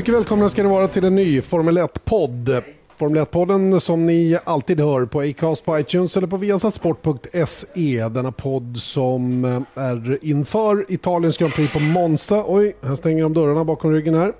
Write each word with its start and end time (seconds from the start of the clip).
Mycket 0.00 0.14
välkomna 0.14 0.48
ska 0.48 0.62
ni 0.62 0.68
vara 0.68 0.88
till 0.88 1.04
en 1.04 1.14
ny 1.14 1.40
Formel 1.40 1.78
1-podd. 1.78 2.62
Formel 2.96 3.24
1-podden 3.24 3.80
som 3.80 4.06
ni 4.06 4.38
alltid 4.44 4.80
hör 4.80 5.06
på 5.06 5.20
Acast, 5.20 5.64
på 5.64 5.78
iTunes 5.78 6.16
eller 6.16 6.26
på 6.26 6.36
viasatsport.se. 6.36 8.08
Denna 8.08 8.32
podd 8.32 8.76
som 8.76 9.44
eh, 9.44 9.82
är 9.82 10.18
inför 10.22 10.92
Italiens 10.92 11.38
Grand 11.38 11.52
Prix 11.54 11.72
på 11.72 11.80
Monza. 11.80 12.44
Oj, 12.46 12.76
här 12.82 12.96
stänger 12.96 13.22
de 13.22 13.34
dörrarna 13.34 13.64
bakom 13.64 13.92
ryggen 13.92 14.14
här. 14.14 14.32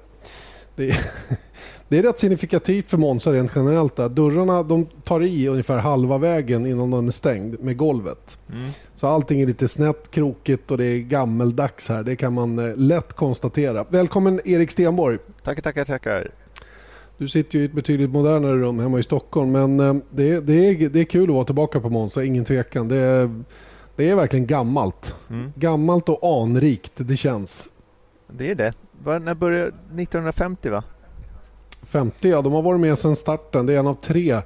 Det 0.77 0.91
är, 0.91 0.97
det 1.91 1.99
är 1.99 2.03
rätt 2.03 2.19
signifikativt 2.19 2.91
för 2.91 2.99
Monza 2.99 3.33
rent 3.33 3.53
generellt. 3.55 3.97
Där. 3.97 4.09
Dörrarna 4.09 4.63
de 4.63 4.87
tar 5.05 5.23
i 5.23 5.49
ungefär 5.49 5.79
halva 5.79 6.19
vägen 6.19 6.67
innan 6.67 6.91
den 6.91 7.07
är 7.07 7.13
stängd 7.13 7.61
med 7.61 7.77
golvet. 7.77 8.39
Mm. 8.53 8.71
Så 8.95 9.07
allting 9.07 9.41
är 9.41 9.47
lite 9.47 9.69
snett, 9.69 10.11
krokigt 10.11 10.71
och 10.71 10.79
det 10.79 10.85
är 10.85 10.99
gammeldags 10.99 11.89
här. 11.89 12.03
Det 12.03 12.17
kan 12.17 12.33
man 12.33 12.59
eh, 12.59 12.77
lätt 12.77 13.13
konstatera. 13.13 13.85
Välkommen 13.89 14.41
Erik 14.45 14.71
Stenborg. 14.71 15.19
Tackar, 15.43 15.63
tackar, 15.63 15.85
tackar. 15.85 16.31
Du 17.19 17.29
sitter 17.29 17.59
ju 17.59 17.63
i 17.63 17.67
ett 17.67 17.73
betydligt 17.73 18.11
modernare 18.11 18.57
rum 18.57 18.79
hemma 18.79 18.99
i 18.99 19.03
Stockholm 19.03 19.53
men 19.53 19.81
eh, 19.81 19.95
det, 20.11 20.41
det, 20.41 20.69
är, 20.69 20.89
det 20.89 21.01
är 21.01 21.05
kul 21.05 21.31
att 21.31 21.35
vara 21.35 21.45
tillbaka 21.45 21.81
på 21.81 21.91
Monza, 21.91 22.25
ingen 22.25 22.45
tvekan. 22.45 22.89
Det 22.89 22.97
är, 22.97 23.43
det 23.97 24.11
är 24.11 24.17
verkligen 24.17 24.47
gammalt. 24.47 25.15
Mm. 25.31 25.53
Gammalt 25.57 26.09
och 26.09 26.43
anrikt, 26.43 26.93
det 26.97 27.17
känns. 27.17 27.69
Det 28.33 28.51
är 28.51 28.55
det. 28.55 28.75
När 29.05 29.35
började 29.35 29.69
1950 29.69 30.69
va? 30.71 30.85
50, 31.87 32.29
ja 32.29 32.43
de 32.43 32.53
har 32.53 32.63
varit 32.63 32.81
med 32.81 32.99
sedan 32.99 33.17
starten. 33.17 33.67
Det 33.67 33.75
är 33.75 33.79
en 33.79 33.87
av 33.87 33.95
tre 33.95 34.41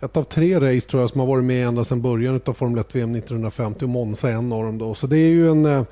ett 0.00 0.16
av 0.16 0.24
tre 0.24 0.60
race 0.60 0.88
tror 0.88 1.02
jag 1.02 1.10
som 1.10 1.20
har 1.20 1.26
varit 1.26 1.44
med 1.44 1.66
ända 1.66 1.84
sedan 1.84 2.02
början 2.02 2.40
av 2.46 2.52
Formel 2.52 2.80
1 2.80 2.94
VM 2.94 3.14
1950 3.14 3.84
och 3.84 3.88
Monza 3.88 4.30
är 4.30 4.32
en 4.32 4.52
av 4.52 4.64
dem. 4.64 4.78
Då. 4.78 4.94
Så 4.94 5.06
det 5.06 5.18
är 5.18 5.28
ju 5.28 5.50
en 5.50 5.66
eh, 5.66 5.82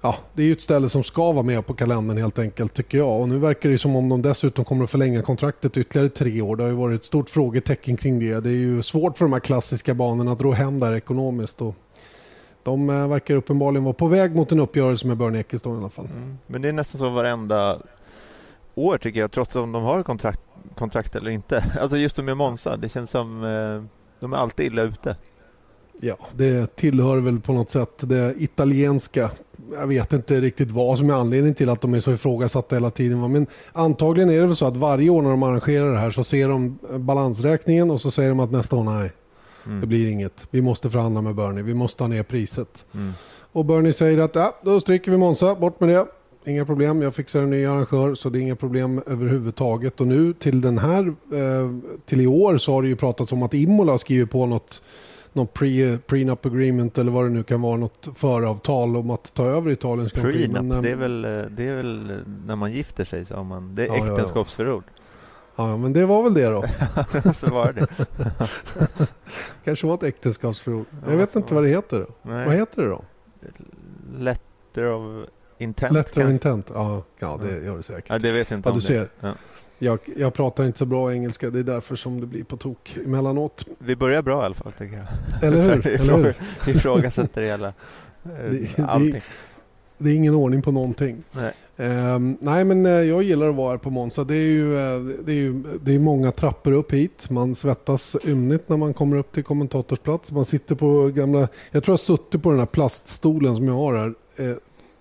ja, 0.00 0.16
det 0.34 0.42
är 0.42 0.52
ett 0.52 0.62
ställe 0.62 0.88
som 0.88 1.04
ska 1.04 1.32
vara 1.32 1.42
med 1.42 1.66
på 1.66 1.74
kalendern 1.74 2.18
helt 2.18 2.38
enkelt 2.38 2.74
tycker 2.74 2.98
jag. 2.98 3.20
Och 3.20 3.28
nu 3.28 3.38
verkar 3.38 3.68
det 3.68 3.78
som 3.78 3.96
om 3.96 4.08
de 4.08 4.22
dessutom 4.22 4.64
kommer 4.64 4.84
att 4.84 4.90
förlänga 4.90 5.22
kontraktet 5.22 5.76
ytterligare 5.76 6.08
tre 6.08 6.40
år. 6.40 6.56
Det 6.56 6.62
har 6.62 6.70
ju 6.70 6.76
varit 6.76 7.00
ett 7.00 7.06
stort 7.06 7.30
frågetecken 7.30 7.96
kring 7.96 8.20
det. 8.20 8.40
Det 8.40 8.48
är 8.48 8.52
ju 8.52 8.82
svårt 8.82 9.18
för 9.18 9.24
de 9.24 9.32
här 9.32 9.40
klassiska 9.40 9.94
banorna 9.94 10.32
att 10.32 10.38
dra 10.38 10.52
hem 10.52 10.80
där 10.80 10.96
ekonomiskt. 10.96 11.62
Och 11.62 11.74
de 12.62 12.90
eh, 12.90 13.08
verkar 13.08 13.34
uppenbarligen 13.34 13.84
vara 13.84 13.94
på 13.94 14.06
väg 14.06 14.34
mot 14.34 14.52
en 14.52 14.60
uppgörelse 14.60 15.06
med 15.06 15.16
Bernie 15.16 15.40
Ecclestone 15.40 15.76
i 15.76 15.78
alla 15.78 15.88
fall. 15.88 16.08
Mm. 16.16 16.38
Men 16.46 16.62
det 16.62 16.68
är 16.68 16.72
nästan 16.72 16.98
så 16.98 17.10
varenda 17.10 17.78
år 18.76 18.98
tycker 18.98 19.20
jag, 19.20 19.32
trots 19.32 19.56
att 19.56 19.72
de 19.72 19.74
har 19.74 20.02
kontrakt, 20.02 20.40
kontrakt 20.74 21.16
eller 21.16 21.30
inte. 21.30 21.64
Alltså 21.80 21.98
just 21.98 22.22
med 22.22 22.36
Monza, 22.36 22.76
det 22.76 22.88
känns 22.88 23.10
som 23.10 23.44
eh, 23.44 23.82
de 24.20 24.32
är 24.32 24.36
alltid 24.36 24.66
illa 24.66 24.82
ute. 24.82 25.16
Ja, 26.00 26.16
det 26.32 26.76
tillhör 26.76 27.20
väl 27.20 27.40
på 27.40 27.52
något 27.52 27.70
sätt 27.70 27.90
det 27.98 28.34
italienska. 28.38 29.30
Jag 29.72 29.86
vet 29.86 30.12
inte 30.12 30.40
riktigt 30.40 30.70
vad 30.70 30.98
som 30.98 31.10
är 31.10 31.14
anledningen 31.14 31.54
till 31.54 31.68
att 31.68 31.80
de 31.80 31.94
är 31.94 32.00
så 32.00 32.12
ifrågasatta 32.12 32.76
hela 32.76 32.90
tiden. 32.90 33.32
Men 33.32 33.46
antagligen 33.72 34.30
är 34.30 34.40
det 34.40 34.46
väl 34.46 34.56
så 34.56 34.66
att 34.66 34.76
varje 34.76 35.10
år 35.10 35.22
när 35.22 35.30
de 35.30 35.42
arrangerar 35.42 35.92
det 35.92 35.98
här 35.98 36.10
så 36.10 36.24
ser 36.24 36.48
de 36.48 36.78
balansräkningen 36.98 37.90
och 37.90 38.00
så 38.00 38.10
säger 38.10 38.28
de 38.28 38.40
att 38.40 38.50
nästa 38.50 38.76
år 38.76 38.84
nej. 38.84 39.12
Mm. 39.66 39.80
Det 39.80 39.86
blir 39.86 40.10
inget. 40.10 40.46
Vi 40.50 40.62
måste 40.62 40.90
förhandla 40.90 41.22
med 41.22 41.34
Bernie. 41.34 41.62
Vi 41.62 41.74
måste 41.74 42.02
ha 42.02 42.08
ner 42.08 42.22
priset. 42.22 42.84
Mm. 42.94 43.12
Och 43.52 43.64
Bernie 43.64 43.92
säger 43.92 44.18
att 44.18 44.34
ja, 44.34 44.56
då 44.62 44.80
stryker 44.80 45.10
vi 45.10 45.16
Monza. 45.16 45.54
Bort 45.54 45.80
med 45.80 45.88
det 45.88 46.06
inga 46.46 46.64
problem. 46.64 47.02
Jag 47.02 47.14
fixar 47.14 47.42
en 47.42 47.50
ny 47.50 47.66
arrangör 47.66 48.14
så 48.14 48.28
det 48.28 48.38
är 48.38 48.40
inga 48.40 48.56
problem 48.56 49.02
överhuvudtaget. 49.06 50.00
Och 50.00 50.06
nu 50.06 50.32
till 50.32 50.60
den 50.60 50.78
här, 50.78 51.06
eh, 51.08 51.94
till 52.04 52.20
i 52.20 52.26
år 52.26 52.58
så 52.58 52.72
har 52.72 52.82
det 52.82 52.88
ju 52.88 52.96
pratats 52.96 53.32
om 53.32 53.42
att 53.42 53.54
Imola 53.54 53.92
har 53.92 53.98
skrivit 53.98 54.30
på 54.30 54.46
något 54.46 54.82
något 55.32 55.54
pre, 55.54 55.98
prenup 55.98 56.46
agreement 56.46 56.98
eller 56.98 57.12
vad 57.12 57.24
det 57.24 57.30
nu 57.30 57.42
kan 57.42 57.62
vara, 57.62 57.76
något 57.76 58.08
föravtal 58.14 58.96
om 58.96 59.10
att 59.10 59.34
ta 59.34 59.46
över 59.46 59.70
Italiens 59.70 60.12
Grand 60.12 60.28
Prix. 60.28 60.52
Prenup, 60.52 60.64
men, 60.64 60.82
det, 60.82 60.90
är 60.90 60.96
väl, 60.96 61.22
det 61.50 61.68
är 61.68 61.76
väl 61.76 62.20
när 62.46 62.56
man 62.56 62.72
gifter 62.72 63.04
sig, 63.04 63.24
sa 63.24 63.42
man. 63.42 63.74
Det 63.74 63.82
är 63.82 63.86
ja, 63.86 64.06
äktenskapsförord. 64.06 64.84
Ja, 65.56 65.68
ja, 65.70 65.76
men 65.76 65.92
det 65.92 66.06
var 66.06 66.22
väl 66.22 66.34
det 66.34 66.46
då. 66.46 66.64
så 67.34 67.50
var 67.50 67.72
det. 67.72 67.86
kanske 69.64 69.86
var 69.86 69.94
ett 69.94 70.02
äktenskapsförord. 70.02 70.86
Jag 71.04 71.12
ja, 71.12 71.16
vet 71.16 71.36
inte 71.36 71.54
vad 71.54 71.62
det 71.62 71.68
heter. 71.68 71.98
Då. 71.98 72.30
Vad 72.30 72.54
heter 72.54 72.82
det 72.82 72.88
då? 72.88 73.04
Letter 74.18 74.86
of 74.86 75.28
Intent? 75.58 75.92
Letter 75.92 76.26
of 76.26 76.30
intent, 76.30 76.70
ja, 76.74 77.02
ja 77.18 77.40
det 77.42 77.64
gör 77.64 77.76
det 77.76 77.82
säkert. 77.82 78.04
Ja, 78.08 78.18
det 78.18 78.32
vet 78.32 78.50
jag 78.50 78.58
inte 78.58 78.68
ja, 78.68 78.74
du 78.74 78.80
ser. 78.80 79.08
Ja. 79.20 79.32
Jag, 79.78 79.98
jag, 80.16 80.34
pratar 80.34 80.64
inte 80.64 80.78
så 80.78 80.86
bra 80.86 81.12
engelska, 81.12 81.50
det 81.50 81.58
är 81.58 81.62
därför 81.62 81.96
som 81.96 82.20
det 82.20 82.26
blir 82.26 82.44
på 82.44 82.56
tok 82.56 82.96
emellanåt. 83.04 83.66
Vi 83.78 83.96
börjar 83.96 84.22
bra 84.22 84.42
i 84.42 84.44
alla 84.44 84.54
fall 84.54 84.72
tycker 84.72 84.96
jag. 84.96 85.06
Eller 85.48 85.62
hur? 85.62 85.86
Eller 86.00 86.16
hur? 86.16 86.34
Ifrågasätter 86.66 87.42
hela 87.42 87.68
eh, 87.68 87.72
det, 88.50 88.84
allting. 88.88 89.12
Det, 89.12 89.22
det, 89.98 90.10
är 90.10 90.14
ingen 90.14 90.34
ordning 90.34 90.62
på 90.62 90.72
någonting. 90.72 91.22
Nej. 91.32 91.52
Um, 91.76 92.36
nej 92.40 92.64
men 92.64 92.86
uh, 92.86 92.92
jag 92.92 93.22
gillar 93.22 93.48
att 93.48 93.54
vara 93.54 93.70
här 93.70 93.78
på 93.78 93.90
Monza. 93.90 94.24
Det 94.24 94.34
är 94.34 94.38
ju, 94.38 94.64
uh, 94.64 95.06
det 95.24 95.32
är 95.32 95.36
ju 95.36 95.62
det 95.80 95.94
är 95.94 95.98
många 95.98 96.32
trappor 96.32 96.72
upp 96.72 96.92
hit. 96.92 97.30
Man 97.30 97.54
svettas 97.54 98.16
ymnigt 98.24 98.68
när 98.68 98.76
man 98.76 98.94
kommer 98.94 99.16
upp 99.16 99.32
till 99.32 99.44
kommentatorsplats. 99.44 100.32
Man 100.32 100.44
sitter 100.44 100.74
på 100.74 101.08
gamla, 101.14 101.48
jag 101.70 101.84
tror 101.84 101.92
jag 101.92 102.00
suttit 102.00 102.42
på 102.42 102.50
den 102.50 102.58
här 102.58 102.66
plaststolen 102.66 103.56
som 103.56 103.68
jag 103.68 103.74
har 103.74 103.94
här. 103.94 104.14
Uh, 104.46 104.56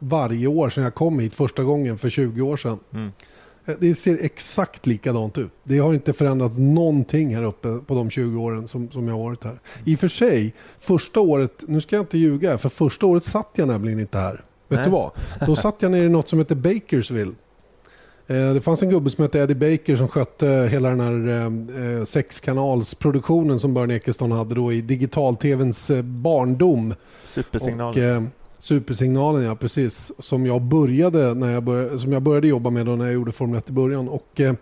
varje 0.10 0.48
år 0.48 0.70
sedan 0.70 0.84
jag 0.84 0.96
kom 0.96 1.20
hit 1.20 1.34
första 1.34 1.64
gången 1.64 1.98
för 1.98 2.10
20 2.10 2.42
år 2.42 2.58
sedan. 2.58 2.80
Mm. 2.94 3.12
Eh, 3.66 3.76
det 3.80 3.96
ser 3.96 4.18
exakt 4.22 4.88
likadant 4.88 5.38
ut. 5.38 5.52
Det 5.64 5.78
har 5.78 5.94
inte 5.94 6.14
förändrats 6.14 6.58
någonting 6.58 7.36
här 7.36 7.44
uppe 7.44 7.80
på 7.88 7.96
de 7.96 8.10
20 8.10 8.42
åren 8.42 8.68
som, 8.68 8.92
som 8.92 9.08
jag 9.08 9.16
har 9.16 9.24
varit 9.24 9.44
här. 9.44 9.52
Mm. 9.52 9.62
I 9.86 9.96
och 9.96 10.00
för 10.00 10.08
sig, 10.08 10.54
första 10.80 11.20
året, 11.20 11.64
nu 11.68 11.82
ska 11.82 11.96
jag 11.96 12.04
inte 12.04 12.18
ljuga, 12.18 12.58
för 12.58 12.70
första 12.70 13.06
året 13.06 13.24
satt 13.24 13.50
jag 13.56 13.68
nämligen 13.68 14.00
inte 14.00 14.18
här. 14.18 14.44
Vet 14.68 14.78
Nej. 14.80 14.84
du 14.84 14.92
vad? 14.92 15.12
Då 15.46 15.56
satt 15.56 15.82
jag 15.82 15.92
nere 15.92 16.06
i 16.06 16.10
något 16.10 16.30
som 16.30 16.40
heter 16.40 16.56
Bakersville. 16.56 17.32
Eh, 18.28 18.54
det 18.54 18.62
fanns 18.62 18.84
en 18.84 18.90
gubbe 18.90 19.10
som 19.10 19.22
hette 19.22 19.40
Eddie 19.40 19.56
Baker 19.56 19.96
som 19.96 20.08
skötte 20.08 20.68
hela 20.72 20.90
den 20.90 21.00
här 21.00 21.98
eh, 21.98 22.04
sexkanalsproduktionen 22.04 23.60
som 23.60 23.74
Börn 23.74 23.92
Ekeston 23.92 24.32
hade 24.32 24.56
då 24.56 24.74
i 24.74 24.82
digital-tvns 24.82 25.92
barndom. 26.04 26.94
Supersignalen. 27.26 28.32
Supersignalen, 28.66 29.44
ja 29.44 29.56
precis. 29.56 30.12
Som 30.20 30.46
jag 30.46 30.62
började, 30.62 31.34
när 31.34 31.54
jag 31.54 31.64
började, 31.64 32.00
som 32.00 32.14
jag 32.14 32.22
började 32.22 32.48
jobba 32.48 32.70
med 32.70 32.86
då 32.86 32.96
när 32.96 33.06
jag 33.06 33.14
gjorde 33.14 33.32
Formel 33.32 33.58
1 33.58 33.70
i 33.70 33.72
början. 33.72 34.10
Och, 34.10 34.42
eh, 34.42 34.54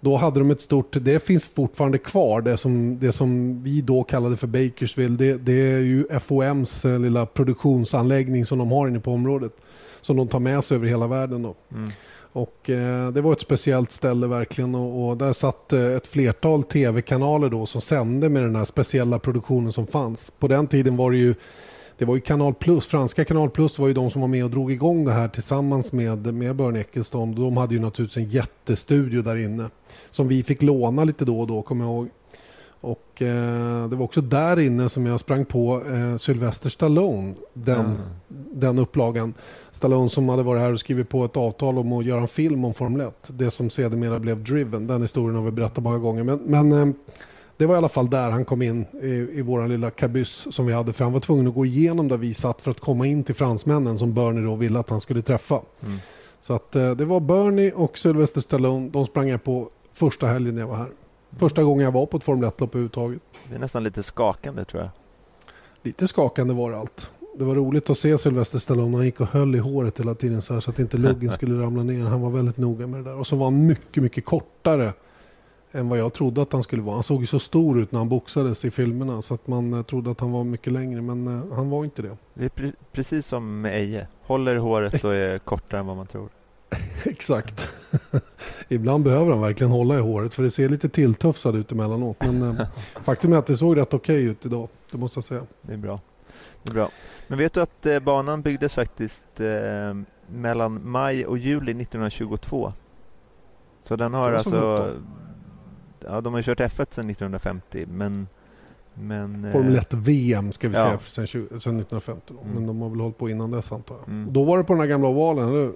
då 0.00 0.16
hade 0.16 0.40
de 0.40 0.50
ett 0.50 0.60
stort, 0.60 0.96
det 1.00 1.22
finns 1.24 1.48
fortfarande 1.48 1.98
kvar, 1.98 2.40
det 2.40 2.56
som, 2.56 2.98
det 2.98 3.12
som 3.12 3.62
vi 3.62 3.80
då 3.80 4.02
kallade 4.02 4.36
för 4.36 4.46
Bakersville. 4.46 5.16
Det, 5.16 5.36
det 5.36 5.72
är 5.72 5.78
ju 5.78 6.04
FOMs 6.20 6.84
eh, 6.84 6.98
lilla 6.98 7.26
produktionsanläggning 7.26 8.46
som 8.46 8.58
de 8.58 8.70
har 8.70 8.88
inne 8.88 9.00
på 9.00 9.12
området. 9.12 9.52
Som 10.00 10.16
de 10.16 10.28
tar 10.28 10.38
med 10.38 10.64
sig 10.64 10.74
över 10.74 10.86
hela 10.86 11.06
världen. 11.06 11.42
Då. 11.42 11.54
Mm. 11.72 11.90
Och 12.32 12.70
eh, 12.70 13.10
Det 13.10 13.20
var 13.20 13.32
ett 13.32 13.40
speciellt 13.40 13.92
ställe 13.92 14.26
verkligen 14.26 14.74
och, 14.74 15.08
och 15.08 15.16
där 15.16 15.32
satt 15.32 15.72
eh, 15.72 15.86
ett 15.86 16.06
flertal 16.06 16.62
tv-kanaler 16.62 17.48
då 17.48 17.66
som 17.66 17.80
sände 17.80 18.28
med 18.28 18.42
den 18.42 18.56
här 18.56 18.64
speciella 18.64 19.18
produktionen 19.18 19.72
som 19.72 19.86
fanns. 19.86 20.32
På 20.38 20.48
den 20.48 20.66
tiden 20.66 20.96
var 20.96 21.10
det 21.10 21.18
ju 21.18 21.34
det 21.98 22.04
var 22.04 22.14
ju 22.14 22.20
Kanal 22.20 22.54
Plus, 22.54 22.86
franska 22.86 23.24
Kanal 23.24 23.50
Plus 23.50 23.78
var 23.78 23.88
ju 23.88 23.94
de 23.94 24.10
som 24.10 24.20
var 24.20 24.28
med 24.28 24.44
och 24.44 24.50
drog 24.50 24.72
igång 24.72 25.04
det 25.04 25.12
här 25.12 25.28
tillsammans 25.28 25.92
med, 25.92 26.34
med 26.34 26.56
Börn 26.56 26.76
Eckelston. 26.76 27.34
De 27.34 27.56
hade 27.56 27.74
ju 27.74 27.80
naturligtvis 27.80 28.24
en 28.24 28.30
jättestudio 28.30 29.22
där 29.22 29.36
inne 29.36 29.70
som 30.10 30.28
vi 30.28 30.42
fick 30.42 30.62
låna 30.62 31.04
lite 31.04 31.24
då 31.24 31.40
och 31.40 31.46
då, 31.46 31.62
kommer 31.62 31.84
jag 31.84 31.94
ihåg. 31.94 32.08
Och 32.80 33.22
eh, 33.22 33.88
det 33.88 33.96
var 33.96 34.04
också 34.04 34.20
där 34.20 34.58
inne 34.60 34.88
som 34.88 35.06
jag 35.06 35.20
sprang 35.20 35.44
på 35.44 35.82
eh, 35.86 36.16
Sylvester 36.16 36.70
Stallone, 36.70 37.34
den, 37.52 37.80
mm. 37.80 37.96
den 38.52 38.78
upplagan. 38.78 39.34
Stallone 39.70 40.10
som 40.10 40.28
hade 40.28 40.42
varit 40.42 40.60
här 40.60 40.72
och 40.72 40.80
skrivit 40.80 41.08
på 41.08 41.24
ett 41.24 41.36
avtal 41.36 41.78
om 41.78 41.92
att 41.92 42.04
göra 42.04 42.20
en 42.20 42.28
film 42.28 42.64
om 42.64 42.74
Formel 42.74 43.00
1. 43.00 43.30
Det 43.34 43.50
som 43.50 43.70
sedermera 43.70 44.18
blev 44.18 44.44
Driven. 44.44 44.86
Den 44.86 45.02
historien 45.02 45.36
har 45.36 45.44
vi 45.44 45.50
berättat 45.50 45.84
många 45.84 45.98
gånger. 45.98 46.24
Men, 46.24 46.38
men 46.38 46.72
eh, 46.72 46.94
det 47.56 47.66
var 47.66 47.74
i 47.74 47.78
alla 47.78 47.88
fall 47.88 48.10
där 48.10 48.30
han 48.30 48.44
kom 48.44 48.62
in 48.62 48.86
i, 49.02 49.08
i 49.08 49.42
vår 49.42 49.68
lilla 49.68 49.90
kabyss 49.90 50.46
som 50.50 50.66
vi 50.66 50.72
hade. 50.72 50.92
För 50.92 51.04
han 51.04 51.12
var 51.12 51.20
tvungen 51.20 51.48
att 51.48 51.54
gå 51.54 51.66
igenom 51.66 52.08
där 52.08 52.16
vi 52.16 52.34
satt 52.34 52.60
för 52.60 52.70
att 52.70 52.80
komma 52.80 53.06
in 53.06 53.24
till 53.24 53.34
fransmännen 53.34 53.98
som 53.98 54.14
Bernie 54.14 54.44
då 54.44 54.54
ville 54.54 54.78
att 54.78 54.90
han 54.90 55.00
skulle 55.00 55.22
träffa. 55.22 55.60
Mm. 55.86 55.98
Så 56.40 56.54
att 56.54 56.76
eh, 56.76 56.90
det 56.90 57.04
var 57.04 57.20
Bernie 57.20 57.72
och 57.72 57.98
Sylvester 57.98 58.40
Stallone. 58.40 58.88
De 58.88 59.06
sprang 59.06 59.28
jag 59.28 59.44
på 59.44 59.68
första 59.92 60.26
helgen 60.26 60.56
jag 60.56 60.66
var 60.66 60.76
här. 60.76 60.88
Första 61.36 61.62
gången 61.62 61.84
jag 61.84 61.92
var 61.92 62.06
på 62.06 62.16
ett 62.16 62.24
Formel 62.24 62.50
1-lopp 62.50 62.74
överhuvudtaget. 62.74 63.22
Det 63.48 63.54
är 63.54 63.58
nästan 63.58 63.84
lite 63.84 64.02
skakande 64.02 64.64
tror 64.64 64.82
jag. 64.82 64.90
Lite 65.82 66.08
skakande 66.08 66.54
var 66.54 66.70
det 66.70 66.78
allt. 66.78 67.10
det 67.38 67.44
var 67.44 67.54
roligt 67.54 67.90
att 67.90 67.98
se 67.98 68.18
Sylvester 68.18 68.58
Stallone. 68.58 68.96
Han 68.96 69.04
gick 69.04 69.20
och 69.20 69.26
höll 69.26 69.54
i 69.54 69.58
håret 69.58 70.00
hela 70.00 70.14
tiden 70.14 70.42
så, 70.42 70.54
här, 70.54 70.60
så 70.60 70.70
att 70.70 70.78
inte 70.78 70.96
luggen 70.96 71.32
skulle 71.32 71.62
ramla 71.62 71.82
ner. 71.82 72.04
Han 72.04 72.20
var 72.20 72.30
väldigt 72.30 72.56
noga 72.56 72.86
med 72.86 73.00
det 73.00 73.10
där. 73.10 73.18
Och 73.18 73.26
så 73.26 73.36
var 73.36 73.46
han 73.46 73.66
mycket, 73.66 74.02
mycket 74.02 74.24
kortare 74.24 74.92
än 75.76 75.88
vad 75.88 75.98
jag 75.98 76.12
trodde 76.12 76.42
att 76.42 76.52
han 76.52 76.62
skulle 76.62 76.82
vara. 76.82 76.94
Han 76.94 77.02
såg 77.02 77.20
ju 77.20 77.26
så 77.26 77.38
stor 77.38 77.80
ut 77.80 77.92
när 77.92 77.98
han 77.98 78.08
boxades 78.08 78.64
i 78.64 78.70
filmerna 78.70 79.22
så 79.22 79.34
att 79.34 79.46
man 79.46 79.74
eh, 79.74 79.82
trodde 79.82 80.10
att 80.10 80.20
han 80.20 80.32
var 80.32 80.44
mycket 80.44 80.72
längre 80.72 81.02
men 81.02 81.26
eh, 81.26 81.56
han 81.56 81.70
var 81.70 81.84
inte 81.84 82.02
det. 82.02 82.16
Det 82.34 82.44
är 82.44 82.48
pre 82.48 82.72
precis 82.92 83.26
som 83.26 83.60
med 83.60 83.76
Eje. 83.76 84.06
Håller 84.22 84.56
håret 84.56 85.04
och 85.04 85.14
är 85.14 85.38
kortare 85.44 85.80
än 85.80 85.86
vad 85.86 85.96
man 85.96 86.06
tror. 86.06 86.28
Exakt. 87.04 87.68
Ibland 88.68 89.04
behöver 89.04 89.30
han 89.30 89.40
verkligen 89.40 89.70
hålla 89.70 89.96
i 89.96 90.00
håret 90.00 90.34
för 90.34 90.42
det 90.42 90.50
ser 90.50 90.68
lite 90.68 90.88
tilltufsad 90.88 91.56
ut 91.56 91.72
emellanåt. 91.72 92.16
Men 92.20 92.42
eh, 92.42 92.66
faktum 93.04 93.32
är 93.32 93.36
att 93.36 93.46
det 93.46 93.56
såg 93.56 93.76
rätt 93.76 93.94
okej 93.94 94.16
okay 94.16 94.30
ut 94.30 94.46
idag. 94.46 94.68
Det 94.90 94.98
måste 94.98 95.18
jag 95.18 95.24
säga. 95.24 95.42
Det 95.62 95.72
är 95.72 95.76
bra. 95.76 96.00
Det 96.62 96.70
är 96.70 96.74
bra. 96.74 96.88
Men 97.28 97.38
vet 97.38 97.52
du 97.52 97.60
att 97.60 97.86
eh, 97.86 98.00
banan 98.00 98.42
byggdes 98.42 98.74
faktiskt 98.74 99.40
eh, 99.40 99.46
mellan 100.26 100.90
maj 100.90 101.26
och 101.26 101.38
juli 101.38 101.72
1922? 101.82 102.70
Så 103.82 103.96
den 103.96 104.14
har 104.14 104.32
alltså... 104.32 104.94
Ja, 106.06 106.20
de 106.20 106.34
har 106.34 106.42
kört 106.42 106.60
F1 106.60 106.94
sedan 106.94 107.10
1950 107.10 107.86
men... 107.88 108.28
men 108.94 109.44
eh, 109.44 109.52
Formel 109.52 109.76
1 109.76 109.94
VM 109.94 110.52
ska 110.52 110.68
vi 110.68 110.76
ja. 110.76 110.98
säga 110.98 110.98
sedan, 110.98 111.26
sedan 111.26 111.80
1950. 111.80 112.34
Mm. 112.42 112.54
Men 112.54 112.66
de 112.66 112.80
har 112.80 112.90
väl 112.90 113.00
hållit 113.00 113.18
på 113.18 113.30
innan 113.30 113.50
dess 113.50 113.72
antar 113.72 113.96
jag. 113.96 114.08
Mm. 114.08 114.32
Då 114.32 114.44
var 114.44 114.58
det 114.58 114.64
på 114.64 114.72
den 114.72 114.80
här 114.80 114.88
gamla 114.88 115.08
ovalen, 115.08 115.48
eller? 115.48 115.72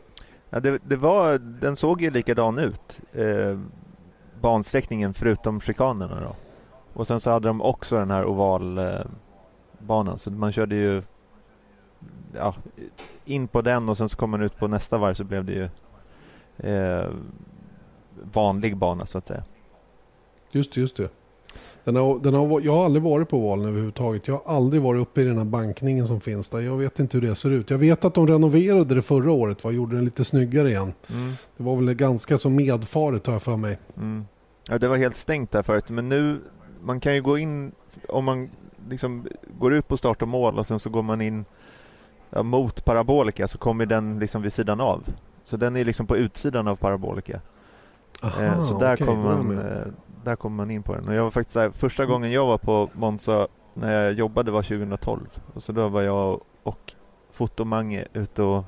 Ja, 0.50 0.60
det, 0.60 0.78
det, 0.84 0.96
var, 0.96 1.38
den 1.38 1.76
såg 1.76 2.02
ju 2.02 2.10
likadan 2.10 2.58
ut. 2.58 3.00
Eh, 3.12 3.58
bansträckningen 4.40 5.14
förutom 5.14 5.60
chikanerna 5.60 6.20
då. 6.20 6.36
Och 6.92 7.06
sen 7.06 7.20
så 7.20 7.30
hade 7.30 7.48
de 7.48 7.62
också 7.62 7.98
den 7.98 8.10
här 8.10 8.24
ovalbanan. 8.24 9.08
Eh, 10.08 10.16
så 10.16 10.30
man 10.30 10.52
körde 10.52 10.74
ju 10.74 11.02
ja, 12.34 12.54
in 13.24 13.48
på 13.48 13.62
den 13.62 13.88
och 13.88 13.96
sen 13.96 14.08
så 14.08 14.16
kom 14.16 14.30
man 14.30 14.42
ut 14.42 14.56
på 14.58 14.68
nästa 14.68 14.98
varv 14.98 15.14
så 15.14 15.24
blev 15.24 15.44
det 15.44 15.52
ju 15.52 15.68
eh, 16.72 17.10
vanlig 18.32 18.76
bana 18.76 19.06
så 19.06 19.18
att 19.18 19.26
säga. 19.26 19.44
Just 20.52 20.72
det, 20.72 20.80
just 20.80 20.96
det. 20.96 21.08
Den 21.84 21.96
har, 21.96 22.18
den 22.18 22.34
har, 22.34 22.60
jag 22.60 22.72
har 22.72 22.84
aldrig 22.84 23.02
varit 23.02 23.28
på 23.28 23.38
Valen 23.38 23.68
överhuvudtaget. 23.68 24.28
Jag 24.28 24.40
har 24.44 24.56
aldrig 24.56 24.82
varit 24.82 25.00
uppe 25.00 25.20
i 25.20 25.24
den 25.24 25.38
här 25.38 25.44
bankningen 25.44 26.06
som 26.06 26.20
finns 26.20 26.48
där. 26.48 26.60
Jag 26.60 26.76
vet 26.76 26.98
inte 26.98 27.18
hur 27.18 27.28
det 27.28 27.34
ser 27.34 27.50
ut. 27.50 27.70
Jag 27.70 27.78
vet 27.78 28.04
att 28.04 28.14
de 28.14 28.26
renoverade 28.26 28.94
det 28.94 29.02
förra 29.02 29.32
året 29.32 29.64
och 29.64 29.72
gjorde 29.72 29.96
den 29.96 30.04
lite 30.04 30.24
snyggare 30.24 30.68
igen. 30.68 30.92
Mm. 31.12 31.32
Det 31.56 31.62
var 31.62 31.76
väl 31.76 31.94
ganska 31.94 32.38
så 32.38 32.50
medfaret 32.50 33.26
har 33.26 33.34
jag 33.34 33.42
för 33.42 33.56
mig. 33.56 33.78
Mm. 33.96 34.24
Ja, 34.68 34.78
det 34.78 34.88
var 34.88 34.96
helt 34.96 35.16
stängt 35.16 35.50
där 35.50 35.62
förut. 35.62 35.90
Men 35.90 36.08
nu, 36.08 36.40
man 36.82 37.00
kan 37.00 37.14
ju 37.14 37.22
gå 37.22 37.38
in, 37.38 37.72
om 38.08 38.24
man 38.24 38.48
liksom 38.88 39.26
går 39.58 39.74
ut 39.74 39.88
på 39.88 39.96
start 39.96 40.22
och 40.22 40.28
mål 40.28 40.58
och 40.58 40.66
sen 40.66 40.80
så 40.80 40.90
går 40.90 41.02
man 41.02 41.20
in 41.20 41.44
ja, 42.30 42.42
mot 42.42 42.84
Parabolika 42.84 43.48
så 43.48 43.58
kommer 43.58 43.86
den 43.86 44.18
liksom 44.18 44.42
vid 44.42 44.52
sidan 44.52 44.80
av. 44.80 45.02
Så 45.44 45.56
den 45.56 45.76
är 45.76 45.84
liksom 45.84 46.06
på 46.06 46.16
utsidan 46.16 46.68
av 46.68 46.76
Parabolika. 46.76 47.40
Aha, 48.22 48.42
eh, 48.42 48.60
så 48.60 48.78
där 48.78 48.94
okay, 48.94 49.06
kommer 49.06 49.22
man 49.22 49.58
där 50.24 50.36
kommer 50.36 50.56
man 50.56 50.70
in 50.70 50.82
på 50.82 50.94
den. 50.94 51.08
Och 51.08 51.14
jag 51.14 51.24
var 51.24 51.30
faktiskt 51.30 51.56
här, 51.56 51.70
första 51.70 52.06
gången 52.06 52.32
jag 52.32 52.46
var 52.46 52.58
på 52.58 52.90
Monza 52.92 53.48
när 53.74 54.04
jag 54.04 54.12
jobbade 54.12 54.50
var 54.50 54.62
2012. 54.62 55.40
Och 55.54 55.62
så 55.62 55.72
då 55.72 55.88
var 55.88 56.02
jag 56.02 56.40
och 56.62 56.94
Fotomange 57.30 58.04
ute 58.12 58.42
och 58.42 58.64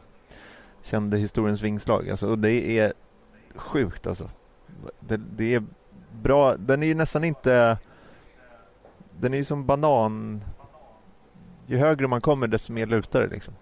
kände 0.82 1.16
historiens 1.16 1.62
vingslag. 1.62 2.10
Alltså, 2.10 2.28
och 2.28 2.38
det 2.38 2.78
är 2.78 2.92
sjukt 3.54 4.06
alltså. 4.06 4.30
Det, 5.00 5.16
det, 5.16 5.54
är 5.54 5.64
bra. 6.22 6.56
Den 6.56 6.82
är 6.82 6.86
ju 6.86 6.94
nästan 6.94 7.24
inte... 7.24 7.78
Den 9.20 9.34
är 9.34 9.38
ju 9.38 9.44
som 9.44 9.66
banan. 9.66 10.44
Ju 11.66 11.78
högre 11.78 12.08
man 12.08 12.20
kommer 12.20 12.46
desto 12.46 12.72
mer 12.72 12.86
lutar 12.86 13.20
det 13.20 13.26
liksom. 13.26 13.54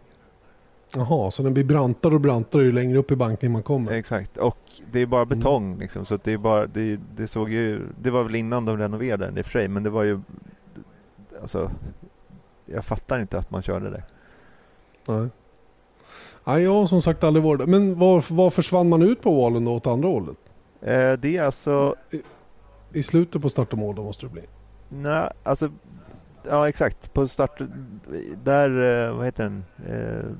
Jaha, 0.95 1.31
så 1.31 1.43
den 1.43 1.55
blir 1.55 1.65
brantare 1.65 2.15
och 2.15 2.21
brantare 2.21 2.63
ju 2.63 2.73
längre 2.73 2.99
upp 2.99 3.11
i 3.11 3.17
bankningen 3.17 3.53
man 3.53 3.63
kommer? 3.63 3.93
Exakt, 3.93 4.37
och 4.37 4.59
det 4.93 5.01
är 5.01 5.07
bara 5.07 5.23
mm. 5.23 5.39
betong 5.39 5.67
mm. 5.67 5.81
liksom, 5.81 6.05
så 6.05 6.19
det 6.25 6.33
är 6.33 6.39
bara, 6.39 6.67
det, 6.67 7.01
det, 7.17 7.27
såg 7.27 7.51
ju, 7.51 7.81
det 8.01 8.11
var 8.11 8.25
väl 8.25 8.35
innan 8.35 8.65
de 8.65 8.79
renoverade 8.79 9.25
den 9.25 9.39
i 9.39 9.41
och 9.41 9.47
för 9.47 9.53
sig, 9.53 9.69
men 9.69 9.83
det 9.83 9.91
var 9.91 10.03
ju, 10.03 10.21
alltså, 11.43 11.71
jag 12.67 12.85
fattar 12.85 13.21
inte 13.21 13.39
att 13.39 13.51
man 13.51 13.63
körde 13.63 13.91
det. 13.91 14.03
Nej. 15.09 15.29
Nej, 16.45 16.63
jag 16.63 16.73
har 16.73 16.87
som 16.87 17.03
sagt 17.03 17.25
aldrig 17.25 17.45
varit. 17.45 17.69
Men 17.69 17.99
var, 17.99 18.25
var 18.35 18.51
försvann 18.51 18.89
man 18.89 19.03
ut 19.03 19.23
på 19.23 19.35
valen 19.35 19.65
då 19.65 19.75
åt 19.75 19.87
andra 19.87 20.09
hållet? 20.09 20.39
Eh, 20.81 21.13
det 21.13 21.37
är 21.37 21.43
alltså... 21.43 21.95
I, 22.11 22.23
I, 22.93 23.03
slutet 23.03 23.43
på 23.43 23.51
start 23.51 23.73
och 23.73 23.79
mål 23.79 23.95
då 23.95 24.03
måste 24.03 24.27
det 24.27 24.33
bli? 24.33 24.43
Nej, 24.89 25.31
alltså... 25.43 25.71
Ja, 26.49 26.69
exakt. 26.69 27.13
På 27.13 27.29
start... 27.29 27.61
Där, 28.45 29.07
eh, 29.09 29.17
vad 29.17 29.25
heter 29.25 29.45
den? 29.45 29.65
Eh, 29.87 30.31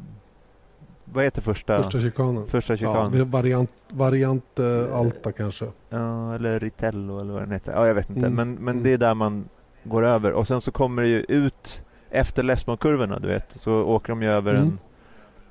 vad 1.13 1.25
heter 1.25 1.43
första? 1.43 1.83
Första 1.83 2.01
chikanen. 2.01 2.47
Första 2.47 2.77
chikanen. 2.77 3.19
Ja, 3.19 3.25
variant, 3.25 3.71
variant 3.89 4.59
uh, 4.61 4.95
Alta 4.95 5.33
kanske. 5.33 5.67
Ja, 5.89 6.35
eller 6.35 6.61
Ritello 6.61 7.21
eller 7.21 7.33
vad 7.33 7.43
den 7.43 7.51
heter. 7.51 7.73
Ja, 7.73 7.87
jag 7.87 7.95
vet 7.95 8.11
inte. 8.11 8.27
Mm. 8.27 8.35
Men, 8.35 8.55
men 8.55 8.75
mm. 8.75 8.83
det 8.83 8.93
är 8.93 8.99
där 8.99 9.15
man 9.15 9.49
går 9.85 10.03
över. 10.03 10.33
Och 10.33 10.47
sen 10.47 10.61
så 10.61 10.73
kommer 10.73 11.03
det 11.03 11.09
ju 11.09 11.21
ut 11.29 11.83
efter 12.11 12.43
Lesmo-kurvorna, 12.43 13.19
du 13.19 13.29
vet. 13.29 13.51
Så 13.51 13.73
åker 13.73 14.09
de 14.09 14.23
ju 14.23 14.29
över 14.29 14.55
mm. 14.55 14.63
en, 14.63 14.79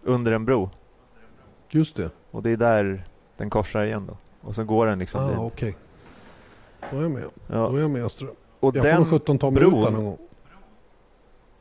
under 0.03 0.31
en 0.31 0.45
bro. 0.45 0.69
Just 1.69 1.95
det. 1.95 2.09
Och 2.31 2.43
det 2.43 2.49
är 2.49 2.57
där 2.57 3.03
den 3.37 3.49
korsar 3.49 3.83
igen 3.83 4.05
då. 4.07 4.17
Och 4.47 4.55
så 4.55 4.63
går 4.63 4.87
den 4.87 4.99
liksom 4.99 5.21
ah, 5.21 5.29
okej. 5.29 5.45
Okay. 5.45 5.73
Då 6.91 6.97
är 6.97 7.01
jag 7.01 7.11
med. 7.11 7.23
Ja. 7.47 7.55
Då 7.69 7.75
är 7.75 7.81
jag 7.81 7.91
med, 7.91 8.05
Astra. 8.05 8.27
Och 8.59 8.75
jag 8.75 8.85
den 8.85 9.05
får 9.05 9.19
17 9.19 9.37
ta 9.37 9.51
mig 9.51 9.63
ut 9.63 9.71
någon 9.71 10.05
gång. 10.05 10.17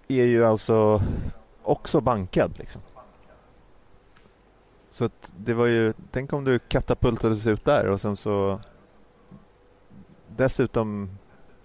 är 0.08 0.24
ju 0.24 0.44
alltså 0.44 1.02
också 1.62 2.00
bankad 2.00 2.58
liksom. 2.58 2.82
Så 4.98 5.04
att 5.04 5.32
det 5.36 5.54
var 5.54 5.66
ju, 5.66 5.92
tänk 6.10 6.32
om 6.32 6.44
du 6.44 6.58
katapultades 6.58 7.46
ut 7.46 7.64
där 7.64 7.86
och 7.86 8.00
sen 8.00 8.16
så 8.16 8.60
dessutom 10.36 11.10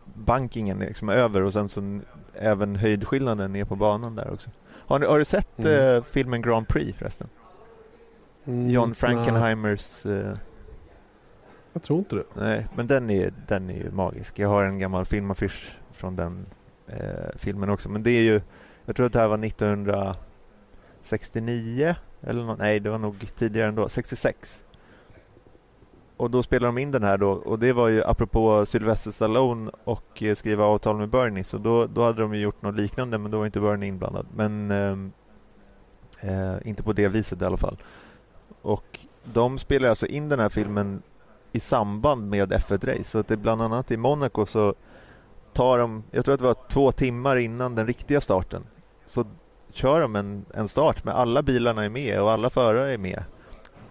bankingen 0.05 0.79
liksom 0.79 1.09
över 1.09 1.41
och 1.41 1.53
sen 1.53 1.69
så 1.69 1.99
även 2.33 2.75
höjdskillnaden 2.75 3.53
ner 3.53 3.65
på 3.65 3.75
banan 3.75 4.15
där 4.15 4.33
också. 4.33 4.49
Har, 4.69 4.99
ni, 4.99 5.05
har 5.05 5.19
du 5.19 5.25
sett 5.25 5.59
mm. 5.59 5.97
eh, 5.97 6.03
filmen 6.03 6.41
Grand 6.41 6.67
Prix 6.67 6.97
förresten? 6.97 7.29
Mm, 8.45 8.69
John 8.69 8.95
Frankenheimers... 8.95 10.05
Eh, 10.05 10.33
jag 11.73 11.83
tror 11.83 11.99
inte 11.99 12.15
det. 12.15 12.23
Nej, 12.33 12.67
men 12.75 12.87
den 12.87 13.09
är, 13.09 13.33
den 13.47 13.69
är 13.69 13.77
ju 13.77 13.91
magisk. 13.91 14.39
Jag 14.39 14.49
har 14.49 14.63
en 14.63 14.79
gammal 14.79 15.05
filmaffisch 15.05 15.77
från 15.91 16.15
den 16.15 16.45
eh, 16.87 17.29
filmen 17.35 17.69
också. 17.69 17.89
Men 17.89 18.03
det 18.03 18.11
är 18.11 18.23
ju, 18.23 18.41
jag 18.85 18.95
tror 18.95 19.05
att 19.05 19.13
det 19.13 19.19
här 19.19 19.27
var 19.27 19.45
1969 19.45 21.95
eller 22.23 22.43
något, 22.43 22.59
nej, 22.59 22.79
det 22.79 22.89
var 22.89 22.97
nog 22.97 23.27
tidigare 23.35 23.67
ändå. 23.67 23.89
66. 23.89 24.65
Och 26.17 26.31
då 26.31 26.43
spelade 26.43 26.67
de 26.67 26.77
in 26.77 26.91
den 26.91 27.03
här 27.03 27.17
då 27.17 27.31
och 27.31 27.59
det 27.59 27.73
var 27.73 27.87
ju 27.87 28.03
apropå 28.03 28.65
Sylvester 28.65 29.11
Stallone 29.11 29.71
och 29.83 30.23
eh, 30.23 30.35
skriva 30.35 30.65
avtal 30.65 30.97
med 30.97 31.09
Bernie 31.09 31.43
så 31.43 31.57
då, 31.57 31.87
då 31.87 32.03
hade 32.03 32.21
de 32.21 32.35
ju 32.35 32.41
gjort 32.41 32.61
något 32.61 32.75
liknande 32.75 33.17
men 33.17 33.31
då 33.31 33.37
var 33.37 33.45
inte 33.45 33.59
Bernie 33.59 33.87
inblandad. 33.87 34.25
Men 34.35 34.71
eh, 34.71 34.97
eh, 36.29 36.55
inte 36.63 36.83
på 36.83 36.93
det 36.93 37.07
viset 37.07 37.41
i 37.41 37.45
alla 37.45 37.57
fall. 37.57 37.77
Och 38.61 38.99
de 39.23 39.57
spelar 39.57 39.89
alltså 39.89 40.07
in 40.07 40.29
den 40.29 40.39
här 40.39 40.49
filmen 40.49 41.01
i 41.51 41.59
samband 41.59 42.29
med 42.29 42.53
F1-race. 42.53 43.03
Så 43.03 43.19
att 43.19 43.27
det 43.27 43.37
bland 43.37 43.61
annat 43.61 43.91
i 43.91 43.97
Monaco 43.97 44.45
så 44.45 44.73
tar 45.53 45.77
de, 45.77 46.03
jag 46.11 46.25
tror 46.25 46.33
att 46.33 46.39
det 46.39 46.45
var 46.45 46.67
två 46.69 46.91
timmar 46.91 47.35
innan 47.35 47.75
den 47.75 47.87
riktiga 47.87 48.21
starten, 48.21 48.63
så 49.05 49.25
kör 49.73 50.01
de 50.01 50.15
en, 50.15 50.45
en 50.53 50.67
start 50.67 51.03
med 51.03 51.15
alla 51.15 51.41
bilarna 51.41 51.85
är 51.85 51.89
med 51.89 52.21
och 52.21 52.31
alla 52.31 52.49
förare 52.49 52.93
är 52.93 52.97
med. 52.97 53.23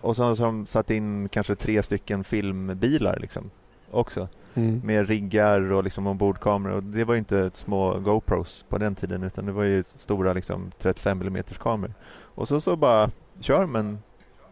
Och 0.01 0.17
så 0.17 0.23
har 0.23 0.37
de 0.37 0.67
satt 0.67 0.91
in 0.91 1.29
kanske 1.29 1.55
tre 1.55 1.83
stycken 1.83 2.25
filmbilar 2.25 3.19
liksom 3.21 3.51
också. 3.91 4.29
Mm. 4.55 4.81
Med 4.85 5.09
riggar 5.09 5.73
och 5.73 5.85
liksom 5.85 6.07
ombordkameror. 6.07 6.75
Och 6.75 6.83
det 6.83 7.05
var 7.05 7.15
ju 7.15 7.19
inte 7.19 7.51
små 7.55 7.99
GoPros 7.99 8.65
på 8.69 8.79
den 8.79 8.95
tiden 8.95 9.23
utan 9.23 9.47
det 9.47 9.53
var 9.53 9.65
ju 9.65 9.85
stora 9.85 10.33
liksom 10.33 10.73
35 10.79 11.23
mm 11.23 11.45
kameror. 11.59 11.95
Och 12.35 12.49
så, 12.49 12.61
så 12.61 12.77
bara 12.77 13.11
kör 13.41 13.61
de 13.61 13.77
en 13.77 13.99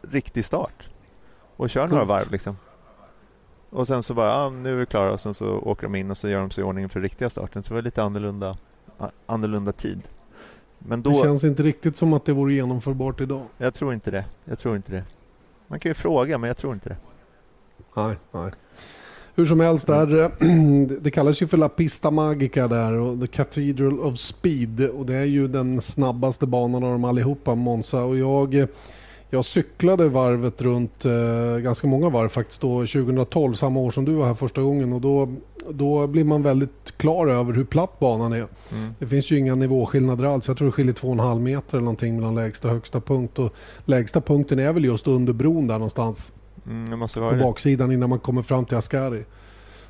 riktig 0.02 0.44
start. 0.44 0.88
Och 1.56 1.70
kör 1.70 1.88
några 1.88 2.04
varv 2.04 2.30
liksom. 2.30 2.56
Och 3.70 3.86
sen 3.86 4.02
så 4.02 4.14
bara, 4.14 4.34
ah, 4.34 4.50
nu 4.50 4.72
är 4.72 4.76
vi 4.76 4.86
klara 4.86 5.12
och 5.12 5.20
sen 5.20 5.34
så 5.34 5.58
åker 5.58 5.82
de 5.82 5.94
in 5.94 6.10
och 6.10 6.18
så 6.18 6.28
gör 6.28 6.40
de 6.40 6.50
sig 6.50 6.62
i 6.62 6.64
ordning 6.64 6.88
för 6.88 7.00
riktiga 7.00 7.30
starten. 7.30 7.62
Så 7.62 7.68
det 7.68 7.74
var 7.74 7.82
lite 7.82 8.02
annorlunda, 8.02 8.56
annorlunda 9.26 9.72
tid. 9.72 10.02
Men 10.88 11.02
då... 11.02 11.10
Det 11.10 11.16
känns 11.16 11.44
inte 11.44 11.62
riktigt 11.62 11.96
som 11.96 12.12
att 12.12 12.24
det 12.24 12.32
vore 12.32 12.54
genomförbart 12.54 13.20
idag. 13.20 13.46
Jag 13.58 13.74
tror 13.74 13.94
inte 13.94 14.10
det. 14.10 14.24
Jag 14.44 14.58
tror 14.58 14.76
inte 14.76 14.92
det. 14.92 15.04
Man 15.66 15.80
kan 15.80 15.90
ju 15.90 15.94
fråga, 15.94 16.38
men 16.38 16.48
jag 16.48 16.56
tror 16.56 16.74
inte 16.74 16.88
det. 16.88 16.96
Nej, 17.96 18.16
nej. 18.32 18.50
Hur 19.34 19.46
som 19.46 19.60
helst, 19.60 19.86
där, 19.86 20.30
det 21.00 21.10
kallas 21.10 21.42
ju 21.42 21.46
för 21.46 21.56
La 21.56 21.68
Pista 21.68 22.10
Magica 22.10 22.68
där 22.68 22.92
och 22.92 23.20
The 23.20 23.26
Cathedral 23.26 24.00
of 24.00 24.18
Speed. 24.18 24.88
Och 24.88 25.06
det 25.06 25.14
är 25.14 25.24
ju 25.24 25.48
den 25.48 25.80
snabbaste 25.80 26.46
banan 26.46 26.84
av 26.84 26.92
dem 26.92 27.04
allihopa, 27.04 27.54
Monza. 27.54 28.02
Och 28.02 28.16
jag, 28.16 28.66
jag 29.30 29.44
cyklade 29.44 30.08
varvet 30.08 30.62
runt 30.62 31.04
eh, 31.04 31.56
ganska 31.58 31.86
många 31.86 32.08
varv 32.08 32.28
faktiskt 32.28 32.60
då 32.60 32.78
2012, 32.78 33.54
samma 33.54 33.80
år 33.80 33.90
som 33.90 34.04
du 34.04 34.12
var 34.12 34.26
här 34.26 34.34
första 34.34 34.62
gången. 34.62 34.92
Och 34.92 35.00
då, 35.00 35.34
då 35.68 36.06
blir 36.06 36.24
man 36.24 36.42
väldigt 36.42 36.94
klar 36.96 37.26
över 37.26 37.52
hur 37.52 37.64
platt 37.64 37.98
banan 37.98 38.32
är. 38.32 38.36
Mm. 38.36 38.94
Det 38.98 39.06
finns 39.06 39.30
ju 39.30 39.38
inga 39.38 39.54
nivåskillnader 39.54 40.24
alls. 40.24 40.48
Jag 40.48 40.56
tror 40.56 40.66
det 40.66 40.72
skiljer 40.72 40.94
2,5 40.94 41.40
meter 41.40 41.76
eller 41.76 41.84
någonting 41.84 42.16
mellan 42.16 42.34
lägsta 42.34 42.68
och 42.68 42.74
högsta 42.74 43.00
punkt. 43.00 43.38
Och 43.38 43.54
lägsta 43.84 44.20
punkten 44.20 44.58
är 44.58 44.72
väl 44.72 44.84
just 44.84 45.06
under 45.06 45.32
bron 45.32 45.66
där 45.66 45.74
någonstans. 45.74 46.32
Mm, 46.66 47.00
på 47.00 47.30
det. 47.30 47.42
baksidan 47.42 47.92
innan 47.92 48.10
man 48.10 48.18
kommer 48.18 48.42
fram 48.42 48.64
till 48.64 48.76
Ascari. 48.76 49.24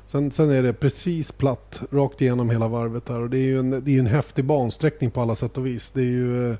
Sen, 0.05 0.31
sen, 0.31 0.49
är 0.49 0.63
det 0.63 0.73
precis 0.73 1.31
platt 1.31 1.81
rakt 1.91 2.21
igenom 2.21 2.49
hela 2.49 2.67
varvet 2.67 3.09
här 3.09 3.19
och 3.19 3.29
det 3.29 3.37
är 3.37 3.45
ju 3.45 3.59
en, 3.59 3.69
det 3.69 3.95
är 3.95 3.99
en 3.99 4.07
häftig 4.07 4.45
bansträckning 4.45 5.11
på 5.11 5.21
alla 5.21 5.35
sätt 5.35 5.57
och 5.57 5.65
vis. 5.65 5.91
Det 5.91 6.01
är 6.01 6.05
ju, 6.05 6.55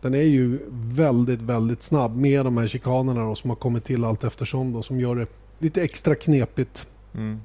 den 0.00 0.14
är 0.14 0.22
ju 0.22 0.58
väldigt, 0.70 1.42
väldigt 1.42 1.82
snabb 1.82 2.16
med 2.16 2.44
de 2.44 2.56
här 2.56 2.66
chikanerna 2.66 3.24
då, 3.24 3.34
som 3.34 3.50
har 3.50 3.56
kommit 3.56 3.84
till 3.84 4.04
allt 4.04 4.24
eftersom 4.24 4.72
då, 4.72 4.82
som 4.82 5.00
gör 5.00 5.16
det 5.16 5.26
lite 5.58 5.82
extra 5.82 6.14
knepigt. 6.14 6.86
Mm. 7.14 7.40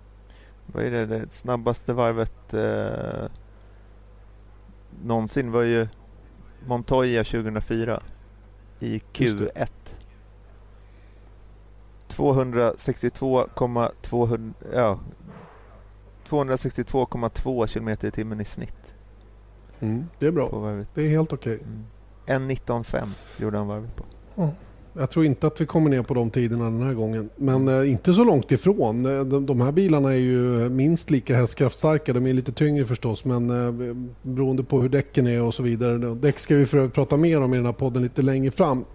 Vad 0.66 0.84
är 0.84 0.92
det, 0.92 1.06
det 1.06 1.34
snabbaste 1.34 1.94
varvet 1.94 2.54
eh, 2.54 3.32
någonsin 5.04 5.52
var 5.52 5.62
ju 5.62 5.88
Montoya 6.68 7.24
2004 7.24 8.04
i 8.80 9.02
Q1. 9.14 9.68
262,200 12.08 14.54
ja, 14.74 15.00
262,2 16.28 17.68
km 17.68 17.90
i 17.90 17.96
timmen 18.12 18.42
i 18.42 18.46
snitt. 18.46 18.96
Mm, 19.80 20.06
det 20.20 20.28
är 20.28 20.32
bra. 20.32 20.84
Det 20.94 21.06
är 21.06 21.10
helt 21.10 21.34
okej. 21.34 21.56
Okay. 21.56 21.68
Mm. 21.68 21.86
1.19,5 22.26 23.08
gjorde 23.38 23.58
han 23.58 23.68
varvet 23.68 23.96
på. 23.96 24.04
Mm. 24.42 24.50
Jag 24.94 25.10
tror 25.10 25.26
inte 25.26 25.48
att 25.48 25.62
vi 25.62 25.66
kommer 25.66 25.90
ner 25.90 26.04
på 26.04 26.14
de 26.14 26.30
tiderna 26.30 26.64
den 26.64 26.82
här 26.82 26.94
gången. 26.94 27.30
Men 27.36 27.68
eh, 27.68 27.92
inte 27.92 28.14
så 28.14 28.24
långt 28.24 28.52
ifrån. 28.52 29.06
Eh, 29.06 29.26
de, 29.26 29.46
de, 29.46 29.62
här 29.62 29.72
bilarna 29.72 30.14
är 30.14 30.18
ju 30.18 30.70
minst 30.70 31.12
lika 31.12 31.36
hästkraftstarka. 31.36 32.14
De 32.14 32.28
är 32.28 32.34
lite 32.34 32.52
tyngre 32.52 32.86
förstås. 32.86 33.26
Men 33.26 33.50
eh, 33.50 33.96
beroende 34.22 34.64
på 34.64 34.82
hur 34.82 34.90
däcken 34.90 35.28
är 35.28 35.42
och 35.42 35.54
så 35.54 35.64
vidare. 35.64 36.16
Däck 36.16 36.40
ska 36.40 36.56
vi 36.56 36.66
för 36.66 36.78
övrigt 36.78 36.94
prata 36.94 37.18
mer 37.18 37.42
om 37.42 37.54
i 37.54 37.58
den 37.58 37.66
här 37.66 37.74
podden 37.74 38.04
lite 38.04 38.22
längre 38.22 38.52
fram. 38.52 38.86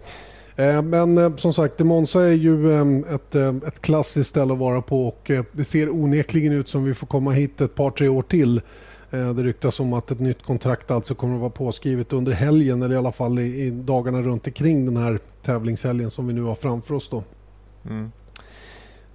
Eh, 0.57 0.81
men 0.81 1.17
eh, 1.17 1.35
som 1.35 1.53
sagt, 1.53 1.79
Monza 1.79 2.21
är 2.21 2.33
ju 2.33 2.73
ehm, 2.73 3.05
ett, 3.09 3.35
eh, 3.35 3.55
ett 3.67 3.81
klassiskt 3.81 4.29
ställe 4.29 4.53
att 4.53 4.59
vara 4.59 4.81
på 4.81 5.07
och 5.07 5.31
det 5.51 5.63
ser 5.63 5.89
onekligen 5.89 6.53
ut 6.53 6.69
som 6.69 6.83
vi 6.83 6.93
får 6.93 7.07
komma 7.07 7.31
hit 7.31 7.61
ett 7.61 7.75
par 7.75 7.91
tre 7.91 8.07
år 8.07 8.21
till. 8.21 8.61
Det 9.09 9.43
ryktas 9.43 9.79
om 9.79 9.93
att 9.93 10.11
ett 10.11 10.19
nytt 10.19 10.43
kontrakt 10.43 10.91
alltså 10.91 11.15
kommer 11.15 11.35
att 11.35 11.39
vara 11.39 11.49
påskrivet 11.49 12.13
under 12.13 12.31
helgen 12.31 12.81
eller 12.81 12.95
i 12.95 12.97
alla 12.97 13.11
fall 13.11 13.39
i, 13.39 13.69
dagarna 13.71 14.21
runt 14.21 14.47
omkring 14.47 14.85
den 14.85 14.97
här 14.97 15.19
tävlingshelgen 15.41 16.11
som 16.11 16.27
vi 16.27 16.33
nu 16.33 16.41
har 16.41 16.55
framför 16.55 16.95
oss. 16.95 17.09
Då. 17.09 17.23
Mm. 17.85 18.11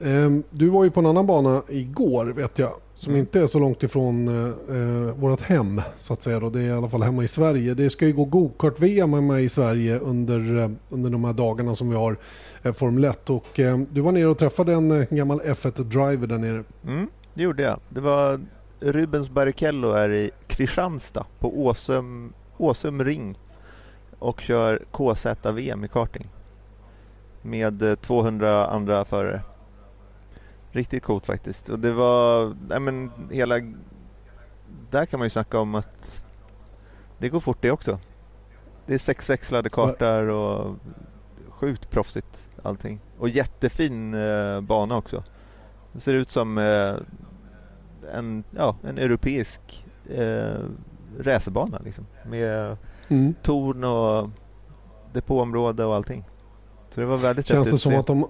Ehm, 0.01 0.43
du 0.51 0.69
var 0.69 0.85
ju 0.85 0.91
på 0.91 1.01
en 1.01 1.07
annan 1.07 1.27
bana 1.27 1.63
igår 1.69 2.27
vet 2.27 2.59
jag 2.59 2.73
som 3.03 3.11
mm. 3.13 3.21
inte 3.21 3.41
är 3.41 3.47
så 3.47 3.59
långt 3.59 3.83
ifrån 3.83 4.29
eh, 4.29 4.77
eh, 4.77 5.15
vårt 5.15 5.41
hem 5.41 5.83
så 5.97 6.13
att 6.13 6.23
säga. 6.23 6.41
Då. 6.41 6.51
Det 6.51 6.61
är 6.61 6.65
i 6.65 6.73
alla 6.73 6.89
fall 6.89 7.03
hemma 7.03 7.25
i 7.25 7.29
Sverige. 7.29 7.75
Det 7.75 7.91
ska 7.91 8.07
ju 8.07 8.13
gå 8.13 8.25
gokart-VM 8.25 9.13
hemma 9.13 9.41
i 9.41 9.49
Sverige 9.49 9.99
under, 9.99 10.59
eh, 10.59 10.71
under 10.91 11.11
de 11.11 11.25
här 11.25 11.33
dagarna 11.33 11.75
som 11.75 11.91
vi 11.91 11.97
har 11.97 12.17
eh, 12.63 12.73
Formel 12.73 13.05
1. 13.05 13.31
Och, 13.31 13.61
eh, 13.61 13.79
du 13.91 14.01
var 14.01 14.13
nere 14.13 14.27
och 14.27 14.39
träffade 14.39 14.73
en 14.73 14.91
eh, 14.91 15.07
gammal 15.11 15.41
F1-driver 15.41 16.27
där 16.27 16.39
nere. 16.39 16.65
Mm, 16.87 17.09
det 17.35 17.43
gjorde 17.43 17.63
jag. 17.63 17.81
Det 17.89 18.01
var 18.01 18.41
Rubens 18.83 19.31
Barrichello 19.31 19.93
här 19.93 20.13
i 20.13 20.31
Kristianstad 20.47 21.27
på 21.39 21.65
Åsum, 21.65 22.33
Åsum 22.57 23.05
Ring 23.05 23.39
och 24.19 24.41
kör 24.41 24.83
KZ-VM 24.93 25.85
i 25.85 25.89
karting 25.89 26.29
med 27.43 28.01
200 28.01 28.51
eh, 28.51 28.75
andra 28.75 29.05
förare. 29.05 29.43
Riktigt 30.71 31.03
coolt 31.03 31.27
faktiskt. 31.27 31.69
Och 31.69 31.79
det 31.79 31.93
var, 31.93 32.57
nej 32.69 32.81
men 32.81 33.11
hela... 33.31 33.55
Där 34.91 35.07
kan 35.07 35.19
man 35.19 35.27
ju 35.27 35.31
snacka 35.31 35.59
om 35.59 35.75
att 35.75 36.27
det 37.19 37.29
går 37.29 37.41
fort 37.41 37.59
det 37.61 37.71
också. 37.71 37.99
Det 38.87 38.95
är 38.95 38.99
sexväxlade 38.99 39.71
kartor 39.71 40.29
och 40.29 40.77
sjukt 41.49 41.91
proffsigt 41.91 42.49
allting. 42.63 43.01
Och 43.19 43.29
jättefin 43.29 44.15
eh, 44.15 44.61
bana 44.61 44.97
också. 44.97 45.25
Det 45.93 46.01
ser 46.01 46.15
ut 46.15 46.29
som 46.29 46.59
eh, 46.59 46.95
en, 48.13 48.45
ja, 48.57 48.77
en 48.83 48.99
europeisk 48.99 49.87
eh, 50.11 50.55
racerbana 51.19 51.81
liksom. 51.85 52.07
Med 52.27 52.77
mm. 53.09 53.35
torn 53.43 53.85
och 53.85 54.31
depåområde 55.13 55.85
och 55.85 55.95
allting. 55.95 56.25
Så 56.91 57.01
det 57.01 57.07
var 57.07 57.17
väldigt 57.17 57.47
Känns 57.47 57.71
det 57.71 57.79
som 57.79 57.95
att 57.95 58.07
de 58.07 58.27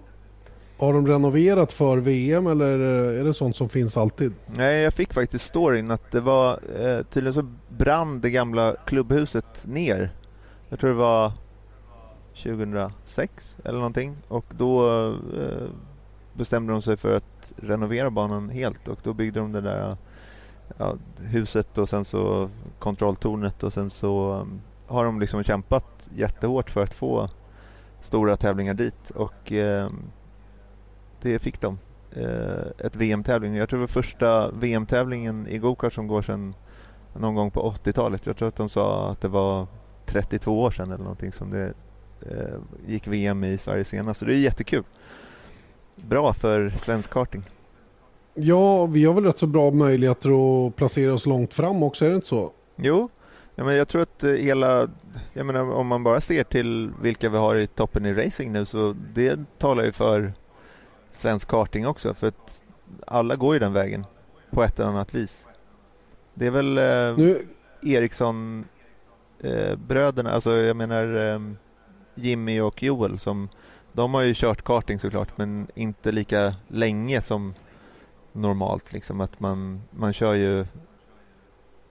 har 0.78 0.92
de 0.92 1.06
renoverat 1.06 1.72
för 1.72 1.98
VM 1.98 2.46
eller 2.46 2.78
är 3.20 3.24
det 3.24 3.34
sånt 3.34 3.56
som 3.56 3.68
finns 3.68 3.96
alltid? 3.96 4.32
Nej, 4.46 4.82
jag 4.82 4.94
fick 4.94 5.12
faktiskt 5.12 5.46
storyn 5.46 5.90
att 5.90 6.10
det 6.10 6.20
var 6.20 6.60
eh, 6.80 7.02
tydligen 7.02 7.34
så 7.34 7.46
brann 7.68 8.20
det 8.20 8.30
gamla 8.30 8.76
klubbhuset 8.86 9.66
ner. 9.66 10.10
Jag 10.68 10.80
tror 10.80 10.90
det 10.90 10.96
var 10.96 11.32
2006 12.42 13.56
eller 13.64 13.78
någonting 13.78 14.16
och 14.28 14.44
då 14.50 14.88
eh, 14.88 15.68
bestämde 16.34 16.72
de 16.72 16.82
sig 16.82 16.96
för 16.96 17.16
att 17.16 17.52
renovera 17.56 18.10
banan 18.10 18.48
helt 18.48 18.88
och 18.88 18.98
då 19.02 19.12
byggde 19.12 19.40
de 19.40 19.52
det 19.52 19.60
där 19.60 19.96
ja, 20.78 20.94
huset 21.18 21.78
och 21.78 21.88
sen 21.88 22.04
så 22.04 22.50
kontrolltornet 22.78 23.62
och 23.62 23.72
sen 23.72 23.90
så 23.90 24.32
eh, 24.34 24.46
har 24.94 25.04
de 25.04 25.20
liksom 25.20 25.44
kämpat 25.44 26.10
jättehårt 26.14 26.70
för 26.70 26.82
att 26.82 26.94
få 26.94 27.28
stora 28.00 28.36
tävlingar 28.36 28.74
dit 28.74 29.10
och 29.10 29.52
eh, 29.52 29.90
det 31.20 31.38
fick 31.38 31.60
de. 31.60 31.78
Eh, 32.12 32.86
ett 32.86 32.96
VM-tävling. 32.96 33.54
Jag 33.54 33.68
tror 33.68 33.78
det 33.78 33.82
var 33.82 33.88
första 34.02 34.50
VM-tävlingen 34.50 35.46
i 35.46 35.58
gokart 35.58 35.92
som 35.92 36.06
går 36.06 36.22
sedan 36.22 36.54
någon 37.18 37.34
gång 37.34 37.50
på 37.50 37.72
80-talet. 37.72 38.26
Jag 38.26 38.36
tror 38.36 38.48
att 38.48 38.56
de 38.56 38.68
sa 38.68 39.10
att 39.10 39.20
det 39.20 39.28
var 39.28 39.66
32 40.06 40.62
år 40.62 40.70
sedan 40.70 40.90
eller 40.90 41.04
någonting 41.04 41.32
som 41.32 41.50
det 41.50 41.72
eh, 42.20 42.58
gick 42.86 43.06
VM 43.06 43.44
i 43.44 43.58
Sverige 43.58 43.84
senast. 43.84 44.20
Så 44.20 44.26
det 44.26 44.34
är 44.34 44.38
jättekul. 44.38 44.84
Bra 45.96 46.32
för 46.32 46.70
svensk 46.70 47.10
karting. 47.10 47.42
Ja, 48.34 48.86
vi 48.86 49.04
har 49.04 49.14
väl 49.14 49.24
rätt 49.24 49.38
så 49.38 49.46
bra 49.46 49.70
möjligheter 49.70 50.30
att 50.66 50.76
placera 50.76 51.14
oss 51.14 51.26
långt 51.26 51.54
fram 51.54 51.82
också, 51.82 52.04
är 52.04 52.08
det 52.08 52.14
inte 52.14 52.26
så? 52.26 52.52
Jo, 52.76 53.08
ja, 53.54 53.64
men 53.64 53.74
jag 53.74 53.88
tror 53.88 54.02
att 54.02 54.24
eh, 54.24 54.30
hela... 54.30 54.88
Jag 55.32 55.46
menar, 55.46 55.70
om 55.70 55.86
man 55.86 56.04
bara 56.04 56.20
ser 56.20 56.44
till 56.44 56.92
vilka 57.02 57.28
vi 57.28 57.36
har 57.36 57.56
i 57.56 57.66
toppen 57.66 58.06
i 58.06 58.14
racing 58.14 58.52
nu 58.52 58.64
så 58.64 58.96
det 59.14 59.58
talar 59.58 59.84
ju 59.84 59.92
för 59.92 60.32
svensk 61.10 61.48
karting 61.48 61.86
också 61.86 62.14
för 62.14 62.28
att 62.28 62.62
alla 63.06 63.36
går 63.36 63.54
ju 63.54 63.60
den 63.60 63.72
vägen 63.72 64.06
på 64.50 64.62
ett 64.62 64.80
eller 64.80 64.90
annat 64.90 65.14
vis. 65.14 65.46
Det 66.34 66.46
är 66.46 66.50
väl 66.50 66.78
eh, 66.78 67.18
nu... 67.18 67.46
Eriksson 67.82 68.64
eh, 69.40 69.76
bröderna, 69.76 70.30
alltså 70.30 70.50
jag 70.52 70.76
menar 70.76 71.32
eh, 71.34 71.40
Jimmy 72.14 72.60
och 72.60 72.82
Joel 72.82 73.18
som 73.18 73.48
de 73.92 74.14
har 74.14 74.22
ju 74.22 74.34
kört 74.34 74.62
karting 74.62 74.98
såklart 74.98 75.38
men 75.38 75.68
inte 75.74 76.12
lika 76.12 76.54
länge 76.68 77.22
som 77.22 77.54
normalt 78.32 78.92
liksom 78.92 79.20
att 79.20 79.40
man, 79.40 79.82
man 79.90 80.12
kör 80.12 80.34
ju 80.34 80.66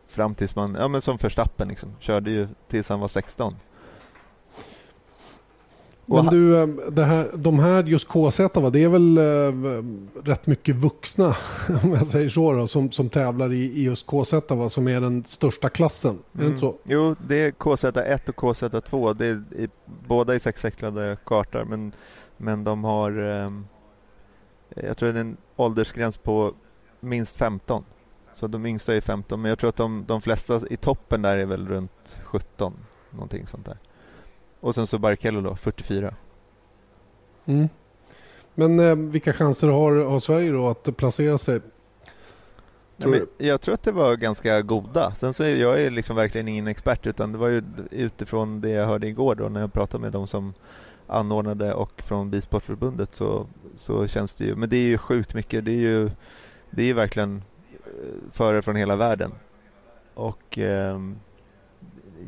fram 0.07 0.35
tills 0.35 0.55
man, 0.55 0.75
ja 0.75 0.87
men 0.87 1.01
som 1.01 1.17
Verstappen 1.17 1.67
liksom, 1.67 1.95
körde 1.99 2.31
ju 2.31 2.47
tills 2.67 2.89
han 2.89 2.99
var 2.99 3.07
16 3.07 3.55
men 6.11 6.25
du, 6.25 6.61
eh, 6.61 6.67
det 6.91 7.03
här, 7.03 7.31
de 7.35 7.59
här 7.59 7.83
just 7.83 8.07
KZ, 8.07 8.39
va, 8.39 8.69
det 8.69 8.83
är 8.83 8.89
väl 8.89 9.17
äh, 9.17 10.23
rätt 10.23 10.47
mycket 10.47 10.75
vuxna, 10.75 11.35
om 11.83 11.93
jag 11.93 12.07
säger 12.07 12.29
så, 12.29 12.53
då, 12.53 12.67
som, 12.67 12.91
som 12.91 13.09
tävlar 13.09 13.51
i, 13.51 13.63
i 13.63 13.83
just 13.83 14.07
KZ, 14.07 14.33
va, 14.49 14.69
som 14.69 14.87
är 14.87 15.01
den 15.01 15.23
största 15.23 15.69
klassen? 15.69 16.19
Är 16.33 16.41
det 16.41 16.47
inte 16.47 16.59
så? 16.59 16.67
Mm. 16.67 16.79
Jo, 16.85 17.15
det 17.27 17.35
är 17.35 17.51
KZ1 17.51 18.29
och 18.29 18.35
KZ2. 18.35 19.13
Det 19.13 19.27
är 19.27 19.43
i, 19.63 19.69
båda 20.07 20.35
i 20.35 20.39
sexvecklade 20.39 21.17
kartor, 21.25 21.65
men, 21.69 21.91
men 22.37 22.63
de 22.63 22.83
har, 22.83 23.11
äh, 23.11 23.51
jag 24.87 24.97
tror 24.97 25.13
det 25.13 25.19
är 25.19 25.21
en 25.21 25.37
åldersgräns 25.55 26.17
på 26.17 26.53
minst 26.99 27.35
15. 27.35 27.83
Så 28.33 28.47
de 28.47 28.65
yngsta 28.65 28.95
är 28.95 29.01
15, 29.01 29.41
men 29.41 29.49
jag 29.49 29.59
tror 29.59 29.69
att 29.69 29.75
de, 29.75 30.05
de 30.07 30.21
flesta 30.21 30.61
i 30.69 30.77
toppen 30.77 31.21
där 31.21 31.37
är 31.37 31.45
väl 31.45 31.67
runt 31.67 32.17
17, 32.23 32.73
någonting 33.09 33.47
sånt 33.47 33.65
där. 33.65 33.77
Och 34.61 34.75
sen 34.75 34.87
så 34.87 34.99
Barrichello 34.99 35.41
då, 35.41 35.55
44. 35.55 36.15
Mm. 37.45 37.69
Men 38.55 38.79
eh, 38.79 38.95
vilka 38.95 39.33
chanser 39.33 39.67
har, 39.67 39.95
har 39.95 40.19
Sverige 40.19 40.51
då 40.51 40.67
att 40.67 40.97
placera 40.97 41.37
sig? 41.37 41.61
Tror 42.97 43.11
Nej, 43.11 43.47
jag 43.47 43.61
tror 43.61 43.73
att 43.73 43.83
det 43.83 43.91
var 43.91 44.15
ganska 44.15 44.61
goda. 44.61 45.13
Sen 45.15 45.33
så 45.33 45.43
är 45.43 45.55
jag 45.55 45.81
är 45.81 45.89
liksom 45.89 46.15
verkligen 46.15 46.47
ingen 46.47 46.67
expert 46.67 47.07
utan 47.07 47.31
det 47.31 47.37
var 47.37 47.47
ju 47.47 47.63
utifrån 47.91 48.61
det 48.61 48.69
jag 48.69 48.87
hörde 48.87 49.07
igår 49.07 49.35
då 49.35 49.49
när 49.49 49.61
jag 49.61 49.73
pratade 49.73 50.01
med 50.01 50.11
de 50.11 50.27
som 50.27 50.53
anordnade 51.07 51.73
och 51.73 52.01
från 52.03 52.29
Bilsportförbundet 52.29 53.15
så, 53.15 53.47
så 53.75 54.07
känns 54.07 54.35
det 54.35 54.45
ju, 54.45 54.55
men 54.55 54.69
det 54.69 54.77
är 54.77 54.87
ju 54.87 54.97
sjukt 54.97 55.33
mycket. 55.33 55.65
Det 55.65 55.71
är 55.71 55.75
ju, 55.75 56.09
det 56.69 56.89
är 56.89 56.93
verkligen 56.93 57.43
eh, 57.71 58.31
förare 58.31 58.61
från 58.61 58.75
hela 58.75 58.95
världen. 58.95 59.31
Och 60.13 60.57
eh, 60.57 60.99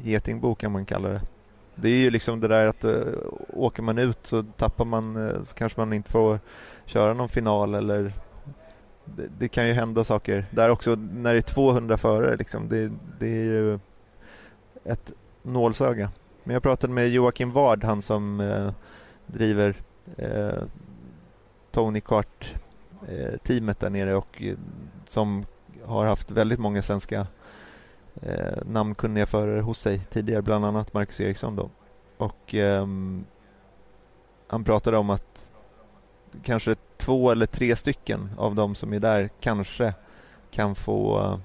getingbo 0.03 0.55
kan 0.55 0.71
man 0.71 0.85
kalla 0.85 1.09
det. 1.09 1.21
Det 1.75 1.89
är 1.89 1.97
ju 1.97 2.09
liksom 2.09 2.39
det 2.39 2.47
där 2.47 2.65
att 2.65 2.85
uh, 2.85 3.07
åker 3.53 3.83
man 3.83 3.97
ut 3.97 4.19
så 4.21 4.43
tappar 4.43 4.85
man, 4.85 5.15
uh, 5.15 5.43
så 5.43 5.55
kanske 5.55 5.79
man 5.79 5.93
inte 5.93 6.11
får 6.11 6.39
köra 6.85 7.13
någon 7.13 7.29
final 7.29 7.75
eller 7.75 8.13
det, 9.05 9.27
det, 9.39 9.47
kan 9.47 9.67
ju 9.67 9.73
hända 9.73 10.03
saker 10.03 10.45
där 10.51 10.69
också 10.69 10.95
när 10.95 11.33
det 11.33 11.39
är 11.39 11.41
200 11.41 11.97
förare 11.97 12.35
liksom. 12.37 12.69
Det, 12.69 12.91
det 13.19 13.27
är 13.27 13.43
ju 13.43 13.79
ett 14.83 15.13
nålsöga. 15.41 16.09
Men 16.43 16.53
jag 16.53 16.63
pratade 16.63 16.93
med 16.93 17.09
Joakim 17.09 17.51
Ward, 17.51 17.83
han 17.83 18.01
som 18.01 18.39
uh, 18.39 18.71
driver 19.27 19.75
Tony 21.71 22.01
Kart 22.01 22.55
teamet 23.43 23.79
där 23.79 23.89
nere 23.89 24.15
och 24.15 24.43
som 25.05 25.45
har 25.85 26.05
haft 26.05 26.31
väldigt 26.31 26.59
många 26.59 26.81
svenska 26.81 27.27
eh, 28.21 28.57
namnkunniga 28.65 29.25
förare 29.25 29.61
hos 29.61 29.79
sig 29.79 29.99
tidigare, 30.09 30.41
bland 30.41 30.65
annat 30.65 30.93
Marcus 30.93 31.21
Eriksson 31.21 31.55
då. 31.55 31.69
Och 32.17 32.55
eh, 32.55 32.87
han 34.47 34.63
pratade 34.63 34.97
om 34.97 35.09
att 35.09 35.51
kanske 36.43 36.75
två 36.97 37.31
eller 37.31 37.45
tre 37.45 37.75
stycken 37.75 38.29
av 38.37 38.55
de 38.55 38.75
som 38.75 38.93
är 38.93 38.99
där 38.99 39.29
kanske 39.39 39.93
kan 40.51 40.75
få, 40.75 41.39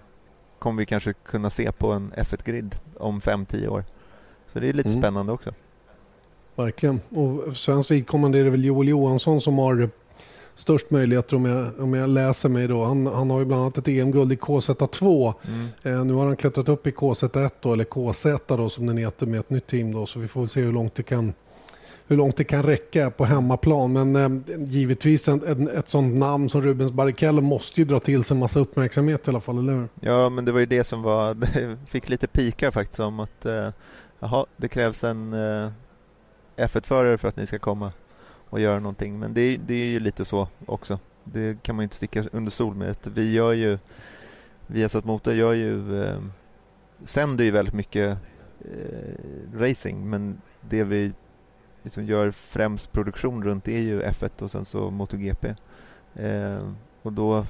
kommer 0.59 0.83
vi 0.83 0.87
kanske 0.87 1.13
kunna 1.13 1.51
se 1.51 1.73
på 1.73 1.93
en 1.93 2.13
F1-grid 2.13 2.77
om 2.97 3.21
5-10 3.21 3.69
år. 3.69 3.85
Så 4.53 4.61
det 4.61 4.69
är 4.69 4.73
lite 4.73 4.89
mm. 4.89 5.01
spännande 5.01 5.33
också. 5.33 5.55
Verkligen. 6.55 7.01
Och 7.11 7.57
svensk 7.57 7.91
vidkommande 7.91 8.39
är 8.39 8.45
det 8.45 8.51
väl 8.51 8.65
Joel 8.65 8.89
Johansson 8.89 9.41
som 9.41 9.59
har 9.59 9.91
störst 10.59 10.91
möjligheter 10.91 11.37
om 11.37 11.45
jag, 11.45 11.81
om 11.81 11.95
jag 11.95 12.09
läser 12.09 12.49
mig 12.49 12.69
då. 12.69 12.85
Han, 12.85 13.07
han 13.07 13.31
har 13.31 13.39
ju 13.39 13.45
bland 13.45 13.63
annat 13.63 13.79
ett 13.79 13.89
EM-guld 13.89 14.33
i 14.33 14.37
KZ2. 14.37 15.35
Mm. 15.47 15.99
Eh, 15.99 16.05
nu 16.05 16.13
har 16.13 16.27
han 16.27 16.37
klättrat 16.37 16.69
upp 16.69 16.87
i 16.87 16.91
KZ1 16.91 17.51
då, 17.61 17.73
eller 17.73 17.85
KZ 17.85 18.27
då 18.47 18.69
som 18.69 18.87
den 18.87 18.97
heter 18.97 19.27
med 19.27 19.41
ett 19.41 19.51
nytt 19.51 19.67
team 19.67 19.93
då. 19.93 20.07
Så 20.07 20.19
vi 20.19 20.29
får 20.29 20.41
väl 20.41 20.49
se 20.49 20.61
hur 20.61 20.73
långt 20.73 20.95
det 20.95 21.03
kan 21.03 21.33
hur 22.07 22.17
långt 22.17 22.37
det 22.37 22.45
kan 22.45 22.63
räcka 22.63 23.11
på 23.11 23.25
hemmaplan. 23.25 23.93
Men 23.93 24.17
eh, 24.17 24.65
givetvis 24.65 25.29
en, 25.29 25.45
en, 25.47 25.69
ett 25.69 25.89
sånt 25.89 26.15
namn 26.15 26.49
som 26.49 26.63
Rubens 26.63 26.93
Barrichello 26.93 27.41
måste 27.41 27.81
ju 27.81 27.87
dra 27.87 28.01
till 28.01 28.25
sig 28.25 28.35
en 28.35 28.39
massa 28.39 28.61
uppmärksamhet 28.61 29.27
i 29.27 29.31
alla 29.31 29.41
fall, 29.41 29.59
eller 29.59 29.73
hur? 29.73 29.89
Ja, 30.01 30.29
men 30.29 30.45
det 30.45 30.53
var 30.53 30.61
ju 30.61 30.67
det 30.67 30.85
som 30.85 31.03
var, 31.03 31.35
det 31.55 31.77
fick 31.89 32.09
lite 32.09 32.27
pikar 32.27 32.71
faktiskt 32.71 33.01
om 33.01 33.21
att 33.21 33.47
eh, 33.47 33.69
jaha, 34.19 34.47
det 34.57 34.69
krävs 34.69 35.05
en 35.05 35.33
eh, 35.33 35.71
F1-förare 36.57 37.19
för 37.19 37.29
att 37.29 37.37
ni 37.37 37.47
ska 37.47 37.59
komma 37.59 37.93
och 38.51 38.61
göra 38.61 38.79
någonting. 38.79 39.19
Men 39.19 39.35
det, 39.35 39.57
det 39.57 39.75
är 39.75 39.87
ju 39.87 40.01
lite 40.01 40.25
så 40.25 40.49
också. 40.67 40.99
Det 41.25 41.63
kan 41.63 41.77
man 41.77 41.83
inte 41.83 41.97
sticka 41.97 42.25
under 42.33 42.51
stol 42.51 42.75
med. 42.75 42.97
Vi 43.05 43.33
gör 43.33 43.53
ju, 43.53 43.79
Viasat 44.67 45.05
Motor 45.05 45.35
gör 45.35 45.53
ju, 45.53 46.03
eh, 46.03 46.23
sänder 47.05 47.45
ju 47.45 47.51
väldigt 47.51 47.75
mycket 47.75 48.19
eh, 48.61 49.59
racing 49.59 50.11
men 50.11 50.41
det 50.61 50.85
vi 50.85 51.13
liksom 51.83 52.05
gör 52.05 52.31
främst 52.31 52.93
produktion 52.93 53.45
runt 53.45 53.69
är 53.69 53.79
ju 53.79 54.03
F1 54.03 54.43
och 54.43 54.51
sen 54.51 54.65
så 54.65 54.91
MotoGP. 54.91 55.55
Eh, 56.15 56.73
och 57.03 57.13
då 57.13 57.47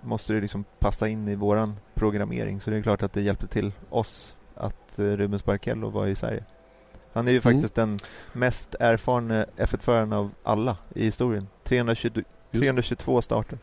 måste 0.00 0.32
det 0.32 0.40
liksom 0.40 0.64
passa 0.78 1.08
in 1.08 1.28
i 1.28 1.34
våran 1.34 1.76
programmering 1.94 2.60
så 2.60 2.70
det 2.70 2.76
är 2.76 2.82
klart 2.82 3.02
att 3.02 3.12
det 3.12 3.22
hjälpte 3.22 3.46
till 3.46 3.72
oss 3.90 4.36
att 4.54 4.98
eh, 4.98 5.04
Rubens 5.04 5.44
Barkello 5.44 5.90
var 5.90 6.06
i 6.06 6.14
Sverige. 6.14 6.44
Han 7.14 7.28
är 7.28 7.32
ju 7.32 7.38
mm. 7.38 7.42
faktiskt 7.42 7.74
den 7.74 7.98
mest 8.32 8.74
erfarna 8.80 9.46
F1-föraren 9.56 10.12
av 10.12 10.30
alla 10.42 10.76
i 10.94 11.04
historien. 11.04 11.46
320, 11.64 12.22
322 12.52 13.22
starter. 13.22 13.58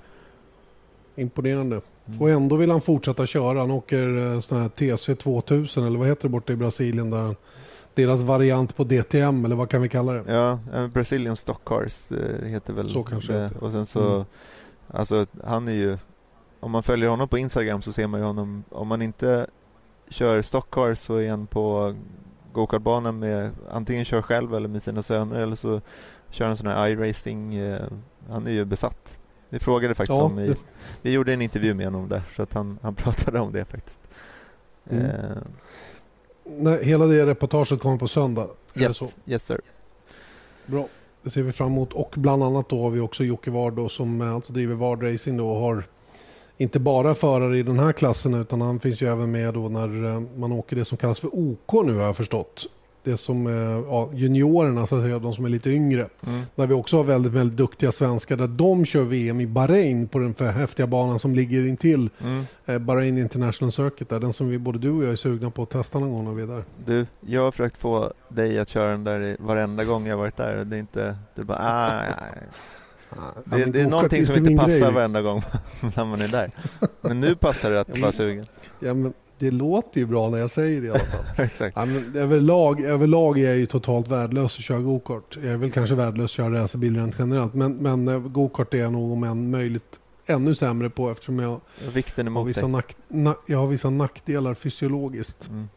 Imponerande. 1.15 1.81
Mm. 2.05 2.21
Och 2.21 2.29
ändå 2.29 2.55
vill 2.55 2.71
han 2.71 2.81
fortsätta 2.81 3.25
köra. 3.25 3.59
Han 3.59 3.71
åker 3.71 4.33
eh, 4.33 4.39
sån 4.39 4.61
här 4.61 4.69
TC 4.69 5.15
2000 5.15 5.83
eller 5.85 5.99
vad 5.99 6.07
heter 6.07 6.23
det 6.23 6.29
borta 6.29 6.53
i 6.53 6.55
Brasilien 6.55 7.09
där 7.09 7.35
deras 7.93 8.21
variant 8.21 8.75
på 8.75 8.83
DTM 8.83 9.45
eller 9.45 9.55
vad 9.55 9.69
kan 9.69 9.81
vi 9.81 9.89
kalla 9.89 10.13
det? 10.13 10.33
Ja, 10.33 10.59
Brazilian 10.93 11.35
Stock 11.35 11.61
Cars 11.65 12.11
eh, 12.11 12.45
heter 12.45 12.73
väl 12.73 12.89
så 12.89 13.03
kanske 13.03 13.33
det. 13.33 13.51
Och 13.59 13.71
sen 13.71 13.85
så, 13.85 14.13
mm. 14.15 14.25
alltså 14.87 15.25
han 15.43 15.67
är 15.67 15.71
ju, 15.73 15.97
om 16.59 16.71
man 16.71 16.83
följer 16.83 17.09
honom 17.09 17.27
på 17.27 17.37
Instagram 17.37 17.81
så 17.81 17.91
ser 17.91 18.07
man 18.07 18.19
ju 18.19 18.25
honom, 18.25 18.63
om 18.69 18.87
man 18.87 19.01
inte 19.01 19.47
kör 20.09 20.41
Stock 20.41 20.71
Cars 20.71 20.99
så 20.99 21.15
är 21.15 21.29
han 21.29 21.47
på 21.47 21.95
gokartbanan 22.53 23.19
med 23.19 23.51
antingen 23.69 24.05
kör 24.05 24.21
själv 24.21 24.55
eller 24.55 24.67
med 24.67 24.83
sina 24.83 25.03
söner 25.03 25.39
eller 25.39 25.55
så 25.55 25.81
kör 26.29 26.47
han 26.47 26.57
sån 26.57 26.67
här 26.67 26.87
iRacing. 26.87 27.55
Eh, 27.55 27.81
han 28.29 28.47
är 28.47 28.51
ju 28.51 28.65
besatt. 28.65 29.17
Vi 29.49 29.59
frågade 29.59 29.95
faktiskt 29.95 30.19
ja, 30.19 30.23
om 30.23 30.39
i, 30.39 30.55
vi 31.01 31.11
gjorde 31.11 31.33
en 31.33 31.41
intervju 31.41 31.73
med 31.73 31.85
honom 31.85 32.09
där 32.09 32.21
så 32.35 32.43
att 32.43 32.53
han, 32.53 32.79
han 32.81 32.95
pratade 32.95 33.39
om 33.39 33.51
det 33.51 33.65
faktiskt. 33.65 33.99
Mm. 34.89 35.05
Eh. 35.05 35.37
Nej, 36.45 36.85
hela 36.85 37.05
det 37.05 37.25
reportaget 37.25 37.79
kommer 37.79 37.97
på 37.97 38.07
söndag? 38.07 38.47
Yes, 38.75 38.99
yes 39.25 39.45
sir. 39.45 39.61
Bra, 40.65 40.87
det 41.21 41.29
ser 41.29 41.43
vi 41.43 41.51
fram 41.51 41.71
emot. 41.71 41.93
Och 41.93 42.13
bland 42.17 42.43
annat 42.43 42.69
då 42.69 42.83
har 42.83 42.89
vi 42.89 42.99
också 42.99 43.23
Jocke 43.23 43.51
Ward 43.51 43.91
som 43.91 44.21
alltså 44.21 44.53
driver 44.53 44.75
Ward 44.75 45.03
Racing 45.03 45.37
då 45.37 45.49
och 45.49 45.61
har 45.61 45.83
inte 46.61 46.79
bara 46.79 47.15
förare 47.15 47.57
i 47.57 47.63
den 47.63 47.79
här 47.79 47.93
klassen 47.93 48.33
utan 48.33 48.61
han 48.61 48.79
finns 48.79 49.01
ju 49.01 49.07
även 49.07 49.31
med 49.31 49.53
då 49.53 49.69
när 49.69 50.05
eh, 50.05 50.21
man 50.35 50.51
åker 50.51 50.75
det 50.75 50.85
som 50.85 50.97
kallas 50.97 51.19
för 51.19 51.29
OK 51.33 51.85
nu 51.85 51.95
har 51.95 52.03
jag 52.03 52.15
förstått. 52.15 52.67
Det 53.03 53.17
som 53.17 53.45
ja, 53.89 54.09
juniorerna, 54.13 54.87
så 54.87 54.95
att 54.95 55.03
säga, 55.03 55.19
de 55.19 55.33
som 55.33 55.45
är 55.45 55.49
lite 55.49 55.69
yngre. 55.69 56.07
Mm. 56.27 56.41
Där 56.55 56.67
vi 56.67 56.73
också 56.73 56.97
har 56.97 57.03
väldigt, 57.03 57.31
väldigt 57.31 57.57
duktiga 57.57 57.91
svenskar 57.91 58.37
där 58.37 58.47
de 58.47 58.85
kör 58.85 59.03
VM 59.03 59.41
i 59.41 59.47
Bahrain 59.47 60.07
på 60.07 60.19
den 60.19 60.33
för 60.33 60.45
häftiga 60.45 60.87
banan 60.87 61.19
som 61.19 61.35
ligger 61.35 61.67
intill 61.67 62.09
mm. 62.23 62.43
eh, 62.65 62.79
Bahrain 62.79 63.17
International 63.17 63.71
Circuit. 63.71 64.09
Där, 64.09 64.19
den 64.19 64.33
som 64.33 64.49
vi, 64.49 64.57
både 64.57 64.79
du 64.79 64.91
och 64.91 65.03
jag 65.03 65.11
är 65.11 65.15
sugna 65.15 65.51
på 65.51 65.63
att 65.63 65.69
testa 65.69 65.99
någon 65.99 66.11
gång 66.11 66.25
när 66.25 66.31
vi 66.31 66.43
är 66.43 66.47
där. 66.47 66.63
Du, 66.85 67.05
jag 67.19 67.41
har 67.41 67.51
försökt 67.51 67.77
få 67.77 68.13
dig 68.29 68.59
att 68.59 68.69
köra 68.69 68.91
den 68.91 69.03
där 69.03 69.37
varenda 69.39 69.83
gång 69.83 70.07
jag 70.07 70.17
varit 70.17 70.37
där. 70.37 70.65
Det 70.65 70.75
är 70.75 70.79
inte, 70.79 71.17
du 71.35 71.43
bara 71.43 71.57
ah, 71.57 71.87
ah, 71.87 72.11
ah. 72.11 72.25
Det, 73.45 73.59
ja, 73.59 73.65
det 73.65 73.81
är 73.81 73.87
någonting 73.87 74.25
som 74.25 74.35
inte 74.35 74.55
passar 74.55 74.79
grej. 74.79 74.91
varenda 74.91 75.21
gång 75.21 75.41
när 75.95 76.05
man 76.05 76.21
är 76.21 76.27
där. 76.27 76.51
Men 77.01 77.19
nu 77.19 77.35
passar 77.35 77.71
det 77.71 77.81
att 77.81 77.97
vara 77.99 78.11
sugen. 78.11 78.45
Ja, 78.79 78.93
men 78.93 79.13
det 79.39 79.51
låter 79.51 79.99
ju 79.99 80.05
bra 80.05 80.29
när 80.29 80.37
jag 80.37 80.51
säger 80.51 80.81
det 80.81 80.87
i 80.87 80.89
alla 80.89 80.99
fall. 80.99 81.25
Exakt. 81.45 81.77
Ja, 81.77 82.19
överlag, 82.19 82.81
överlag 82.81 83.39
är 83.39 83.47
jag 83.47 83.57
ju 83.57 83.65
totalt 83.65 84.07
värdelös 84.07 84.57
att 84.57 84.63
köra 84.63 84.79
gokart. 84.79 85.37
Jag 85.43 85.53
är 85.53 85.57
väl 85.57 85.71
kanske 85.71 85.95
värdelös 85.95 86.25
att 86.25 86.31
köra 86.31 86.63
racerbil 86.63 86.95
rent 86.95 87.15
generellt. 87.19 87.53
Men, 87.53 87.75
men 87.75 88.07
eh, 88.07 88.19
gokart 88.19 88.73
är 88.73 88.77
jag 88.77 88.91
nog 88.91 89.11
om 89.11 89.23
än 89.23 89.51
möjligt 89.51 89.99
ännu 90.25 90.55
sämre 90.55 90.89
på 90.89 91.11
eftersom 91.11 91.39
jag, 91.39 91.61
Vikten 91.93 92.27
har, 92.27 92.43
vissa 92.43 92.67
nack, 92.67 92.95
na, 93.07 93.35
jag 93.47 93.57
har 93.57 93.67
vissa 93.67 93.89
nackdelar 93.89 94.53
fysiologiskt. 94.53 95.49
Mm. 95.49 95.69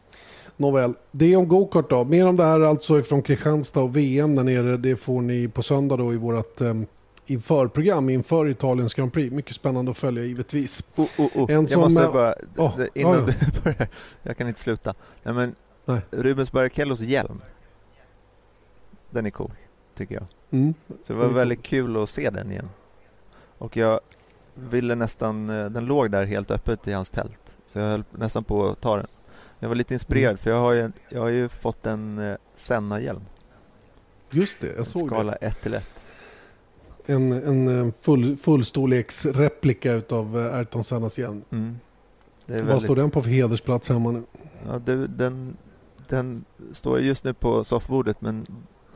Nåväl, 0.57 0.93
det 1.11 1.33
är 1.33 1.37
om 1.37 1.47
gokart 1.47 1.89
då. 1.89 2.03
Mer 2.03 2.27
om 2.27 2.35
det 2.35 2.43
här 2.43 2.61
alltså 2.61 3.01
från 3.01 3.21
Kristianstad 3.21 3.81
och 3.81 3.95
VM 3.95 4.35
där 4.35 4.43
nere. 4.43 4.77
Det 4.77 4.95
får 4.95 5.21
ni 5.21 5.47
på 5.47 5.63
söndag 5.63 5.97
då 5.97 6.13
i 6.13 6.17
vårt 6.17 6.61
um, 6.61 6.85
införprogram 7.25 8.09
inför 8.09 8.47
Italiens 8.47 8.93
Grand 8.93 9.13
Prix. 9.13 9.31
Mycket 9.31 9.55
spännande 9.55 9.91
att 9.91 9.97
följa 9.97 10.23
givetvis. 10.23 10.83
Oh, 10.95 11.05
oh, 11.17 11.43
oh. 11.43 11.51
En 11.51 11.67
jag 11.69 11.79
måste 11.79 12.09
bara, 12.13 12.35
oh, 12.57 12.79
innan 12.93 13.15
oh, 13.15 13.25
du 13.25 13.33
börjar, 13.63 13.87
jag 14.23 14.37
kan 14.37 14.47
inte 14.47 14.59
sluta. 14.59 14.93
Nej, 15.23 15.33
men 15.33 15.55
Nej. 15.85 16.01
Rubens 16.11 16.51
Barrichellos 16.51 16.99
hjälm, 16.99 17.41
den 19.09 19.25
är 19.25 19.29
cool, 19.29 19.51
tycker 19.95 20.15
jag. 20.15 20.25
Mm. 20.51 20.73
Så 21.03 21.13
det 21.13 21.19
var 21.19 21.27
väldigt 21.27 21.63
kul 21.63 22.03
att 22.03 22.09
se 22.09 22.29
den 22.29 22.51
igen. 22.51 22.69
Och 23.57 23.77
jag 23.77 23.99
ville 24.53 24.95
nästan, 24.95 25.49
eh, 25.49 25.65
den 25.65 25.85
låg 25.85 26.11
där 26.11 26.23
helt 26.23 26.51
öppet 26.51 26.87
i 26.87 26.91
hans 26.91 27.11
tält. 27.11 27.57
Så 27.65 27.79
jag 27.79 27.85
höll 27.85 28.03
nästan 28.11 28.43
på 28.43 28.69
att 28.69 28.81
ta 28.81 28.97
den. 28.97 29.07
Jag 29.59 29.67
var 29.67 29.75
lite 29.75 29.93
inspirerad 29.93 30.29
mm. 30.29 30.37
för 30.37 30.51
jag 30.51 30.59
har 30.59 30.73
ju, 30.73 30.91
jag 31.09 31.21
har 31.21 31.29
ju 31.29 31.49
fått 31.49 31.85
en 31.85 32.19
eh, 32.19 32.37
Senna-hjälm. 32.55 33.21
Just 34.29 34.59
det, 34.59 34.75
jag 34.77 34.87
såg 34.87 35.07
skala 35.07 35.31
det. 35.31 35.37
1 35.47 35.61
till 35.61 35.73
1 35.73 35.94
en, 37.05 37.31
en 37.31 37.67
eh, 37.67 37.93
full, 38.01 38.35
fullstorleksreplika 38.35 40.01
av 40.09 40.39
eh, 40.39 40.55
Ayrton 40.55 40.83
Sennas 40.83 41.19
hjälm. 41.19 41.43
Mm. 41.49 41.79
Vad 42.45 42.61
väldigt... 42.61 42.83
står 42.83 42.95
den 42.95 43.11
på 43.11 43.21
för 43.21 43.29
hedersplats 43.29 43.89
hemma 43.89 44.11
nu? 44.11 44.23
Ja, 44.67 44.79
det, 44.79 45.07
den, 45.07 45.57
den 46.07 46.45
står 46.71 46.99
just 46.99 47.23
nu 47.23 47.33
på 47.33 47.63
soffbordet 47.63 48.21
men 48.21 48.45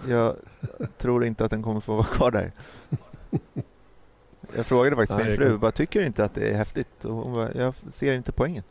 jag 0.08 0.36
tror 0.98 1.26
inte 1.26 1.46
att 1.46 1.52
den 1.52 1.64
kommer 1.64 1.80
få 1.80 1.94
vara 1.94 2.04
kvar 2.04 2.32
där. 2.32 2.52
Jag 4.56 4.66
frågade 4.66 4.96
faktiskt 4.96 5.18
Nej, 5.18 5.28
min 5.28 5.38
fru, 5.38 5.50
kan... 5.50 5.60
bara, 5.60 5.72
tycker 5.72 6.04
inte 6.04 6.24
att 6.24 6.34
det 6.34 6.50
är 6.50 6.58
häftigt? 6.58 7.06
Och 7.06 7.16
hon 7.16 7.34
bara, 7.34 7.54
jag 7.54 7.74
ser 7.90 8.14
inte 8.14 8.32
poängen. 8.32 8.64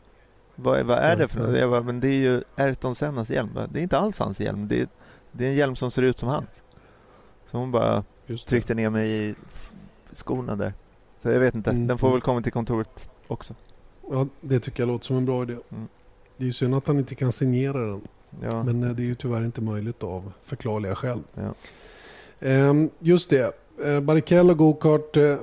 Vad, 0.55 0.85
vad 0.85 0.97
är 0.97 1.15
det 1.15 1.27
för 1.27 1.39
något? 1.39 1.57
Jag 1.57 1.69
bara, 1.69 1.81
men 1.81 1.99
det 1.99 2.07
är 2.07 2.19
ju 2.19 2.43
Ayrton 2.55 2.95
Sennas 2.95 3.29
hjälm. 3.29 3.59
Det 3.71 3.79
är 3.79 3.83
inte 3.83 3.97
alls 3.97 4.19
hans 4.19 4.39
hjälm. 4.39 4.67
Det 4.67 4.81
är, 4.81 4.87
det 5.31 5.45
är 5.45 5.49
en 5.49 5.55
hjälm 5.55 5.75
som 5.75 5.91
ser 5.91 6.01
ut 6.01 6.17
som 6.17 6.29
hans. 6.29 6.63
Så 7.51 7.57
hon 7.57 7.71
bara, 7.71 8.03
tryckte 8.37 8.75
ner 8.75 8.89
mig 8.89 9.29
i 9.29 9.35
skorna 10.13 10.55
där. 10.55 10.73
Så 11.17 11.29
jag 11.29 11.39
vet 11.39 11.55
inte, 11.55 11.69
mm. 11.69 11.87
den 11.87 11.97
får 11.97 12.11
väl 12.11 12.21
komma 12.21 12.41
till 12.41 12.51
kontoret 12.51 13.09
också. 13.27 13.55
Ja, 14.11 14.27
det 14.41 14.59
tycker 14.59 14.83
jag 14.83 14.87
låter 14.87 15.05
som 15.05 15.17
en 15.17 15.25
bra 15.25 15.43
idé. 15.43 15.53
Mm. 15.53 15.87
Det 16.37 16.43
är 16.43 16.45
ju 16.45 16.53
synd 16.53 16.75
att 16.75 16.87
han 16.87 16.99
inte 16.99 17.15
kan 17.15 17.31
signera 17.31 17.79
den. 17.79 18.01
Ja. 18.41 18.63
Men 18.63 18.83
eh, 18.83 18.89
det 18.89 19.01
är 19.01 19.05
ju 19.05 19.15
tyvärr 19.15 19.45
inte 19.45 19.61
möjligt 19.61 20.03
av 20.03 20.31
förklarliga 20.43 20.95
skäl. 20.95 21.19
Ja. 21.33 21.53
Um, 22.69 22.89
just 22.99 23.29
det. 23.29 23.53
Uh, 23.85 23.99
Barrichello, 23.99 24.53
gokart, 24.53 25.17
uh, 25.17 25.37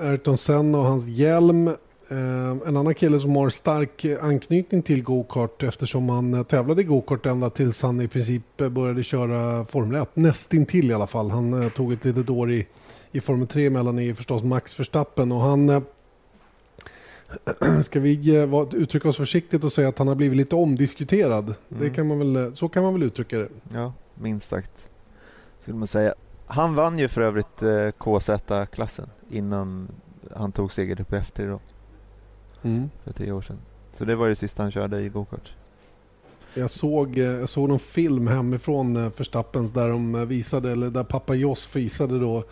Ayrton 0.00 0.36
Senna 0.36 0.78
och 0.78 0.84
hans 0.84 1.06
hjälm. 1.06 1.70
En 2.66 2.76
annan 2.76 2.94
kille 2.94 3.18
som 3.18 3.36
har 3.36 3.48
stark 3.48 4.06
anknytning 4.20 4.82
till 4.82 5.02
gokart 5.02 5.62
eftersom 5.62 6.08
han 6.08 6.44
tävlade 6.44 6.80
i 6.80 6.84
gokart 6.84 7.26
ända 7.26 7.50
tills 7.50 7.82
han 7.82 8.00
i 8.00 8.08
princip 8.08 8.56
började 8.56 9.02
köra 9.02 9.64
Formel 9.64 10.02
1. 10.02 10.16
Nästintill 10.16 10.90
i 10.90 10.94
alla 10.94 11.06
fall. 11.06 11.30
Han 11.30 11.70
tog 11.70 11.92
ett 11.92 12.04
litet 12.04 12.30
år 12.30 12.50
i, 12.50 12.66
i 13.12 13.20
Formel 13.20 13.46
3 13.46 13.70
mellan 13.70 13.98
i 13.98 14.14
förstås 14.14 14.42
Max 14.42 14.80
Verstappen 14.80 15.32
och 15.32 15.40
han 15.40 15.84
Ska 17.82 18.00
vi 18.00 18.48
uttrycka 18.72 19.08
oss 19.08 19.16
försiktigt 19.16 19.64
och 19.64 19.72
säga 19.72 19.88
att 19.88 19.98
han 19.98 20.08
har 20.08 20.14
blivit 20.14 20.36
lite 20.36 20.56
omdiskuterad? 20.56 21.44
Mm. 21.44 21.82
Det 21.82 21.90
kan 21.90 22.06
man 22.06 22.18
väl, 22.18 22.56
så 22.56 22.68
kan 22.68 22.82
man 22.82 22.92
väl 22.92 23.02
uttrycka 23.02 23.38
det. 23.38 23.48
Ja, 23.72 23.92
minst 24.14 24.48
sagt. 24.48 24.88
Skulle 25.58 25.76
man 25.76 25.86
säga. 25.86 26.14
Han 26.46 26.74
vann 26.74 26.98
ju 26.98 27.08
för 27.08 27.20
övrigt 27.20 27.62
eh, 27.62 27.90
KZ-klassen 27.90 29.08
innan 29.30 29.88
han 30.36 30.52
tog 30.52 30.72
seger 30.72 30.96
på 30.96 31.16
F3 31.16 31.48
då. 31.48 31.60
Mm. 32.62 32.90
För 33.04 33.12
tio 33.12 33.32
år 33.32 33.42
sedan. 33.42 33.58
Så 33.92 34.04
det 34.04 34.16
var 34.16 34.28
det 34.28 34.34
sista 34.34 34.62
han 34.62 34.72
körde 34.72 35.00
i 35.00 35.08
gokart. 35.08 35.54
Jag 36.54 36.70
såg, 36.70 37.18
eh, 37.18 37.24
jag 37.24 37.48
såg 37.48 37.68
någon 37.68 37.78
film 37.78 38.26
hemifrån 38.26 38.96
eh, 38.96 39.10
Förstappens 39.10 39.72
där 39.72 39.88
de 39.88 40.28
visade, 40.28 40.72
eller 40.72 40.90
där 40.90 41.04
pappa 41.04 41.34
Joss 41.34 41.76
visade 41.76 42.18
då 42.18 42.44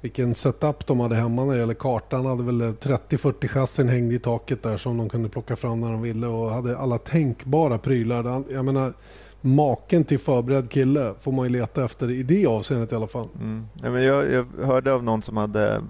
vilken 0.00 0.34
setup 0.34 0.86
de 0.86 1.00
hade 1.00 1.14
hemma 1.14 1.44
när 1.44 1.52
det 1.52 1.60
gäller 1.60 1.74
kartan. 1.74 2.26
hade 2.26 2.44
väl 2.44 2.60
30-40 2.60 3.48
chassin 3.48 3.88
hängde 3.88 4.14
i 4.14 4.18
taket 4.18 4.62
där 4.62 4.76
som 4.76 4.98
de 4.98 5.08
kunde 5.08 5.28
plocka 5.28 5.56
fram 5.56 5.80
när 5.80 5.92
de 5.92 6.02
ville 6.02 6.26
och 6.26 6.50
hade 6.50 6.78
alla 6.78 6.98
tänkbara 6.98 7.78
prylar. 7.78 8.44
Jag 8.50 8.64
menar, 8.64 8.92
maken 9.40 10.04
till 10.04 10.18
förberedd 10.18 10.70
kille 10.70 11.14
får 11.20 11.32
man 11.32 11.46
ju 11.46 11.52
leta 11.52 11.84
efter 11.84 12.10
i 12.10 12.22
det 12.22 12.46
avseendet 12.46 12.92
i 12.92 12.94
alla 12.94 13.06
fall. 13.06 13.28
Mm. 13.34 13.66
Ja, 13.82 13.90
men 13.90 14.02
jag, 14.02 14.32
jag, 14.32 14.46
hörde 14.64 14.92
av 14.92 15.04
någon 15.04 15.22
som 15.22 15.36
hade 15.36 15.82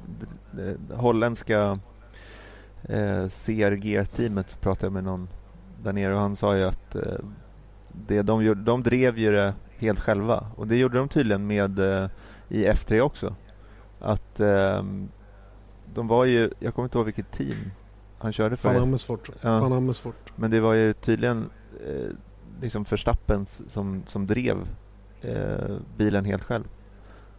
holländska 0.95 1.79
eh, 2.83 3.29
CRG-teamet, 3.29 4.61
pratade 4.61 4.87
jag 4.87 4.93
med 4.93 5.05
någon 5.05 5.29
där 5.83 5.93
nere 5.93 6.15
och 6.15 6.21
han 6.21 6.37
sa 6.37 6.57
ju 6.57 6.65
att 6.65 6.95
eh, 6.95 7.03
det 7.93 8.23
de, 8.23 8.45
gjorde, 8.45 8.63
de 8.63 8.83
drev 8.83 9.19
ju 9.19 9.33
det 9.33 9.55
helt 9.79 10.01
själva 10.01 10.47
och 10.57 10.67
det 10.67 10.77
gjorde 10.77 10.99
de 10.99 11.09
tydligen 11.09 11.47
med 11.47 11.79
eh, 11.79 12.09
i 12.49 12.67
F3 12.67 13.01
också. 13.01 13.35
Att 14.01 14.41
eh, 14.41 14.85
de 15.95 16.09
var 16.09 16.25
ju, 16.25 16.51
jag 16.59 16.75
kommer 16.75 16.87
inte 16.87 16.99
ihåg 16.99 17.05
vilket 17.05 17.33
team 17.33 17.71
han 18.19 18.33
körde 18.33 18.57
för. 18.57 18.75
Van 18.75 18.83
Amersfoort. 18.83 19.31
Ja. 19.41 19.61
Van 19.61 19.73
Amersfoort. 19.73 20.33
Men 20.37 20.51
det 20.51 20.61
var 20.61 20.75
ju 20.75 20.93
tydligen 20.93 21.51
eh, 21.87 22.11
liksom 22.61 22.83
Verstappens 22.83 23.71
som, 23.71 24.03
som 24.07 24.27
drev 24.27 24.57
eh, 25.21 25.77
bilen 25.97 26.25
helt 26.25 26.45
själv. 26.45 26.65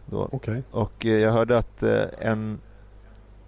Då. 0.06 0.28
Okay. 0.32 0.62
Och 0.70 1.06
eh, 1.06 1.18
jag 1.18 1.32
hörde 1.32 1.58
att 1.58 1.82
en 2.18 2.60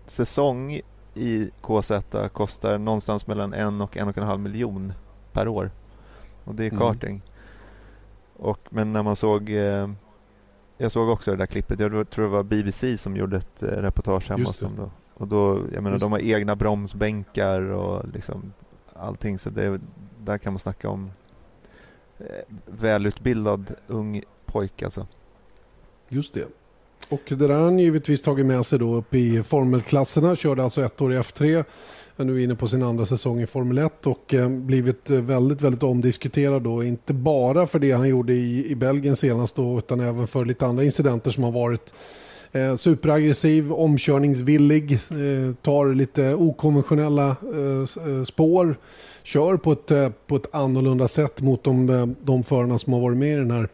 säsong 0.06 0.80
i 1.14 1.50
KZ 1.62 1.92
kostar 2.32 2.78
någonstans 2.78 3.26
mellan 3.26 3.54
en 3.54 3.80
och 3.80 3.96
en 3.96 4.08
och 4.08 4.18
en 4.18 4.24
halv 4.24 4.40
miljon 4.40 4.92
per 5.32 5.48
år. 5.48 5.70
Och 6.44 6.54
det 6.54 6.64
är 6.64 6.68
mm. 6.68 6.78
karting. 6.78 7.10
Mm. 7.10 7.22
Och, 8.36 8.58
men 8.70 8.92
när 8.92 9.02
man 9.02 9.16
såg 9.16 9.50
eh, 9.50 9.88
jag 10.76 10.92
såg 10.92 11.08
också 11.08 11.30
det 11.30 11.36
där 11.36 11.46
klippet. 11.46 11.80
Jag 11.80 12.10
tror 12.10 12.24
det 12.24 12.30
var 12.30 12.42
BBC 12.42 12.98
som 12.98 13.16
gjorde 13.16 13.36
ett 13.36 13.62
eh, 13.62 13.66
reportage 13.68 14.30
hemma 14.30 14.44
hos 14.44 14.58
dem. 14.58 14.76
Då. 14.76 14.90
Och 15.14 15.28
då, 15.28 15.60
jag 15.72 15.82
menar, 15.82 15.98
de 15.98 16.12
har 16.12 16.18
egna 16.18 16.56
bromsbänkar 16.56 17.60
och 17.60 18.08
liksom 18.08 18.52
allting. 18.94 19.38
Så 19.38 19.50
det, 19.50 19.80
där 20.24 20.38
kan 20.38 20.52
man 20.52 20.58
snacka 20.60 20.88
om 20.88 21.10
eh, 22.18 22.26
välutbildad 22.66 23.74
ung 23.86 24.22
pojk 24.46 24.82
alltså. 24.82 25.06
Just 26.08 26.34
det. 26.34 26.48
Och 27.08 27.20
det 27.28 27.34
där 27.34 27.48
har 27.48 27.64
han 27.64 27.78
givetvis 27.78 28.22
tagit 28.22 28.46
med 28.46 28.66
sig 28.66 28.78
då 28.78 28.94
upp 28.94 29.14
i 29.14 29.42
formelklasserna. 29.42 30.36
Körde 30.36 30.62
alltså 30.62 30.82
ett 30.82 31.00
år 31.00 31.12
i 31.12 31.18
F3 31.18 31.64
är 32.16 32.24
nu 32.24 32.42
inne 32.42 32.54
på 32.54 32.68
sin 32.68 32.82
andra 32.82 33.06
säsong 33.06 33.40
i 33.40 33.46
Formel 33.46 33.78
1 33.78 34.06
och 34.06 34.34
eh, 34.34 34.48
blivit 34.48 35.10
eh, 35.10 35.16
väldigt, 35.20 35.60
väldigt 35.60 35.82
omdiskuterad 35.82 36.62
då. 36.62 36.84
Inte 36.84 37.14
bara 37.14 37.66
för 37.66 37.78
det 37.78 37.92
han 37.92 38.08
gjorde 38.08 38.32
i, 38.32 38.70
i 38.70 38.74
Belgien 38.74 39.16
senast 39.16 39.56
då, 39.56 39.78
utan 39.78 40.00
även 40.00 40.26
för 40.26 40.44
lite 40.44 40.66
andra 40.66 40.84
incidenter 40.84 41.30
som 41.30 41.44
har 41.44 41.52
varit 41.52 41.94
eh, 42.52 42.76
superaggressiv, 42.76 43.72
omkörningsvillig, 43.72 44.92
eh, 44.92 45.54
tar 45.62 45.94
lite 45.94 46.34
okonventionella 46.34 47.28
eh, 47.28 48.08
eh 48.08 48.24
spår, 48.24 48.78
kör 49.22 49.56
på 49.56 49.72
ett, 49.72 49.90
eh, 49.90 50.08
på 50.26 50.36
ett 50.36 50.54
annorlunda 50.54 51.08
sätt 51.08 51.42
mot 51.42 51.64
de, 51.64 52.14
de 52.22 52.42
förarna 52.42 52.78
som 52.78 52.92
har 52.92 53.00
varit 53.00 53.18
med 53.18 53.32
i 53.32 53.36
den 53.36 53.50
här 53.50 53.68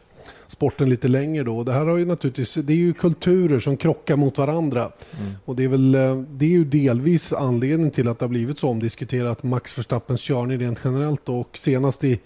sporten 0.51 0.91
lite 0.91 1.09
längre 1.09 1.45
då. 1.45 1.65
Det 1.65 1.73
här 1.73 1.87
har 1.87 1.97
ju 1.97 2.05
naturligtvis, 2.05 2.55
det 2.55 2.73
är 2.73 2.77
ju 2.77 2.93
kulturer 2.93 3.61
som 3.61 3.77
krockar 3.77 4.17
mot 4.17 4.39
varandra. 4.39 4.81
Mm. 4.81 5.33
Och 5.45 5.57
det 5.57 5.65
är 5.65 5.69
väl, 5.69 5.95
eh, 5.95 6.17
det 6.17 6.45
är 6.45 6.51
ju 6.51 6.65
delvis 6.65 7.33
anledningen 7.33 7.91
till 7.91 8.09
att 8.09 8.19
det 8.19 8.25
har 8.25 8.31
blivit 8.31 8.59
så 8.59 8.69
omdiskuterat 8.69 9.43
Max 9.43 9.79
Verstappens 9.79 10.21
körning 10.21 10.59
rent 10.59 10.81
generellt 10.85 11.25
då. 11.25 11.41
och 11.41 11.59
senast 11.59 12.05
i 12.05 12.21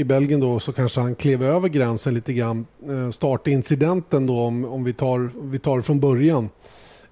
i 0.00 0.04
Belgien 0.04 0.40
då 0.40 0.60
så 0.60 0.72
kanske 0.72 1.00
han 1.00 1.14
klev 1.14 1.42
över 1.42 1.68
gränsen 1.68 2.14
lite 2.14 2.32
grann. 2.32 2.66
Eh, 2.88 3.10
startincidenten 3.10 4.26
då 4.26 4.40
om, 4.40 4.64
om 4.64 4.84
vi, 4.84 4.92
tar, 4.92 5.30
vi 5.42 5.58
tar 5.58 5.80
från 5.80 6.00
början 6.00 6.48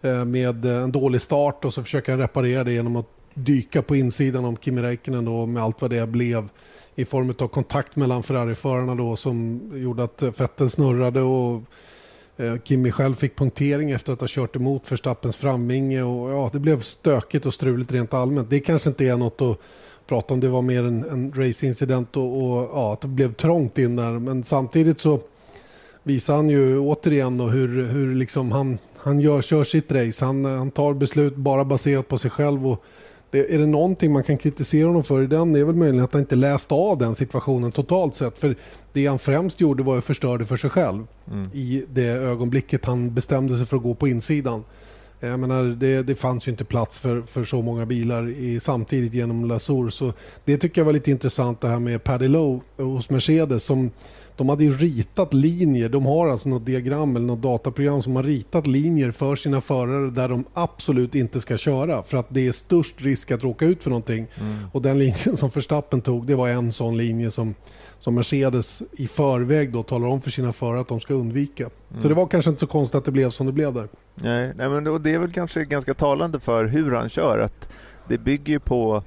eh, 0.02 0.24
med 0.24 0.64
en 0.64 0.92
dålig 0.92 1.20
start 1.20 1.64
och 1.64 1.74
så 1.74 1.82
försöker 1.82 2.12
han 2.12 2.20
reparera 2.20 2.64
det 2.64 2.72
genom 2.72 2.96
att 2.96 3.06
dyka 3.34 3.82
på 3.82 3.96
insidan 3.96 4.44
om 4.44 4.56
Kimi 4.56 4.82
Räikkönen 4.82 5.24
då 5.24 5.46
med 5.46 5.62
allt 5.62 5.82
vad 5.82 5.90
det 5.90 6.08
blev 6.08 6.48
i 6.96 7.04
form 7.04 7.34
av 7.38 7.48
kontakt 7.48 7.96
mellan 7.96 8.22
Ferrari-förarna 8.22 8.94
då 8.94 9.16
som 9.16 9.60
gjorde 9.74 10.04
att 10.04 10.22
eh, 10.22 10.30
Vettel 10.38 10.70
snurrade 10.70 11.20
och 11.20 11.62
Kimmy 12.36 12.58
Kimi 12.64 12.90
själv 12.90 13.14
fick 13.14 13.36
punktering 13.36 13.90
efter 13.90 14.12
att 14.12 14.20
ha 14.20 14.28
kört 14.30 14.56
emot 14.56 14.92
Verstappens 14.92 15.36
framvinge 15.36 16.02
och 16.02 16.30
ja, 16.30 16.50
det 16.52 16.58
blev 16.58 16.80
stökigt 16.80 17.46
och 17.46 17.54
struligt 17.54 17.92
rent 17.92 18.14
allmänt. 18.14 18.50
Det 18.50 18.60
kanske 18.60 18.88
inte 18.88 19.04
är 19.04 19.16
något 19.16 19.42
att 19.42 19.58
prata 20.06 20.34
om, 20.34 20.40
det 20.40 20.48
var 20.48 20.62
mer 20.62 20.84
en, 20.84 21.04
en 21.04 21.32
racingincident 21.32 22.16
och, 22.16 22.42
och 22.42 22.70
ja, 22.72 22.92
att 22.92 23.00
det 23.00 23.08
blev 23.08 23.34
trångt 23.34 23.78
in 23.78 23.96
där. 23.96 24.18
Men 24.18 24.44
samtidigt 24.44 25.00
så 25.00 25.20
visar 26.02 26.36
han 26.36 26.50
ju 26.50 26.78
återigen 26.78 27.38
då 27.38 27.46
hur, 27.46 27.84
hur 27.84 28.14
liksom 28.14 28.52
han, 28.52 28.78
han 28.96 29.20
gör, 29.20 29.42
kör 29.42 29.64
sitt 29.64 29.92
race. 29.92 30.24
Han, 30.24 30.44
eh, 30.44 30.50
han 30.50 30.70
tar 30.70 30.94
beslut 30.94 31.36
bara 31.36 31.64
baserat 31.64 32.08
på 32.08 32.18
sig 32.18 32.30
själv 32.30 32.66
och 32.66 32.84
det, 33.30 33.54
är 33.54 33.58
det 33.58 33.66
någonting 33.66 34.12
man 34.12 34.22
kan 34.22 34.36
kritisera 34.36 34.86
honom 34.86 35.04
för 35.04 35.22
i 35.22 35.26
den 35.26 35.52
det 35.52 35.60
är 35.60 35.64
väl 35.64 35.74
möjligen 35.74 36.04
att 36.04 36.12
han 36.12 36.22
inte 36.22 36.36
läste 36.36 36.74
av 36.74 36.98
den 36.98 37.14
situationen 37.14 37.72
totalt 37.72 38.14
sett. 38.14 38.38
För 38.38 38.56
det 38.92 39.06
han 39.06 39.18
främst 39.18 39.60
gjorde 39.60 39.82
var 39.82 39.98
att 39.98 40.04
förstöra 40.04 40.44
för 40.44 40.56
sig 40.56 40.70
själv 40.70 41.06
mm. 41.30 41.50
i 41.52 41.84
det 41.92 42.06
ögonblicket 42.06 42.84
han 42.84 43.14
bestämde 43.14 43.56
sig 43.56 43.66
för 43.66 43.76
att 43.76 43.82
gå 43.82 43.94
på 43.94 44.08
insidan. 44.08 44.64
Jag 45.20 45.40
menar, 45.40 45.64
det, 45.64 46.02
det 46.02 46.14
fanns 46.14 46.48
ju 46.48 46.50
inte 46.50 46.64
plats 46.64 46.98
för, 46.98 47.22
för 47.22 47.44
så 47.44 47.62
många 47.62 47.86
bilar 47.86 48.28
i, 48.28 48.60
samtidigt 48.60 49.14
genom 49.14 49.44
Lasur. 49.44 49.88
Så 49.88 50.12
det 50.44 50.58
tycker 50.58 50.80
jag 50.80 50.86
var 50.86 50.92
lite 50.92 51.10
intressant 51.10 51.60
det 51.60 51.68
här 51.68 51.78
med 51.78 52.04
Paddy 52.04 52.28
Lowe 52.28 52.60
hos 52.76 53.10
Mercedes 53.10 53.64
som 53.64 53.90
de 54.36 54.48
hade 54.48 54.64
ju 54.64 54.72
ritat 54.72 55.34
linjer. 55.34 55.88
De 55.88 56.06
har 56.06 56.28
alltså 56.28 56.48
något 56.48 56.66
diagram 56.66 57.16
eller 57.16 57.26
något 57.26 57.42
dataprogram 57.42 58.02
som 58.02 58.16
har 58.16 58.22
ritat 58.22 58.66
linjer 58.66 59.10
för 59.10 59.36
sina 59.36 59.60
förare 59.60 60.10
där 60.10 60.28
de 60.28 60.44
absolut 60.54 61.14
inte 61.14 61.40
ska 61.40 61.56
köra 61.56 62.02
för 62.02 62.18
att 62.18 62.26
det 62.28 62.46
är 62.46 62.52
störst 62.52 63.02
risk 63.02 63.30
att 63.30 63.42
råka 63.42 63.64
ut 63.64 63.82
för 63.82 63.90
någonting. 63.90 64.26
Mm. 64.40 64.56
Och 64.72 64.82
den 64.82 64.98
linjen 64.98 65.36
som 65.36 65.48
Verstappen 65.48 66.00
tog 66.00 66.26
det 66.26 66.34
var 66.34 66.48
en 66.48 66.72
sån 66.72 66.96
linje 66.96 67.30
som, 67.30 67.54
som 67.98 68.14
Mercedes 68.14 68.82
i 68.92 69.06
förväg 69.06 69.72
då 69.72 69.82
talar 69.82 70.08
om 70.08 70.20
för 70.20 70.30
sina 70.30 70.52
förare 70.52 70.80
att 70.80 70.88
de 70.88 71.00
ska 71.00 71.14
undvika. 71.14 71.70
Mm. 71.90 72.02
Så 72.02 72.08
det 72.08 72.14
var 72.14 72.26
kanske 72.26 72.50
inte 72.50 72.60
så 72.60 72.66
konstigt 72.66 72.94
att 72.94 73.04
det 73.04 73.12
blev 73.12 73.30
som 73.30 73.46
det 73.46 73.52
blev 73.52 73.74
där. 73.74 73.88
Nej, 74.14 74.52
nej 74.56 74.68
men 74.68 75.02
det 75.02 75.10
är 75.10 75.18
väl 75.18 75.32
kanske 75.32 75.64
ganska 75.64 75.94
talande 75.94 76.40
för 76.40 76.64
hur 76.64 76.92
han 76.92 77.08
kör. 77.08 77.38
att 77.38 77.68
Det 78.08 78.18
bygger 78.18 78.58
på 78.58 79.02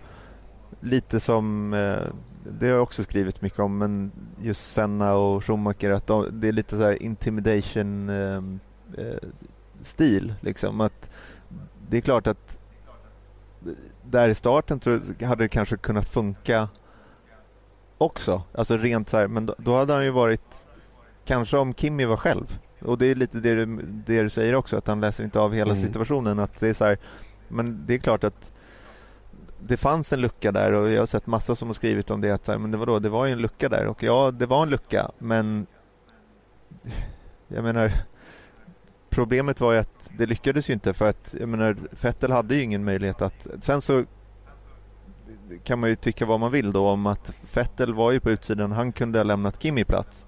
lite 0.81 1.19
som 1.19 1.73
eh, 1.73 2.13
det 2.43 2.65
har 2.65 2.73
jag 2.73 2.83
också 2.83 3.03
skrivit 3.03 3.41
mycket 3.41 3.59
om, 3.59 3.77
men 3.77 4.11
just 4.41 4.73
Senna 4.73 5.15
och 5.15 5.45
Schumacher, 5.45 5.89
att 5.89 6.07
de, 6.07 6.39
det 6.39 6.47
är 6.47 6.51
lite 6.51 6.77
så 6.77 6.83
här 6.83 7.03
intimidation 7.03 8.09
eh, 8.09 8.43
eh, 8.97 9.17
stil 9.81 10.33
liksom. 10.41 10.81
Att 10.81 11.09
det 11.89 11.97
är 11.97 12.01
klart 12.01 12.27
att 12.27 12.59
där 14.03 14.29
i 14.29 14.35
starten 14.35 14.81
så 14.81 14.99
hade 15.25 15.43
det 15.43 15.49
kanske 15.49 15.77
kunnat 15.77 16.09
funka 16.09 16.69
också. 17.97 18.43
Alltså 18.53 18.77
rent 18.77 19.09
så 19.09 19.17
här, 19.17 19.27
men 19.27 19.45
då, 19.45 19.55
då, 19.57 19.75
hade 19.75 19.93
han 19.93 20.03
ju 20.03 20.11
varit, 20.11 20.67
kanske 21.25 21.57
om 21.57 21.73
Kimmy 21.73 22.05
var 22.05 22.17
själv. 22.17 22.59
Och 22.81 22.97
det 22.97 23.05
är 23.05 23.15
lite 23.15 23.39
det 23.39 23.55
du, 23.55 23.65
det 23.85 24.23
du 24.23 24.29
säger 24.29 24.55
också, 24.55 24.77
att 24.77 24.87
han 24.87 25.01
läser 25.01 25.23
inte 25.23 25.39
av 25.39 25.53
hela 25.53 25.71
mm. 25.71 25.85
situationen. 25.85 26.39
Att 26.39 26.59
det 26.59 26.69
är 26.69 26.73
så 26.73 26.85
här, 26.85 26.97
men 27.47 27.83
det 27.85 27.93
är 27.93 27.97
klart 27.97 28.23
att 28.23 28.51
det 29.61 29.77
fanns 29.77 30.13
en 30.13 30.21
lucka 30.21 30.51
där 30.51 30.71
och 30.71 30.89
jag 30.89 31.01
har 31.01 31.05
sett 31.05 31.27
massa 31.27 31.55
som 31.55 31.67
har 31.67 31.73
skrivit 31.73 32.11
om 32.11 32.21
det. 32.21 32.31
Att, 32.31 32.47
men 32.47 32.71
det, 32.71 32.77
var 32.77 32.85
då, 32.85 32.99
det 32.99 33.09
var 33.09 33.25
ju 33.25 33.31
en 33.31 33.39
lucka 33.39 33.69
där 33.69 33.87
och 33.87 34.03
ja, 34.03 34.31
det 34.31 34.45
var 34.45 34.63
en 34.63 34.69
lucka 34.69 35.11
men 35.17 35.67
jag 37.47 37.63
menar 37.63 37.91
problemet 39.09 39.61
var 39.61 39.73
ju 39.73 39.79
att 39.79 40.11
det 40.17 40.25
lyckades 40.25 40.69
ju 40.69 40.73
inte 40.73 40.93
för 40.93 41.05
att 41.05 41.35
jag 41.39 41.49
menar 41.49 41.77
Vettel 42.01 42.31
hade 42.31 42.55
ju 42.55 42.61
ingen 42.61 42.83
möjlighet 42.83 43.21
att 43.21 43.47
sen 43.61 43.81
så 43.81 44.03
kan 45.63 45.79
man 45.79 45.89
ju 45.89 45.95
tycka 45.95 46.25
vad 46.25 46.39
man 46.39 46.51
vill 46.51 46.71
då 46.71 46.87
om 46.87 47.05
att 47.05 47.33
Vettel 47.53 47.93
var 47.93 48.11
ju 48.11 48.19
på 48.19 48.31
utsidan, 48.31 48.71
han 48.71 48.91
kunde 48.91 49.19
ha 49.19 49.23
lämnat 49.23 49.61
Kimi 49.61 49.83
plats. 49.83 50.25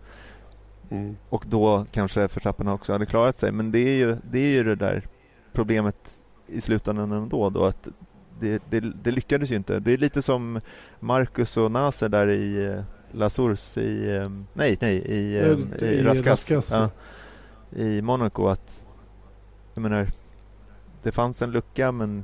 Mm. 0.89 1.17
Och 1.30 1.46
då 1.48 1.86
kanske 1.91 2.20
Verstappen 2.20 2.67
också 2.67 2.91
hade 2.91 3.06
klarat 3.06 3.36
sig 3.36 3.52
men 3.52 3.72
det 3.72 3.80
är 3.80 3.96
ju 3.96 4.17
det, 4.32 4.39
är 4.39 4.52
ju 4.52 4.63
det 4.63 4.76
där 4.76 5.08
problemet 5.52 6.22
i 6.48 6.62
slutändan 6.62 7.12
ändå 7.12 7.50
då 7.50 7.65
att 7.65 7.88
det, 8.41 8.63
det, 8.69 8.80
det, 9.04 9.12
lyckades 9.12 9.51
ju 9.51 9.56
inte. 9.56 9.80
Det 9.80 9.91
är 9.93 9.97
lite 9.97 10.21
som 10.21 10.62
Marcus 10.99 11.58
och 11.58 11.71
Naser 11.71 12.10
där 12.10 12.27
i 12.27 12.65
eh, 12.65 12.84
La 13.12 13.30
Source 13.30 13.82
i, 13.82 14.15
eh, 14.15 14.30
nej, 14.54 14.77
nej, 14.82 14.95
i, 14.95 15.17
i, 15.17 15.86
i 15.86 16.04
Raskas, 16.04 16.51
Raskas. 16.51 16.71
Ja, 16.71 16.89
i 17.82 18.01
Monaco 18.01 18.47
att, 18.47 18.86
jag 19.73 19.82
menar, 19.82 20.08
det 21.04 21.12
fanns 21.12 21.41
en 21.41 21.51
lucka 21.51 21.91
men 21.91 22.23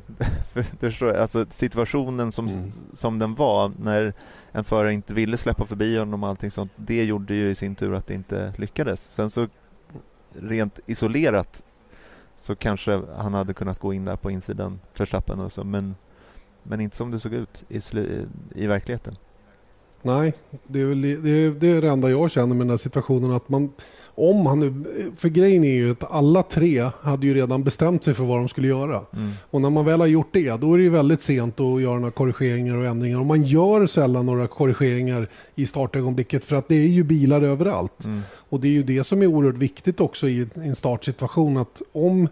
alltså 1.17 1.45
situationen 1.49 2.32
som, 2.32 2.47
mm. 2.47 2.71
som 2.93 3.19
den 3.19 3.36
var 3.36 3.71
när 3.80 4.13
en 4.51 4.63
förare 4.63 4.93
inte 4.93 5.13
ville 5.13 5.38
släppa 5.38 5.65
förbi 5.65 5.97
honom 5.97 6.23
och 6.23 6.30
allting 6.30 6.51
sånt, 6.51 6.71
det 6.75 7.03
gjorde 7.03 7.36
ju 7.36 7.49
i 7.49 7.56
sin 7.56 7.75
tur 7.75 7.93
att 7.93 8.08
det 8.08 8.13
inte 8.13 8.53
lyckades. 8.58 9.13
Sen 9.13 9.30
så 9.30 9.47
rent 10.34 10.80
isolerat 10.86 11.63
så 12.38 12.56
kanske 12.56 13.01
han 13.17 13.34
hade 13.34 13.53
kunnat 13.53 13.80
gå 13.80 13.93
in 13.93 14.06
där 14.06 14.15
på 14.15 14.32
insidan 14.32 14.80
Verstappen 14.97 15.39
och 15.39 15.51
så, 15.51 15.63
men, 15.63 15.95
men 16.69 16.82
inte 16.82 16.95
som 16.95 17.12
det 17.12 17.19
såg 17.19 17.34
ut 17.34 17.63
i, 17.69 17.82
i 18.56 18.67
verkligheten. 18.67 19.15
Nej, 20.01 20.34
det 20.67 20.82
är, 20.82 20.86
väl, 20.86 21.01
det, 21.01 21.30
är, 21.30 21.51
det 21.60 21.67
är 21.67 21.82
det 21.82 21.89
enda 21.89 22.10
jag 22.10 22.32
känner 22.32 22.47
med 22.47 22.58
den 22.58 22.69
här 22.69 22.77
situationen. 22.77 23.32
Att 23.32 23.49
man, 23.49 23.69
om 24.15 24.45
han 24.45 24.60
nu, 24.60 24.84
för 25.15 25.30
grejen 25.30 25.63
är 25.63 25.73
ju 25.73 25.91
att 25.91 26.12
alla 26.12 26.43
tre 26.43 26.89
hade 27.01 27.27
ju 27.27 27.34
redan 27.34 27.63
bestämt 27.63 28.03
sig 28.03 28.13
för 28.13 28.23
vad 28.23 28.38
de 28.38 28.49
skulle 28.49 28.67
göra. 28.67 29.01
Mm. 29.13 29.32
Och 29.41 29.62
när 29.62 29.69
man 29.69 29.86
väl 29.86 29.99
har 29.99 30.08
gjort 30.08 30.30
det, 30.32 30.62
då 30.62 30.73
är 30.73 30.77
det 30.77 30.84
ju 30.84 30.89
väldigt 30.89 31.21
sent 31.21 31.60
att 31.60 31.82
göra 31.82 31.99
några 31.99 32.12
korrigeringar 32.12 32.75
och 32.75 32.86
ändringar. 32.86 33.19
Och 33.19 33.25
man 33.25 33.43
gör 33.43 33.86
sällan 33.86 34.25
några 34.25 34.47
korrigeringar 34.47 35.30
i 35.56 35.65
startögonblicket 35.65 36.45
för 36.45 36.56
att 36.56 36.67
det 36.67 36.75
är 36.75 36.88
ju 36.88 37.03
bilar 37.03 37.41
överallt. 37.41 38.06
Mm. 38.06 38.21
Och 38.49 38.60
det 38.60 38.67
är 38.67 38.71
ju 38.71 38.84
det 38.84 39.03
som 39.03 39.21
är 39.21 39.27
oerhört 39.27 39.58
viktigt 39.58 39.99
också 39.99 40.27
i 40.27 40.47
en 40.53 40.75
startsituation. 40.75 41.58
Att 41.58 41.82
om 41.91 42.27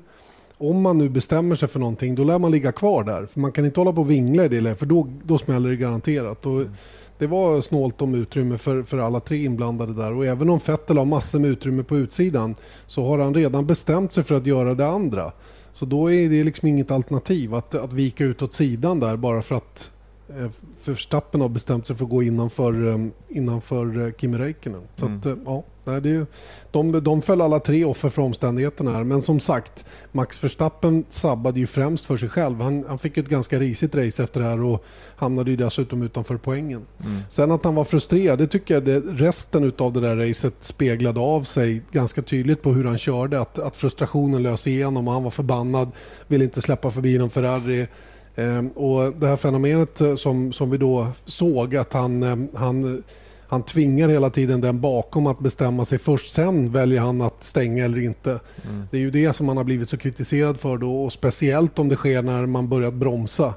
om 0.58 0.82
man 0.82 0.98
nu 0.98 1.10
bestämmer 1.10 1.56
sig 1.56 1.68
för 1.68 1.80
någonting, 1.80 2.16
då 2.16 2.24
lär 2.24 2.40
man 2.40 2.52
ligga 2.52 2.72
kvar 2.72 3.04
där. 3.04 3.26
För 3.26 3.40
man 3.40 3.52
kan 3.52 3.66
inte 3.66 3.80
hålla 3.80 3.94
på 3.94 4.02
och 4.02 4.12
vingla 4.12 4.46
i 4.46 4.48
det 4.48 4.62
läget, 4.62 4.80
för 4.80 4.86
då, 4.86 5.08
då 5.24 5.38
smäller 5.38 5.70
det 5.70 5.76
garanterat. 5.76 6.46
Och 6.46 6.62
mm 6.62 6.74
det 7.18 7.28
var 7.28 7.62
snålt 7.62 8.02
om 8.02 8.16
utrymme 8.16 8.58
för, 8.58 8.84
för 8.84 8.98
alla 8.98 9.20
tre 9.20 9.44
inblandade 9.44 9.94
där. 9.94 10.14
Och 10.14 10.26
även 10.26 10.50
om 10.50 10.60
Vettel 10.66 10.98
har 10.98 11.06
massor 11.06 11.40
med 11.40 11.50
utrymme 11.50 11.84
på 11.84 11.98
utsidan 11.98 12.56
så 12.88 13.08
har 13.08 13.20
han 13.20 13.34
redan 13.34 13.66
bestämt 13.66 14.14
sig 14.14 14.24
för 14.24 14.36
att 14.36 14.46
göra 14.46 14.74
det 14.74 14.88
andra. 14.88 15.32
Så 15.74 15.86
då 15.86 16.12
är 16.12 16.30
det 16.30 16.44
liksom 16.44 16.68
inget 16.68 16.92
alternativ 16.92 17.56
att, 17.56 17.76
att 17.76 17.94
vika 17.94 18.24
ut 18.24 18.42
åt 18.42 18.54
sidan 18.54 19.00
där 19.00 19.18
bara 19.18 19.42
för 19.42 19.56
att 19.56 19.92
eh, 20.30 20.50
Verstappen 20.86 21.42
har 21.42 21.50
bestämt 21.50 21.88
sig 21.88 21.96
för 21.96 22.06
att 22.06 22.12
gå 22.12 22.24
innanför, 22.24 22.88
eh, 22.88 22.98
innanför 23.28 24.02
eh, 24.02 24.14
Kimi 24.14 24.38
Räikkönen. 24.38 24.82
Så 24.96 25.06
mm. 25.06 25.18
att, 25.18 25.38
ja. 25.46 25.64
Det 25.86 26.10
är, 26.10 26.26
de, 26.72 27.04
de 27.04 27.22
föll 27.22 27.42
alla 27.42 27.60
tre 27.60 27.86
offer 27.86 28.10
för 28.10 28.22
omständigheterna 28.22 28.92
här. 28.92 29.04
Men 29.04 29.22
som 29.22 29.40
sagt, 29.40 29.86
Max 30.12 30.44
Verstappen 30.44 31.06
sabbade 31.10 31.60
ju 31.60 31.68
främst 31.68 32.06
för 32.06 32.18
sig 32.18 32.30
själv. 32.30 32.62
Han, 32.62 32.86
han 32.88 32.98
fick 32.98 33.18
ett 33.18 33.30
ganska 33.30 33.60
risigt 33.60 33.96
race 33.96 34.24
efter 34.24 34.40
det 34.40 34.46
här 34.46 34.64
och 34.64 34.84
hamnade 35.16 35.52
ju 35.52 35.58
dessutom 35.58 36.02
utanför 36.02 36.38
poängen. 36.38 36.82
Mm. 37.06 37.22
Sen 37.30 37.52
att 37.52 37.66
han 37.66 37.76
var 37.76 37.84
frustrerad, 37.84 38.40
det 38.40 38.48
tycker 38.48 38.74
jag 38.74 38.86
det, 38.86 39.00
resten 39.00 39.74
av 39.78 39.94
det 39.94 40.00
där 40.00 40.16
racet 40.16 40.54
speglade 40.60 41.20
av 41.20 41.44
sig 41.44 41.82
ganska 41.92 42.22
tydligt 42.22 42.62
på 42.62 42.72
hur 42.72 42.86
han 42.86 42.98
körde. 42.98 43.40
Att, 43.40 43.60
att 43.60 43.78
frustrationen 43.78 44.44
lös 44.44 44.68
igenom 44.68 45.08
och 45.08 45.14
han 45.14 45.24
var 45.24 45.32
förbannad, 45.32 45.92
ville 46.28 46.44
inte 46.44 46.62
släppa 46.62 46.92
förbi 46.92 47.18
någon 47.18 47.30
Ferrari. 47.30 47.88
Ehm, 48.36 48.70
och 48.70 49.14
det 49.18 49.28
här 49.28 49.36
fenomenet 49.36 50.02
som, 50.16 50.54
som 50.54 50.72
vi 50.72 50.78
då 50.78 51.08
såg 51.26 51.76
att 51.76 51.94
han, 51.94 52.24
eh, 52.24 52.60
han 52.60 53.04
han 53.48 53.64
tvingar 53.64 54.10
hela 54.10 54.30
tiden 54.30 54.62
den 54.62 54.82
bakom 54.82 55.28
att 55.28 55.40
bestämma 55.40 55.86
sig 55.86 55.98
först. 55.98 56.34
Sen 56.34 56.72
väljer 56.72 57.02
han 57.02 57.22
att 57.22 57.44
stänga 57.44 57.86
eller 57.86 58.00
inte. 58.00 58.30
Mm. 58.30 58.84
Det 58.92 58.98
är 58.98 59.02
ju 59.02 59.12
det 59.12 59.34
som 59.34 59.48
han 59.48 59.58
har 59.58 59.64
blivit 59.64 59.90
så 59.90 59.98
kritiserad 59.98 60.60
för 60.60 60.78
då 60.78 61.04
och 61.04 61.14
speciellt 61.14 61.80
om 61.80 61.90
det 61.90 61.96
sker 61.96 62.22
när 62.22 62.46
man 62.46 62.70
börjat 62.70 62.94
bromsa. 62.94 63.54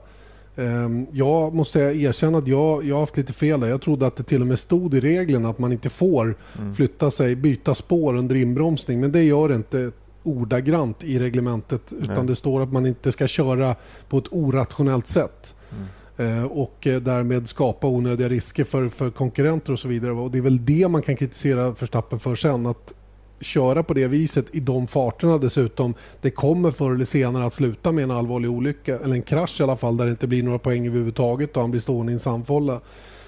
Ehm, 0.56 1.06
jag 1.12 1.54
måste 1.54 1.80
erkänna 1.80 2.38
att 2.38 2.46
jag, 2.46 2.84
jag 2.84 2.94
har 2.94 3.00
haft 3.00 3.16
lite 3.16 3.32
fel 3.32 3.60
där. 3.60 3.68
Jag 3.68 3.82
trodde 3.82 4.06
att 4.06 4.16
det 4.16 4.22
till 4.22 4.40
och 4.40 4.46
med 4.46 4.58
stod 4.58 4.94
i 4.94 5.00
reglerna 5.00 5.48
att 5.48 5.58
man 5.58 5.72
inte 5.72 5.90
får 5.90 6.36
mm. 6.58 6.74
flytta 6.74 7.10
sig, 7.10 7.36
byta 7.36 7.74
spår 7.74 8.16
under 8.16 8.36
inbromsning. 8.36 9.00
Men 9.00 9.12
det 9.12 9.22
gör 9.22 9.48
det 9.48 9.54
inte 9.54 9.90
ordagrant 10.22 11.04
i 11.04 11.18
reglementet. 11.18 11.92
Utan 11.92 12.14
Nej. 12.16 12.26
det 12.26 12.36
står 12.36 12.62
att 12.62 12.72
man 12.72 12.86
inte 12.86 13.12
ska 13.12 13.26
köra 13.26 13.76
på 14.08 14.18
ett 14.18 14.32
orationellt 14.32 15.06
sätt. 15.06 15.54
Mm. 15.70 15.86
Eh, 16.18 16.44
och 16.44 16.86
eh, 16.86 17.00
därmed 17.00 17.48
skapa 17.48 17.86
onödiga 17.86 18.28
risker 18.28 18.64
för, 18.64 18.88
för 18.88 19.10
konkurrenter 19.10 19.72
och 19.72 19.78
så 19.78 19.88
vidare. 19.88 20.12
Och 20.12 20.30
Det 20.30 20.38
är 20.38 20.42
väl 20.42 20.64
det 20.64 20.88
man 20.88 21.02
kan 21.02 21.16
kritisera 21.16 21.70
Verstappen 21.70 22.18
för 22.20 22.36
sen. 22.36 22.66
Att 22.66 22.94
köra 23.40 23.82
på 23.82 23.94
det 23.94 24.06
viset 24.06 24.54
i 24.54 24.60
de 24.60 24.86
farterna 24.86 25.38
dessutom. 25.38 25.94
Det 26.20 26.30
kommer 26.30 26.70
förr 26.70 26.94
eller 26.94 27.04
senare 27.04 27.46
att 27.46 27.54
sluta 27.54 27.92
med 27.92 28.04
en 28.04 28.10
allvarlig 28.10 28.50
olycka. 28.50 28.98
Eller 28.98 29.14
en 29.14 29.22
krasch 29.22 29.60
i 29.60 29.62
alla 29.62 29.76
fall 29.76 29.96
där 29.96 30.04
det 30.04 30.10
inte 30.10 30.26
blir 30.26 30.42
några 30.42 30.58
poäng 30.58 30.86
överhuvudtaget 30.86 31.56
och 31.56 31.62
han 31.62 31.70
blir 31.70 31.80
stående 31.80 32.12
i 32.12 32.14
en 32.14 32.18
sandfålla. 32.18 32.80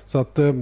Så 0.05 0.18
att... 0.18 0.38
Eh, 0.38 0.55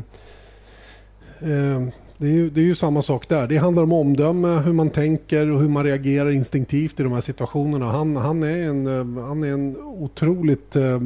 eh, 1.40 1.88
det 2.18 2.26
är, 2.26 2.32
ju, 2.32 2.50
det 2.50 2.60
är 2.60 2.64
ju 2.64 2.74
samma 2.74 3.02
sak 3.02 3.28
där. 3.28 3.46
Det 3.46 3.56
handlar 3.56 3.82
om 3.82 3.92
omdöme, 3.92 4.48
hur 4.48 4.72
man 4.72 4.90
tänker 4.90 5.50
och 5.50 5.60
hur 5.60 5.68
man 5.68 5.84
reagerar 5.84 6.30
instinktivt 6.30 7.00
i 7.00 7.02
de 7.02 7.12
här 7.12 7.20
situationerna. 7.20 7.86
Han, 7.86 8.16
han, 8.16 8.42
är, 8.42 8.68
en, 8.68 9.16
han 9.16 9.42
är 9.42 9.52
en 9.52 9.76
otroligt 9.76 10.76
eh, 10.76 11.00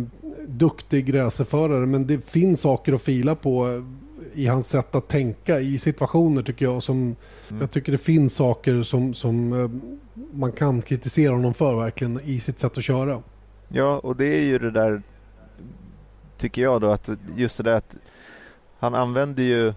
duktig 0.46 1.14
racerförare 1.14 1.86
men 1.86 2.06
det 2.06 2.24
finns 2.30 2.60
saker 2.60 2.92
att 2.92 3.02
fila 3.02 3.34
på 3.34 3.82
i 4.34 4.46
hans 4.46 4.68
sätt 4.68 4.94
att 4.94 5.08
tänka 5.08 5.60
i 5.60 5.78
situationer 5.78 6.42
tycker 6.42 6.64
jag. 6.64 6.82
Som, 6.82 6.96
mm. 6.96 7.16
Jag 7.60 7.70
tycker 7.70 7.92
det 7.92 7.98
finns 7.98 8.34
saker 8.34 8.82
som, 8.82 9.14
som 9.14 9.52
eh, 9.52 9.70
man 10.32 10.52
kan 10.52 10.82
kritisera 10.82 11.34
honom 11.34 11.54
för 11.54 11.76
verkligen 11.76 12.20
i 12.24 12.40
sitt 12.40 12.58
sätt 12.58 12.78
att 12.78 12.84
köra. 12.84 13.22
Ja, 13.68 13.98
och 13.98 14.16
det 14.16 14.26
är 14.26 14.42
ju 14.42 14.58
det 14.58 14.70
där 14.70 15.02
tycker 16.38 16.62
jag 16.62 16.80
då 16.80 16.90
att 16.90 17.10
just 17.36 17.56
det 17.56 17.62
där 17.62 17.72
att 17.72 17.96
han 18.78 18.94
använder 18.94 19.42
ju 19.42 19.74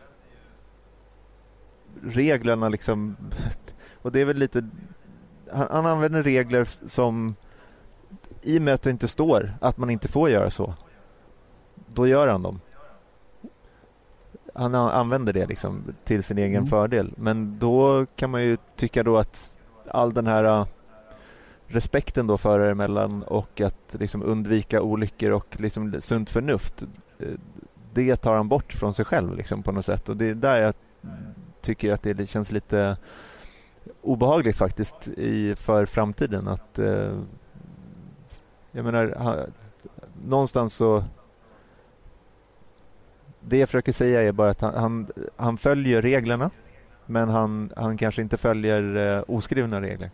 reglerna 2.03 2.69
liksom 2.69 3.15
och 4.01 4.11
det 4.11 4.21
är 4.21 4.25
väl 4.25 4.37
lite 4.37 4.69
han, 5.51 5.67
han 5.71 5.85
använder 5.85 6.23
regler 6.23 6.63
som 6.87 7.35
i 8.41 8.57
och 8.57 8.61
med 8.61 8.73
att 8.73 8.81
det 8.81 8.91
inte 8.91 9.07
står 9.07 9.53
att 9.61 9.77
man 9.77 9.89
inte 9.89 10.07
får 10.07 10.29
göra 10.29 10.49
så, 10.49 10.73
då 11.93 12.07
gör 12.07 12.27
han 12.27 12.41
dem. 12.41 12.59
Han 14.53 14.75
använder 14.75 15.33
det 15.33 15.45
liksom 15.45 15.83
till 16.03 16.23
sin 16.23 16.37
egen 16.37 16.55
mm. 16.55 16.67
fördel. 16.67 17.13
Men 17.17 17.59
då 17.59 18.05
kan 18.15 18.29
man 18.29 18.43
ju 18.43 18.57
tycka 18.75 19.03
då 19.03 19.17
att 19.17 19.57
all 19.89 20.13
den 20.13 20.27
här 20.27 20.43
äh, 20.43 20.65
respekten 21.67 22.27
då 22.27 22.37
förare 22.37 22.71
emellan 22.71 23.23
och 23.23 23.61
att 23.61 23.95
liksom 23.99 24.23
undvika 24.23 24.81
olyckor 24.81 25.31
och 25.31 25.55
liksom 25.59 25.95
sunt 26.01 26.29
förnuft 26.29 26.83
äh, 27.19 27.27
det 27.93 28.15
tar 28.15 28.35
han 28.35 28.49
bort 28.49 28.73
från 28.73 28.93
sig 28.93 29.05
själv 29.05 29.35
liksom 29.35 29.63
på 29.63 29.71
något 29.71 29.85
sätt 29.85 30.09
och 30.09 30.17
det 30.17 30.29
är 30.29 30.35
där 30.35 30.57
jag 30.57 30.73
tycker 31.65 31.91
att 31.91 32.03
det 32.03 32.29
känns 32.29 32.51
lite 32.51 32.97
obehagligt 34.01 34.55
faktiskt 34.55 35.07
i, 35.07 35.55
för 35.55 35.85
framtiden 35.85 36.47
att 36.47 36.79
eh, 36.79 37.19
jag 38.71 38.85
menar, 38.85 39.15
ha, 39.17 39.45
någonstans 40.25 40.75
så... 40.75 41.03
Det 43.47 43.57
jag 43.57 43.69
försöker 43.69 43.91
säga 43.91 44.21
är 44.21 44.31
bara 44.31 44.49
att 44.49 44.61
han, 44.61 44.73
han, 44.73 45.07
han 45.35 45.57
följer 45.57 46.01
reglerna 46.01 46.51
men 47.05 47.29
han, 47.29 47.71
han 47.75 47.97
kanske 47.97 48.21
inte 48.21 48.37
följer 48.37 49.15
eh, 49.17 49.23
oskrivna 49.27 49.81
regler. 49.81 50.11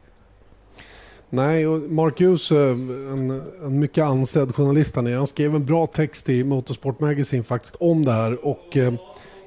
Nej, 1.29 1.67
och 1.67 1.81
Mark 1.81 2.19
Hughes, 2.19 2.51
eh, 2.51 2.71
en, 3.11 3.41
en 3.65 3.79
mycket 3.79 4.03
ansedd 4.03 4.55
journalist 4.55 4.95
han 4.95 5.07
är, 5.07 5.17
han 5.17 5.27
skrev 5.27 5.55
en 5.55 5.65
bra 5.65 5.87
text 5.87 6.29
i 6.29 6.43
Motorsport 6.43 6.99
Magazine 6.99 7.43
faktiskt 7.43 7.75
om 7.75 8.05
det 8.05 8.11
här 8.11 8.45
och 8.45 8.77
eh, 8.77 8.93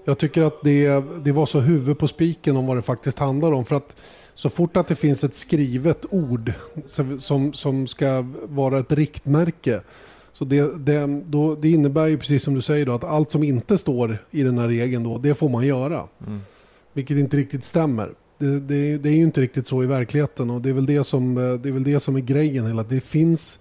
jag 0.05 0.19
tycker 0.19 0.43
att 0.43 0.63
det, 0.63 1.05
det 1.25 1.33
var 1.33 1.47
så 1.47 1.61
huvud 1.61 1.99
på 1.99 2.09
spiken 2.09 2.57
om 2.57 2.67
vad 2.67 2.77
det 2.77 2.83
faktiskt 2.83 3.19
handlar 3.19 3.53
om. 3.53 3.65
För 3.65 3.77
att 3.77 3.97
så 4.35 4.51
fort 4.51 4.77
att 4.77 4.89
det 4.89 4.97
finns 4.97 5.25
ett 5.25 5.35
skrivet 5.35 6.07
ord 6.11 6.53
som, 7.19 7.53
som 7.53 7.87
ska 7.87 8.25
vara 8.49 8.79
ett 8.79 8.93
riktmärke 8.93 9.81
så 10.35 10.45
det, 10.45 10.87
det, 10.87 11.23
då, 11.27 11.55
det 11.55 11.71
innebär 11.71 12.07
ju 12.07 12.19
precis 12.19 12.43
som 12.43 12.55
du 12.55 12.63
säger 12.63 12.87
då, 12.87 12.93
att 12.93 13.05
allt 13.05 13.31
som 13.31 13.43
inte 13.43 13.79
står 13.79 14.19
i 14.31 14.43
den 14.43 14.59
här 14.59 14.69
regeln 14.69 15.05
då, 15.05 15.19
det 15.19 15.35
får 15.35 15.49
man 15.49 15.67
göra. 15.67 16.09
Mm. 16.27 16.41
Vilket 16.93 17.17
inte 17.17 17.37
riktigt 17.37 17.65
stämmer. 17.65 18.15
Det, 18.39 18.61
det, 18.61 18.99
det, 18.99 19.09
är 19.09 19.13
ju 19.13 19.23
inte 19.23 19.41
riktigt 19.41 19.67
så 19.67 19.83
i 19.83 19.87
verkligheten 19.87 20.51
och 20.51 20.61
det 20.61 20.69
är 20.69 20.73
väl 20.73 20.87
det 20.87 21.05
som, 21.05 21.35
det 21.35 21.69
är, 21.69 21.73
väl 21.73 21.85
det 21.85 22.01
som 22.01 22.17
är 22.17 22.21
grejen. 22.21 22.67
Hela. 22.67 22.83
Det 22.83 23.01
finns, 23.01 23.59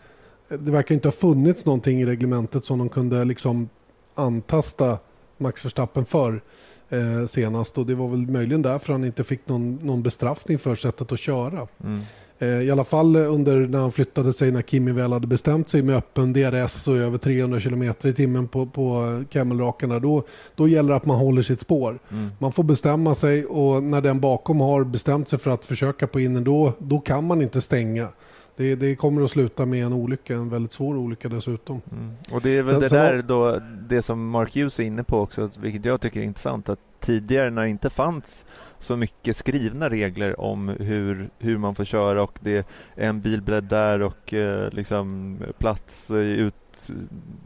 det 0.50 0.72
verkar 0.72 0.96
inte 0.96 1.08
ha 1.08 1.14
funnits 1.14 1.66
någonting 1.66 2.02
i 2.02 2.06
reglementet 2.06 2.66
som 2.66 2.80
de 2.80 2.90
kunde 2.90 3.26
liksom 3.26 3.70
antasta 4.16 4.98
Max 5.44 5.66
Verstappen 5.66 6.06
för 6.06 6.42
eh, 6.90 7.26
senast 7.28 7.78
och 7.78 7.86
det 7.86 7.96
var 7.96 8.08
väl 8.08 8.28
möjligen 8.28 8.62
därför 8.62 8.94
han 8.94 9.06
inte 9.06 9.24
fick 9.24 9.48
någon, 9.48 9.76
någon 9.76 10.04
bestraffning 10.04 10.58
för 10.58 10.76
sättet 10.76 11.12
att 11.12 11.20
köra. 11.20 11.68
Mm. 11.84 12.02
Eh, 12.40 12.62
I 12.62 12.72
alla 12.72 12.84
fall 12.84 13.16
under 13.16 13.58
när 13.58 13.80
han 13.80 13.92
flyttade 13.92 14.34
sig 14.34 14.52
när 14.52 14.62
Kimi 14.62 14.92
väl 14.92 15.14
hade 15.14 15.28
bestämt 15.28 15.70
sig 15.70 15.82
med 15.82 15.96
öppen 15.96 16.34
DRS 16.34 16.88
och 16.88 16.98
över 16.98 17.18
300 17.18 17.60
km 17.60 17.84
i 18.04 18.14
timmen 18.14 18.48
på, 18.48 18.66
på 18.66 19.24
Camelrakarna 19.30 20.00
då, 20.00 20.24
då 20.56 20.68
gäller 20.68 20.90
det 20.90 20.96
att 20.96 21.06
man 21.06 21.18
håller 21.18 21.42
sitt 21.42 21.60
spår. 21.60 22.00
Mm. 22.12 22.30
Man 22.40 22.52
får 22.52 22.64
bestämma 22.64 23.16
sig 23.16 23.46
och 23.46 23.84
när 23.84 24.02
den 24.02 24.20
bakom 24.20 24.60
har 24.60 24.84
bestämt 24.84 25.30
sig 25.30 25.40
för 25.40 25.52
att 25.52 25.66
försöka 25.66 26.08
på 26.08 26.20
innen 26.20 26.44
då, 26.44 26.74
då 26.80 27.00
kan 27.00 27.28
man 27.28 27.42
inte 27.42 27.62
stänga. 27.62 28.08
Det, 28.56 28.76
det, 28.76 28.96
kommer 28.96 29.22
att 29.22 29.32
sluta 29.32 29.66
med 29.66 29.86
en 29.86 29.94
olycka, 29.94 30.34
en 30.36 30.50
väldigt 30.50 30.74
svår 30.74 30.98
olycka 30.98 31.30
dessutom. 31.30 31.82
Mm. 31.92 32.12
Och 32.32 32.42
det 32.42 32.58
är 32.58 32.63
väl 32.63 32.74
sen, 32.74 32.82
det 32.82 32.89
där 32.89 33.22
då, 33.22 33.60
det 33.89 34.02
som 34.02 34.30
Mark 34.30 34.56
Hughes 34.56 34.80
är 34.80 34.84
inne 34.84 35.04
på 35.04 35.20
också, 35.20 35.50
vilket 35.60 35.86
jag 35.86 36.02
tycker 36.02 36.20
är 36.20 36.24
intressant, 36.24 36.70
att 36.70 36.80
tidigare 37.00 37.50
när 37.50 37.62
det 37.62 37.70
inte 37.70 37.89
fanns 37.89 38.46
så 38.80 38.96
mycket 38.96 39.36
skrivna 39.36 39.89
regler 39.89 40.39
om 40.39 40.70
hur, 40.70 41.30
hur 41.39 41.58
man 41.58 41.76
får 41.76 41.86
köra 41.86 42.24
och 42.24 42.39
det 42.42 42.58
är 42.96 43.08
en 43.08 43.22
bilbredd 43.22 43.63
där 43.63 44.02
och 44.02 44.34
eh, 44.34 44.70
liksom 44.72 45.38
plats 45.58 46.12
i 46.12 46.52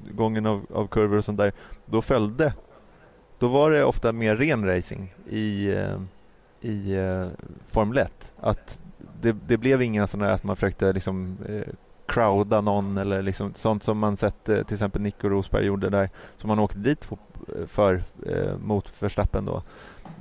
utgången 0.06 0.46
av, 0.46 0.65
av 0.74 0.88
kurvor 0.88 1.17
och 1.17 1.26
sånt 1.26 1.38
där. 1.38 1.54
Då 1.86 2.02
följde, 2.02 2.54
då 3.39 3.48
var 3.48 3.72
det 3.72 3.84
ofta 3.84 4.12
mer 4.12 4.36
ren 4.36 4.65
racing 4.65 5.13
i, 5.30 5.67
eh, 5.67 6.02
i 6.62 6.96
eh, 6.96 7.28
Formel 7.67 7.98
1. 7.98 8.34
Att 8.39 8.80
det, 9.21 9.36
det 9.47 9.58
blev 9.58 9.82
inga 9.82 10.08
sådana 10.08 10.34
att 10.34 10.43
man 10.43 10.56
försökte 10.56 10.93
liksom 10.93 11.38
eh, 11.49 11.73
crowda 12.06 12.62
någon 12.62 12.97
eller 12.97 13.21
liksom 13.21 13.53
sånt 13.53 13.84
som 13.84 13.97
man 13.97 14.17
sett 14.17 14.49
eh, 14.49 14.63
till 14.63 14.73
exempel 14.73 15.01
Nico 15.01 15.30
Rosberg 15.30 15.65
gjorde 15.65 15.89
där 15.89 16.10
som 16.36 16.47
man 16.47 16.60
åkte 16.60 16.77
dit 16.80 17.10
för 17.67 18.03
eh, 18.25 18.58
mot 18.58 18.91
Verstappen 18.99 19.45
då 19.45 19.63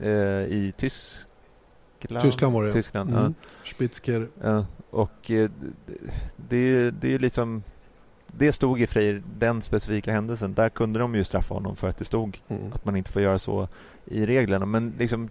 eh, 0.00 0.10
i 0.40 0.72
Tyskland. 0.76 2.22
Tyskland 2.22 2.54
var 2.54 2.64
det 2.64 2.72
Tyskland, 2.72 3.10
mm. 3.10 3.22
ja. 3.22 3.48
Spitzker. 3.64 4.28
Ja, 4.42 4.66
och 4.90 5.30
eh, 5.30 5.50
det, 6.36 6.90
det 6.90 7.14
är 7.14 7.18
liksom 7.18 7.62
det 8.26 8.52
stod 8.52 8.80
i 8.80 8.86
Freir, 8.86 9.22
den 9.38 9.62
specifika 9.62 10.12
händelsen. 10.12 10.54
Där 10.54 10.68
kunde 10.68 10.98
de 10.98 11.14
ju 11.14 11.24
straffa 11.24 11.54
honom 11.54 11.76
för 11.76 11.88
att 11.88 11.96
det 11.96 12.04
stod 12.04 12.40
mm. 12.48 12.72
att 12.72 12.84
man 12.84 12.96
inte 12.96 13.12
får 13.12 13.22
göra 13.22 13.38
så 13.38 13.68
i 14.04 14.26
reglerna. 14.26 14.66
Men 14.66 14.94
liksom... 14.98 15.30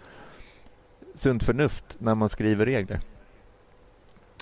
sunt 1.21 1.43
förnuft 1.43 1.97
när 1.99 2.15
man 2.15 2.29
skriver 2.29 2.65
regler. 2.65 2.99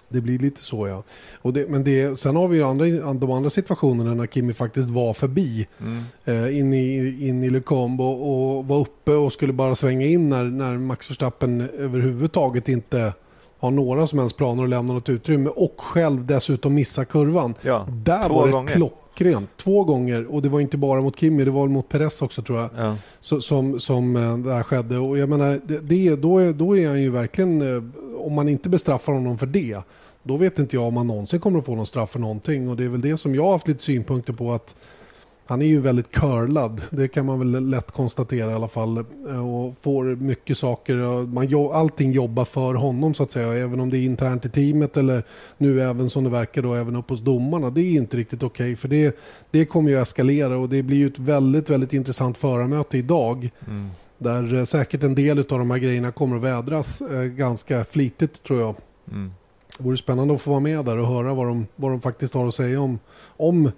Det 0.10 0.22
blir 0.22 0.40
lite 0.40 0.62
så 0.62 0.88
ja. 0.88 1.04
Och 1.36 1.54
det, 1.54 1.70
men 1.70 1.84
det, 1.84 2.20
sen 2.20 2.36
har 2.36 2.48
vi 2.48 2.58
ju 2.58 2.64
andra, 2.64 3.14
de 3.14 3.32
andra 3.32 3.50
situationerna 3.50 4.14
när 4.14 4.28
Kimi 4.28 4.54
faktiskt 4.54 4.90
var 4.90 5.14
förbi 5.14 5.68
mm. 5.82 6.04
eh, 6.26 6.60
in 6.60 6.74
i, 6.74 7.18
in 7.28 7.44
i 7.44 7.50
Lecombe 7.50 8.04
och, 8.04 8.58
och, 8.58 8.68
var 8.68 8.80
uppe 8.80 9.12
och 9.12 9.34
skulle 9.34 9.54
bara 9.54 9.76
svänga 9.76 10.06
in 10.06 10.30
när, 10.30 10.44
när 10.44 10.78
Max 10.78 11.10
Verstappen 11.10 11.70
överhuvudtaget 11.78 12.70
inte 12.70 13.14
har 13.60 13.72
några 13.72 14.08
som 14.08 14.20
helst 14.20 14.38
planer 14.38 14.64
att 14.64 14.70
lämna 14.70 14.94
något 14.94 15.10
utrymme 15.10 15.50
och 15.50 15.74
själv 15.78 16.26
dessutom 16.26 16.74
missa 16.74 17.06
kurvan. 17.06 17.54
Ja, 17.62 17.88
Där 18.04 18.30
var 18.30 18.46
det 18.46 18.52
gånger. 18.52 18.68
klockrent. 18.74 19.50
Två 19.58 19.84
gånger 19.84 20.26
och 20.34 20.42
det 20.42 20.50
var 20.50 20.60
inte 20.60 20.78
bara 20.78 21.02
mot 21.02 21.20
Kimi, 21.20 21.46
det 21.46 21.52
var 21.52 21.68
mot 21.68 21.90
Perez 21.90 22.22
också 22.22 22.42
tror 22.42 22.60
jag. 22.60 22.70
Ja. 22.78 22.96
Så, 23.20 23.42
som, 23.42 23.80
som 23.80 24.16
eh, 24.16 24.38
det 24.38 24.54
här 24.54 24.64
skedde. 24.64 24.98
Och 24.98 25.18
jag 25.18 25.30
menar, 25.30 25.60
det, 25.66 25.78
det, 25.80 26.16
då, 26.16 26.38
är, 26.38 26.54
då 26.54 26.78
är 26.78 26.88
han 26.88 27.02
ju 27.02 27.10
verkligen, 27.10 27.76
eh, 27.76 27.84
om 28.26 28.34
man 28.34 28.50
inte 28.50 28.70
bestraffar 28.70 29.14
honom 29.14 29.38
för 29.38 29.46
det, 29.46 29.78
då 30.24 30.38
vet 30.38 30.60
inte 30.60 30.76
jag 30.76 30.86
om 30.86 30.98
han 30.98 31.08
någonsin 31.08 31.40
kommer 31.40 31.60
att 31.60 31.66
få 31.66 31.76
någon 31.76 31.86
straff 31.86 32.10
för 32.12 32.20
någonting. 32.20 32.70
Och 32.70 32.76
det 32.76 32.84
är 32.84 32.90
väl 32.90 33.02
det 33.02 33.18
som 33.18 33.36
jag 33.36 33.44
har 33.44 33.52
haft 33.52 33.68
lite 33.68 33.84
synpunkter 33.84 34.34
på 34.34 34.52
att 34.54 34.76
han 35.50 35.62
är 35.62 35.66
ju 35.66 35.82
väldigt 35.82 36.12
curlad. 36.12 36.82
Det 36.90 37.08
kan 37.08 37.26
man 37.26 37.40
väl 37.40 37.70
lätt 37.70 37.92
konstatera 37.92 38.52
i 38.52 38.54
alla 38.54 38.68
fall. 38.68 38.98
Och 38.98 39.78
får 39.82 40.16
mycket 40.16 40.58
saker. 40.58 40.96
Man, 41.28 41.72
allting 41.74 42.12
jobbar 42.12 42.46
för 42.46 42.74
honom 42.74 43.14
så 43.14 43.24
att 43.24 43.32
säga. 43.32 43.54
Även 43.54 43.80
om 43.80 43.90
det 43.90 43.98
är 43.98 44.06
internt 44.06 44.46
i 44.46 44.50
teamet 44.50 44.98
eller 44.98 45.24
nu 45.58 45.82
även 45.82 46.10
som 46.10 46.24
det 46.24 46.30
verkar 46.30 46.62
då 46.62 46.74
även 46.74 46.96
upp 46.96 47.10
hos 47.10 47.22
domarna. 47.22 47.70
Det 47.70 47.82
är 47.82 47.92
inte 47.92 48.18
riktigt 48.18 48.44
okej. 48.44 48.66
Okay, 48.66 48.76
för 48.76 48.88
det, 48.88 49.18
det 49.52 49.66
kommer 49.66 49.90
ju 49.90 50.02
eskalera 50.02 50.58
och 50.58 50.70
det 50.70 50.84
blir 50.84 50.98
ju 50.98 51.08
ett 51.08 51.20
väldigt, 51.20 51.70
väldigt 51.70 51.94
intressant 51.94 52.38
förarmöte 52.38 52.98
idag. 52.98 53.50
Mm. 53.68 53.90
Där 54.18 54.66
säkert 54.66 55.04
en 55.04 55.16
del 55.16 55.40
av 55.40 55.46
de 55.46 55.72
här 55.72 55.78
grejerna 55.78 56.12
kommer 56.12 56.36
att 56.36 56.44
vädras 56.44 57.02
eh, 57.02 57.24
ganska 57.24 57.86
flitigt 57.86 58.44
tror 58.44 58.60
jag. 58.60 58.76
Mm. 59.12 59.32
Det 59.78 59.84
vore 59.84 59.98
spännande 59.98 60.34
att 60.34 60.42
få 60.42 60.50
vara 60.50 60.60
med 60.60 60.86
där 60.86 60.98
och 60.98 61.08
höra 61.08 61.34
vad 61.34 61.48
de, 61.48 61.68
vad 61.76 61.92
de 61.92 62.02
faktiskt 62.02 62.34
har 62.34 62.48
att 62.48 62.56
säga 62.56 62.82
om, 62.82 63.00
om 63.38 63.72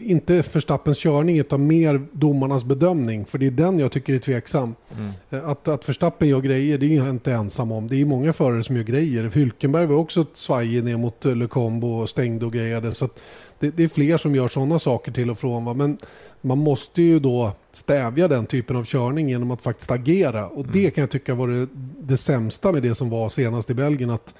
inte 0.00 0.42
Förstappens 0.42 0.98
körning 0.98 1.38
utan 1.38 1.66
mer 1.66 2.06
domarnas 2.12 2.64
bedömning. 2.64 3.24
För 3.24 3.38
det 3.38 3.46
är 3.46 3.50
den 3.50 3.78
jag 3.78 3.92
tycker 3.92 4.14
är 4.14 4.18
tveksam. 4.18 4.74
Mm. 4.98 5.46
Att, 5.50 5.68
att 5.68 5.84
Förstappen 5.84 6.28
gör 6.28 6.40
grejer 6.40 6.78
det 6.78 6.86
är 6.86 6.96
jag 6.96 7.10
inte 7.10 7.32
ensam 7.32 7.72
om. 7.72 7.88
Det 7.88 8.00
är 8.00 8.06
många 8.06 8.32
förare 8.32 8.62
som 8.62 8.76
gör 8.76 8.82
grejer. 8.82 9.30
Hylkenberg 9.34 9.86
var 9.86 9.96
också 9.96 10.26
svajig 10.32 10.84
ner 10.84 10.96
mot 10.96 11.24
Lecombo 11.24 11.88
och 11.88 12.10
stängde 12.10 12.46
och 12.46 12.52
grejade. 12.52 12.92
Så 12.92 13.08
det, 13.58 13.76
det, 13.76 13.84
är 13.84 13.88
fler 13.88 14.16
som 14.16 14.34
gör 14.34 14.48
sådana 14.48 14.78
saker 14.78 15.12
till 15.12 15.30
och 15.30 15.38
från. 15.38 15.64
Va? 15.64 15.74
Men 15.74 15.98
man 16.40 16.58
måste 16.58 17.02
ju 17.02 17.20
då 17.20 17.52
stävja 17.72 18.28
den 18.28 18.46
typen 18.46 18.76
av 18.76 18.84
körning 18.84 19.28
genom 19.28 19.50
att 19.50 19.62
faktiskt 19.62 19.90
agera. 19.90 20.48
Och 20.48 20.60
mm. 20.60 20.70
det 20.72 20.90
kan 20.90 21.02
jag 21.02 21.10
tycka 21.10 21.34
var 21.34 21.48
det, 21.48 21.68
det 22.00 22.16
sämsta 22.16 22.72
med 22.72 22.82
det 22.82 22.94
som 22.94 23.10
var 23.10 23.28
senast 23.28 23.70
i 23.70 23.74
Belgien. 23.74 24.10
Att 24.10 24.34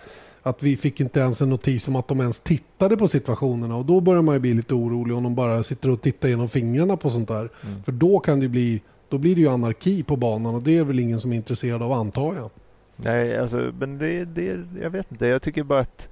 att 0.46 0.62
vi 0.62 0.76
fick 0.76 1.00
inte 1.00 1.20
ens 1.20 1.40
en 1.40 1.50
notis 1.50 1.88
om 1.88 1.96
att 1.96 2.08
de 2.08 2.20
ens 2.20 2.40
tittade 2.40 2.96
på 2.96 3.08
situationerna 3.08 3.76
och 3.76 3.84
då 3.84 4.00
börjar 4.00 4.22
man 4.22 4.34
ju 4.34 4.38
bli 4.38 4.54
lite 4.54 4.74
orolig 4.74 5.16
om 5.16 5.22
de 5.22 5.34
bara 5.34 5.62
sitter 5.62 5.90
och 5.90 6.00
tittar 6.00 6.28
genom 6.28 6.48
fingrarna 6.48 6.96
på 6.96 7.10
sånt 7.10 7.28
där. 7.28 7.50
Mm. 7.62 7.82
För 7.82 7.92
då 7.92 8.18
kan 8.18 8.40
det 8.40 8.48
bli, 8.48 8.82
då 9.08 9.18
blir 9.18 9.34
det 9.34 9.40
ju 9.40 9.48
anarki 9.48 10.02
på 10.02 10.16
banan 10.16 10.54
och 10.54 10.62
det 10.62 10.78
är 10.78 10.84
väl 10.84 10.98
ingen 10.98 11.20
som 11.20 11.32
är 11.32 11.36
intresserad 11.36 11.82
av 11.82 11.92
antar 11.92 12.34
jag. 12.34 12.50
Nej, 12.96 13.38
alltså, 13.38 13.72
men 13.78 13.98
det, 13.98 14.24
det, 14.24 14.64
jag 14.82 14.90
vet 14.90 15.12
inte. 15.12 15.26
Jag 15.26 15.42
tycker 15.42 15.62
bara 15.62 15.80
att 15.80 16.08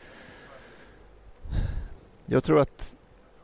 jag 2.26 2.44
tror 2.44 2.60
att 2.60 2.96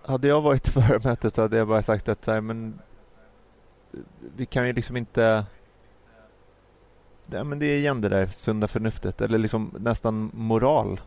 hade 0.03 0.29
jag 0.29 0.41
varit 0.41 0.69
förmöte 0.69 1.31
så 1.31 1.43
hade 1.43 1.57
jag 1.57 1.69
bara 1.69 1.83
sagt 1.83 2.09
att 2.09 2.27
här, 2.27 2.41
men 2.41 2.79
vi 4.37 4.47
kan 4.47 4.67
ju 4.67 4.73
liksom 4.73 4.97
inte 4.97 5.45
ja, 7.31 7.45
men 7.45 7.59
det 7.59 7.67
är 7.67 7.77
igen 7.77 8.01
det 8.01 8.09
där 8.09 8.27
sunda 8.27 8.69
förnuftet 8.69 9.21
eller 9.21 9.39
liksom 9.39 9.75
nästan 9.79 10.31
moral 10.35 11.01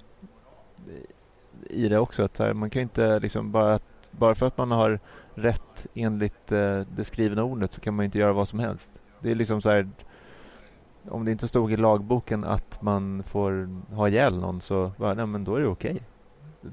i 1.69 1.89
det 1.89 1.99
också. 1.99 2.23
Att 2.23 2.39
här, 2.39 2.53
man 2.53 2.69
kan 2.69 2.81
inte 2.81 3.19
liksom 3.19 3.51
bara, 3.51 3.79
bara 4.11 4.35
för 4.35 4.45
att 4.45 4.57
man 4.57 4.71
har 4.71 4.99
rätt 5.35 5.87
enligt 5.93 6.51
eh, 6.51 6.81
det 6.95 7.03
skrivna 7.03 7.43
ordet 7.43 7.73
så 7.73 7.81
kan 7.81 7.93
man 7.93 8.05
inte 8.05 8.19
göra 8.19 8.33
vad 8.33 8.47
som 8.47 8.59
helst. 8.59 8.99
Det 9.19 9.31
är 9.31 9.35
liksom 9.35 9.61
så 9.61 9.69
här 9.69 9.89
om 11.09 11.25
det 11.25 11.31
inte 11.31 11.47
stod 11.47 11.71
i 11.71 11.77
lagboken 11.77 12.43
att 12.43 12.81
man 12.81 13.23
får 13.23 13.69
ha 13.95 14.09
ihjäl 14.09 14.39
någon 14.39 14.61
så 14.61 14.91
bara, 14.97 15.13
nej, 15.13 15.25
men 15.25 15.43
då 15.43 15.55
är 15.55 15.61
det 15.61 15.67
okej. 15.67 15.91
Okay. 15.91 16.03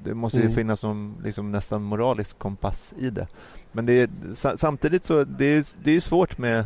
Det 0.03 0.13
måste 0.13 0.37
mm. 0.37 0.49
ju 0.49 0.55
finnas 0.55 0.83
någon 0.83 1.21
liksom, 1.23 1.51
nästan 1.51 1.83
moralisk 1.83 2.39
kompass 2.39 2.93
i 2.97 3.09
det. 3.09 3.27
Men 3.71 3.85
det 3.85 3.93
är, 3.93 4.09
samtidigt 4.55 5.03
så 5.03 5.23
det 5.23 5.45
är 5.45 5.65
det 5.83 5.91
är 5.91 5.99
svårt 5.99 6.37
med 6.37 6.65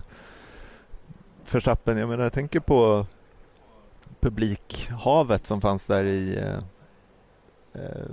Verstappen, 1.51 1.97
jag 1.97 2.09
menar 2.09 2.23
jag 2.23 2.33
tänker 2.33 2.59
på 2.59 3.05
publikhavet 4.19 5.45
som 5.45 5.61
fanns 5.61 5.87
där 5.87 6.03
i 6.03 6.37
eh, 6.37 6.57
eh, 7.83 8.05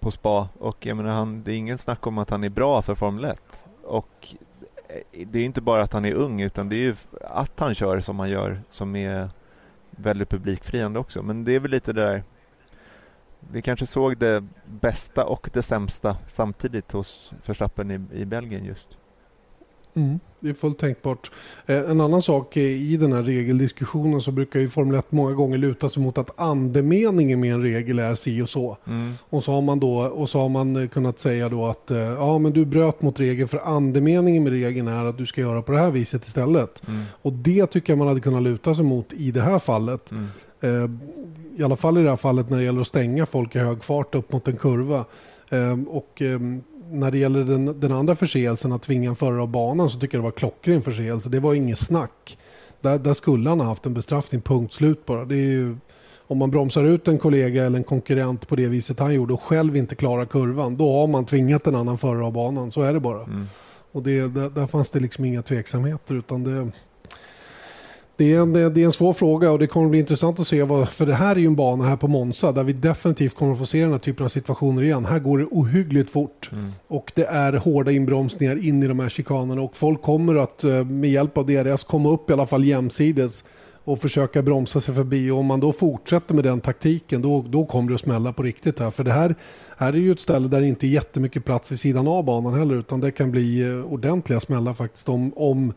på 0.00 0.10
spa. 0.10 0.48
Och 0.58 0.86
jag 0.86 0.96
menar 0.96 1.10
han, 1.10 1.42
det 1.42 1.52
är 1.52 1.56
ingen 1.56 1.78
snack 1.78 2.06
om 2.06 2.18
att 2.18 2.30
han 2.30 2.44
är 2.44 2.48
bra 2.48 2.82
för 2.82 2.94
Formel 2.94 3.24
1 3.24 3.66
och 3.82 4.34
eh, 4.88 5.26
det 5.26 5.38
är 5.38 5.44
inte 5.44 5.60
bara 5.60 5.82
att 5.82 5.92
han 5.92 6.04
är 6.04 6.14
ung 6.14 6.40
utan 6.40 6.68
det 6.68 6.76
är 6.76 6.80
ju 6.80 6.94
att 7.20 7.60
han 7.60 7.74
kör 7.74 8.00
som 8.00 8.18
han 8.18 8.30
gör 8.30 8.62
som 8.68 8.96
är 8.96 9.30
väldigt 9.90 10.28
publikfriande 10.28 10.98
också. 10.98 11.22
Men 11.22 11.44
det 11.44 11.52
är 11.52 11.60
väl 11.60 11.70
lite 11.70 11.92
det 11.92 12.02
där 12.02 12.22
vi 13.50 13.62
kanske 13.62 13.86
såg 13.86 14.18
det 14.18 14.44
bästa 14.66 15.24
och 15.24 15.50
det 15.52 15.62
sämsta 15.62 16.16
samtidigt 16.26 16.92
hos 16.92 17.32
Verstappen 17.46 17.90
i, 17.90 18.20
i 18.20 18.24
Belgien 18.24 18.64
just. 18.64 18.98
Mm, 19.96 20.20
det 20.40 20.48
är 20.48 20.54
fullt 20.54 20.78
tänkbart. 20.78 21.30
Eh, 21.66 21.90
en 21.90 22.00
annan 22.00 22.22
sak 22.22 22.56
i 22.56 22.96
den 22.96 23.12
här 23.12 23.22
regeldiskussionen 23.22 24.20
så 24.20 24.30
brukar 24.30 24.60
ju 24.60 24.68
Formel 24.68 24.98
1 24.98 25.12
många 25.12 25.32
gånger 25.32 25.58
luta 25.58 25.88
sig 25.88 26.02
mot 26.02 26.18
att 26.18 26.40
andemeningen 26.40 27.40
med 27.40 27.54
en 27.54 27.62
regel 27.62 27.98
är 27.98 28.14
si 28.14 28.42
och 28.42 28.48
så. 28.48 28.76
Mm. 28.86 29.12
Och, 29.20 29.44
så 29.44 29.52
har 29.52 29.62
man 29.62 29.80
då, 29.80 29.98
och 29.98 30.28
så 30.28 30.40
har 30.40 30.48
man 30.48 30.76
eh, 30.76 30.88
kunnat 30.88 31.18
säga 31.18 31.48
då 31.48 31.66
att 31.66 31.90
eh, 31.90 31.98
ja, 31.98 32.38
men 32.38 32.52
du 32.52 32.64
bröt 32.64 33.02
mot 33.02 33.20
regeln 33.20 33.48
för 33.48 33.60
andemeningen 33.64 34.42
med 34.42 34.52
regeln 34.52 34.88
är 34.88 35.04
att 35.04 35.18
du 35.18 35.26
ska 35.26 35.40
göra 35.40 35.62
på 35.62 35.72
det 35.72 35.78
här 35.78 35.90
viset 35.90 36.26
istället. 36.26 36.88
Mm. 36.88 37.02
Och 37.10 37.32
det 37.32 37.66
tycker 37.66 37.92
jag 37.92 37.98
man 37.98 38.08
hade 38.08 38.20
kunnat 38.20 38.42
luta 38.42 38.74
sig 38.74 38.84
mot 38.84 39.12
i 39.12 39.30
det 39.30 39.42
här 39.42 39.58
fallet. 39.58 40.10
Mm. 40.10 40.26
I 41.56 41.62
alla 41.62 41.76
fall 41.76 41.98
i 41.98 42.02
det 42.02 42.08
här 42.08 42.16
fallet 42.16 42.50
när 42.50 42.58
det 42.58 42.64
gäller 42.64 42.80
att 42.80 42.86
stänga 42.86 43.26
folk 43.26 43.56
i 43.56 43.58
hög 43.58 43.84
fart 43.84 44.14
upp 44.14 44.32
mot 44.32 44.48
en 44.48 44.56
kurva. 44.56 45.04
Och 45.88 46.22
när 46.90 47.10
det 47.10 47.18
gäller 47.18 47.44
den, 47.44 47.80
den 47.80 47.92
andra 47.92 48.16
förseelsen, 48.16 48.72
att 48.72 48.82
tvinga 48.82 49.10
en 49.10 49.16
förare 49.16 49.42
av 49.42 49.48
banan, 49.48 49.90
så 49.90 49.98
tycker 49.98 50.18
jag 50.18 50.22
det 50.22 50.30
var 50.30 50.38
klockren 50.38 50.82
förseelse. 50.82 51.28
Det 51.28 51.40
var 51.40 51.54
inget 51.54 51.78
snack. 51.78 52.38
Där, 52.80 52.98
där 52.98 53.14
skulle 53.14 53.48
han 53.48 53.60
ha 53.60 53.66
haft 53.66 53.86
en 53.86 53.94
bestraffning, 53.94 54.40
punkt 54.40 54.72
slut 54.72 55.06
bara. 55.06 55.24
Det 55.24 55.34
är 55.34 55.50
ju, 55.50 55.76
om 56.26 56.38
man 56.38 56.50
bromsar 56.50 56.84
ut 56.84 57.08
en 57.08 57.18
kollega 57.18 57.64
eller 57.64 57.78
en 57.78 57.84
konkurrent 57.84 58.48
på 58.48 58.56
det 58.56 58.68
viset 58.68 59.00
han 59.00 59.14
gjorde 59.14 59.34
och 59.34 59.42
själv 59.42 59.76
inte 59.76 59.94
klarar 59.94 60.26
kurvan, 60.26 60.76
då 60.76 60.92
har 61.00 61.06
man 61.06 61.24
tvingat 61.24 61.66
en 61.66 61.74
annan 61.74 61.98
förare 61.98 62.24
av 62.24 62.32
banan. 62.32 62.70
Så 62.70 62.82
är 62.82 62.92
det 62.92 63.00
bara. 63.00 63.22
Mm. 63.22 63.46
Och 63.92 64.02
det, 64.02 64.20
där, 64.20 64.50
där 64.50 64.66
fanns 64.66 64.90
det 64.90 65.00
liksom 65.00 65.24
inga 65.24 65.42
tveksamheter. 65.42 66.14
utan 66.14 66.44
det 66.44 66.70
det 68.16 68.34
är, 68.34 68.40
en, 68.40 68.52
det 68.52 68.60
är 68.60 68.84
en 68.84 68.92
svår 68.92 69.12
fråga 69.12 69.50
och 69.50 69.58
det 69.58 69.66
kommer 69.66 69.88
bli 69.88 69.98
intressant 69.98 70.40
att 70.40 70.46
se 70.46 70.62
vad, 70.62 70.88
för 70.88 71.06
det 71.06 71.14
här 71.14 71.36
är 71.36 71.40
ju 71.40 71.46
en 71.46 71.56
bana 71.56 71.84
här 71.84 71.96
på 71.96 72.08
Monza 72.08 72.52
där 72.52 72.64
vi 72.64 72.72
definitivt 72.72 73.34
kommer 73.34 73.52
att 73.52 73.58
få 73.58 73.66
se 73.66 73.82
den 73.82 73.92
här 73.92 73.98
typen 73.98 74.24
av 74.24 74.28
situationer 74.28 74.82
igen. 74.82 75.04
Här 75.04 75.18
går 75.18 75.38
det 75.38 75.44
ohyggligt 75.44 76.10
fort 76.10 76.50
mm. 76.52 76.72
och 76.88 77.12
det 77.14 77.24
är 77.24 77.52
hårda 77.52 77.90
inbromsningar 77.90 78.66
in 78.66 78.82
i 78.82 78.86
de 78.86 79.00
här 79.00 79.08
chikanerna 79.08 79.62
och 79.62 79.76
folk 79.76 80.02
kommer 80.02 80.36
att 80.36 80.64
eh, 80.64 80.84
med 80.84 81.10
hjälp 81.10 81.38
av 81.38 81.46
DRS 81.46 81.84
komma 81.84 82.10
upp 82.10 82.30
i 82.30 82.32
alla 82.32 82.46
fall 82.46 82.64
jämsides 82.64 83.44
och 83.86 84.00
försöka 84.00 84.42
bromsa 84.42 84.80
sig 84.80 84.94
förbi. 84.94 85.30
Och 85.30 85.38
om 85.38 85.46
man 85.46 85.60
då 85.60 85.72
fortsätter 85.72 86.34
med 86.34 86.44
den 86.44 86.60
taktiken 86.60 87.22
då, 87.22 87.44
då 87.48 87.66
kommer 87.66 87.88
det 87.88 87.94
att 87.94 88.00
smälla 88.00 88.32
på 88.32 88.42
riktigt 88.42 88.78
här. 88.78 88.90
För 88.90 89.04
det 89.04 89.12
här, 89.12 89.34
här 89.76 89.92
är 89.92 89.96
ju 89.96 90.12
ett 90.12 90.20
ställe 90.20 90.48
där 90.48 90.60
det 90.60 90.66
inte 90.66 90.86
är 90.86 90.88
jättemycket 90.88 91.44
plats 91.44 91.72
vid 91.72 91.80
sidan 91.80 92.08
av 92.08 92.24
banan 92.24 92.54
heller 92.54 92.74
utan 92.74 93.00
det 93.00 93.10
kan 93.10 93.30
bli 93.30 93.68
eh, 93.68 93.92
ordentliga 93.92 94.40
smällar 94.40 94.74
faktiskt 94.74 95.08
om, 95.08 95.32
om 95.36 95.72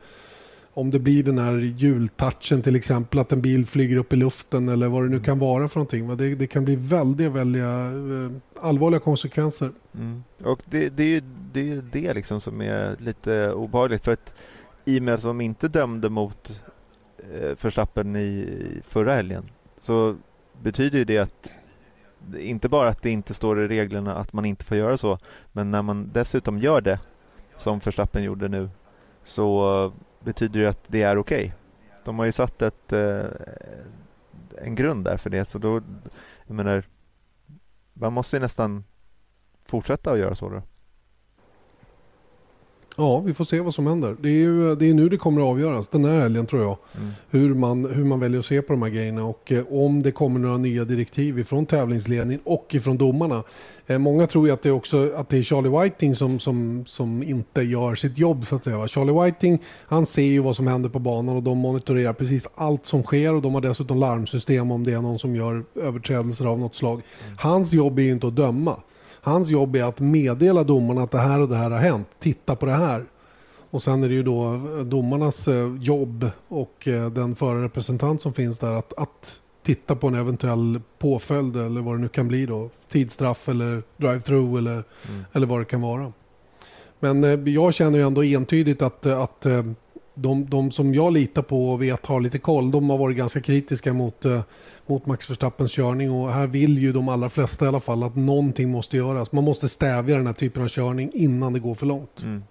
om 0.80 0.92
det 0.92 1.00
blir 1.00 1.24
den 1.24 1.38
här 1.38 1.58
hjultouchen 1.58 2.62
till 2.62 2.76
exempel, 2.76 3.20
att 3.20 3.32
en 3.32 3.42
bil 3.42 3.66
flyger 3.66 3.98
upp 3.98 4.14
i 4.14 4.16
luften 4.16 4.70
eller 4.70 4.88
vad 4.88 5.04
det 5.04 5.10
nu 5.10 5.20
kan 5.20 5.40
vara 5.40 5.68
för 5.68 5.80
någonting. 5.80 6.18
Det, 6.18 6.36
det 6.36 6.48
kan 6.48 6.66
bli 6.66 6.76
väldigt, 6.76 7.32
väldigt 7.32 7.64
eh, 7.64 8.66
allvarliga 8.66 9.00
konsekvenser. 9.00 9.72
Mm. 9.94 10.24
Och 10.44 10.62
det, 10.66 10.90
det, 10.90 11.04
är 11.04 11.08
ju 11.08 11.22
det, 11.54 11.60
är 11.60 11.64
ju 11.64 11.82
det 11.82 12.14
liksom 12.14 12.42
som 12.42 12.62
är 12.62 12.96
lite 13.00 13.52
obehagligt 13.52 14.06
för 14.06 14.12
att 14.12 14.34
i 14.86 15.00
och 15.00 15.04
med 15.04 15.14
att 15.14 15.24
de 15.24 15.42
inte 15.42 15.68
dömde 15.68 16.10
mot 16.10 16.64
eh, 17.18 17.58
Verstappen 17.62 18.16
i 18.16 18.48
förra 18.88 19.14
helgen 19.14 19.44
så 19.78 20.16
betyder 20.62 20.98
ju 20.98 21.06
det 21.06 21.18
att 21.18 21.60
inte 22.40 22.70
bara 22.70 22.90
att 22.90 23.02
det 23.02 23.10
inte 23.10 23.34
står 23.34 23.62
i 23.62 23.68
reglerna 23.68 24.16
att 24.16 24.34
man 24.34 24.46
inte 24.46 24.66
får 24.66 24.78
göra 24.78 24.98
så, 24.98 25.18
men 25.52 25.72
när 25.72 25.82
man 25.82 26.10
dessutom 26.14 26.60
gör 26.60 26.82
det 26.82 27.00
som 27.58 27.80
Verstappen 27.80 28.24
gjorde 28.24 28.48
nu 28.48 28.70
så 29.24 29.92
betyder 30.20 30.60
ju 30.60 30.68
att 30.68 30.84
det 30.88 31.02
är 31.02 31.18
okej. 31.18 31.46
Okay. 31.46 31.52
De 32.04 32.20
har 32.20 32.26
ju 32.26 32.32
satt 32.32 32.62
ett, 32.62 32.94
eh, 32.94 33.26
en 34.58 34.76
grund 34.76 35.06
där 35.06 35.18
för 35.18 35.30
det. 35.30 35.46
Så 35.46 35.60
då, 35.60 35.82
jag 36.48 36.56
menar, 36.56 36.84
man 37.94 38.14
måste 38.14 38.36
ju 38.36 38.40
nästan 38.40 38.84
fortsätta 39.66 40.12
att 40.12 40.20
göra 40.20 40.36
så 40.36 40.50
då. 40.50 40.62
Ja, 43.00 43.20
vi 43.20 43.34
får 43.34 43.46
se 43.46 43.60
vad 43.60 43.74
som 43.74 43.88
händer. 43.88 44.16
Det 44.22 44.30
är, 44.30 44.34
ju, 44.34 44.76
det 44.76 44.90
är 44.90 44.94
nu 44.94 45.10
det 45.10 45.18
kommer 45.18 45.42
att 45.42 45.48
avgöras, 45.48 45.88
den 45.88 46.06
här 46.06 46.20
helgen 46.20 46.46
tror 46.46 46.62
jag. 46.62 46.78
Mm. 46.98 47.12
Hur, 47.30 47.54
man, 47.54 47.86
hur 47.86 48.04
man 48.04 48.20
väljer 48.20 48.40
att 48.40 48.46
se 48.46 48.62
på 48.62 48.74
de 48.74 48.82
här 48.82 48.90
grejerna 48.90 49.26
och 49.26 49.52
eh, 49.52 49.64
om 49.70 50.04
det 50.04 50.12
kommer 50.12 50.40
några 50.40 50.58
nya 50.58 50.84
direktiv 50.84 51.40
ifrån 51.40 51.66
tävlingsledningen 51.66 52.42
och 52.44 52.76
ifrån 52.76 52.98
domarna. 52.98 53.44
Eh, 53.88 53.98
många 53.98 54.28
tror 54.28 54.48
ju 54.48 54.54
att 54.54 54.62
det, 54.62 54.72
också, 54.72 55.12
att 55.16 55.30
det 55.30 55.38
är 55.38 55.44
Charlie 55.44 55.70
Whiting 55.70 56.16
som, 56.16 56.40
som, 56.40 56.84
som 56.88 57.24
inte 57.24 57.62
gör 57.62 57.96
sitt 57.96 58.18
jobb 58.18 58.46
så 58.46 58.56
att 58.56 58.64
säga. 58.64 58.88
Charlie 58.88 59.24
Whiting, 59.24 59.60
han 59.86 60.06
ser 60.06 60.22
ju 60.22 60.40
vad 60.40 60.56
som 60.56 60.68
händer 60.68 60.90
på 60.90 61.00
banan 61.00 61.36
och 61.36 61.44
de 61.44 61.58
monitorerar 61.58 62.14
precis 62.14 62.48
allt 62.56 62.86
som 62.86 63.04
sker 63.04 63.34
och 63.34 63.42
de 63.42 63.54
har 63.54 63.62
dessutom 63.62 64.00
larmsystem 64.00 64.72
om 64.72 64.84
det 64.84 64.94
är 64.94 65.02
någon 65.02 65.20
som 65.20 65.36
gör 65.36 65.64
överträdelser 65.76 66.46
av 66.46 66.60
något 66.60 66.76
slag. 66.76 66.94
Mm. 66.94 67.38
Hans 67.40 67.74
jobb 67.74 68.00
är 68.00 68.04
ju 68.04 68.12
inte 68.12 68.28
att 68.28 68.36
döma. 68.36 68.76
Hans 69.22 69.50
jobb 69.50 69.76
är 69.76 69.84
att 69.84 70.00
meddela 70.00 70.64
domarna 70.64 71.02
att 71.02 71.12
det 71.12 71.18
här 71.18 71.40
och 71.40 71.50
det 71.50 71.56
här 71.56 71.72
har 71.72 71.78
hänt. 71.78 72.08
Titta 72.20 72.56
på 72.56 72.66
det 72.66 72.72
här. 72.72 73.06
Och 73.72 73.84
sen 73.84 74.04
är 74.04 74.10
det 74.10 74.16
ju 74.16 74.24
då 74.24 74.62
domarnas 74.86 75.48
eh, 75.48 75.76
jobb 75.80 76.30
och 76.48 76.88
eh, 76.88 77.10
den 77.10 77.36
förarrepresentant 77.36 78.22
som 78.22 78.34
finns 78.34 78.60
där 78.60 78.72
att, 78.72 78.94
att 78.98 79.40
titta 79.64 79.96
på 79.96 80.08
en 80.08 80.16
eventuell 80.16 80.82
påföljd 81.00 81.56
eller 81.56 81.82
vad 81.82 81.96
det 81.96 82.02
nu 82.02 82.08
kan 82.08 82.28
bli 82.28 82.46
då. 82.46 82.70
Tidsstraff 82.88 83.50
eller 83.50 83.84
drive-through 83.98 84.58
eller, 84.58 84.72
mm. 84.72 85.26
eller 85.34 85.48
vad 85.48 85.62
det 85.62 85.66
kan 85.66 85.82
vara. 85.82 86.14
Men 87.00 87.24
eh, 87.24 87.54
jag 87.54 87.74
känner 87.74 88.00
ju 88.00 88.06
ändå 88.06 88.24
entydigt 88.24 88.82
att, 88.82 89.06
att 89.06 89.46
de, 90.22 90.46
de 90.46 90.72
som 90.72 90.94
jag 90.94 91.14
litar 91.14 91.42
på 91.42 91.70
och 91.70 91.82
vet 91.82 92.06
har 92.06 92.22
lite 92.22 92.40
koll, 92.40 92.72
de 92.72 92.90
har 92.90 92.98
varit 92.98 93.18
ganska 93.18 93.42
kritiska 93.42 93.94
mot, 93.94 94.26
eh, 94.26 94.42
mot 94.86 95.06
Max 95.06 95.30
Verstappens 95.30 95.72
körning 95.72 96.12
och 96.12 96.32
här 96.32 96.48
vill 96.48 96.78
ju 96.78 96.92
de 96.92 97.10
allra 97.10 97.30
flesta 97.30 97.66
i 97.66 97.68
alla 97.68 97.80
fall 97.80 98.04
att 98.04 98.16
någonting 98.16 98.70
måste 98.72 98.98
göras. 98.98 99.32
Man 99.32 99.44
måste 99.44 99.70
stävja 99.70 100.16
den 100.16 100.28
här 100.28 100.34
typen 100.34 100.64
av 100.64 100.68
körning 100.68 101.12
innan 101.14 101.54
det 101.54 101.60
går 101.60 101.76
för 101.76 101.86
långt. 101.86 102.24
Mm. 102.24 102.44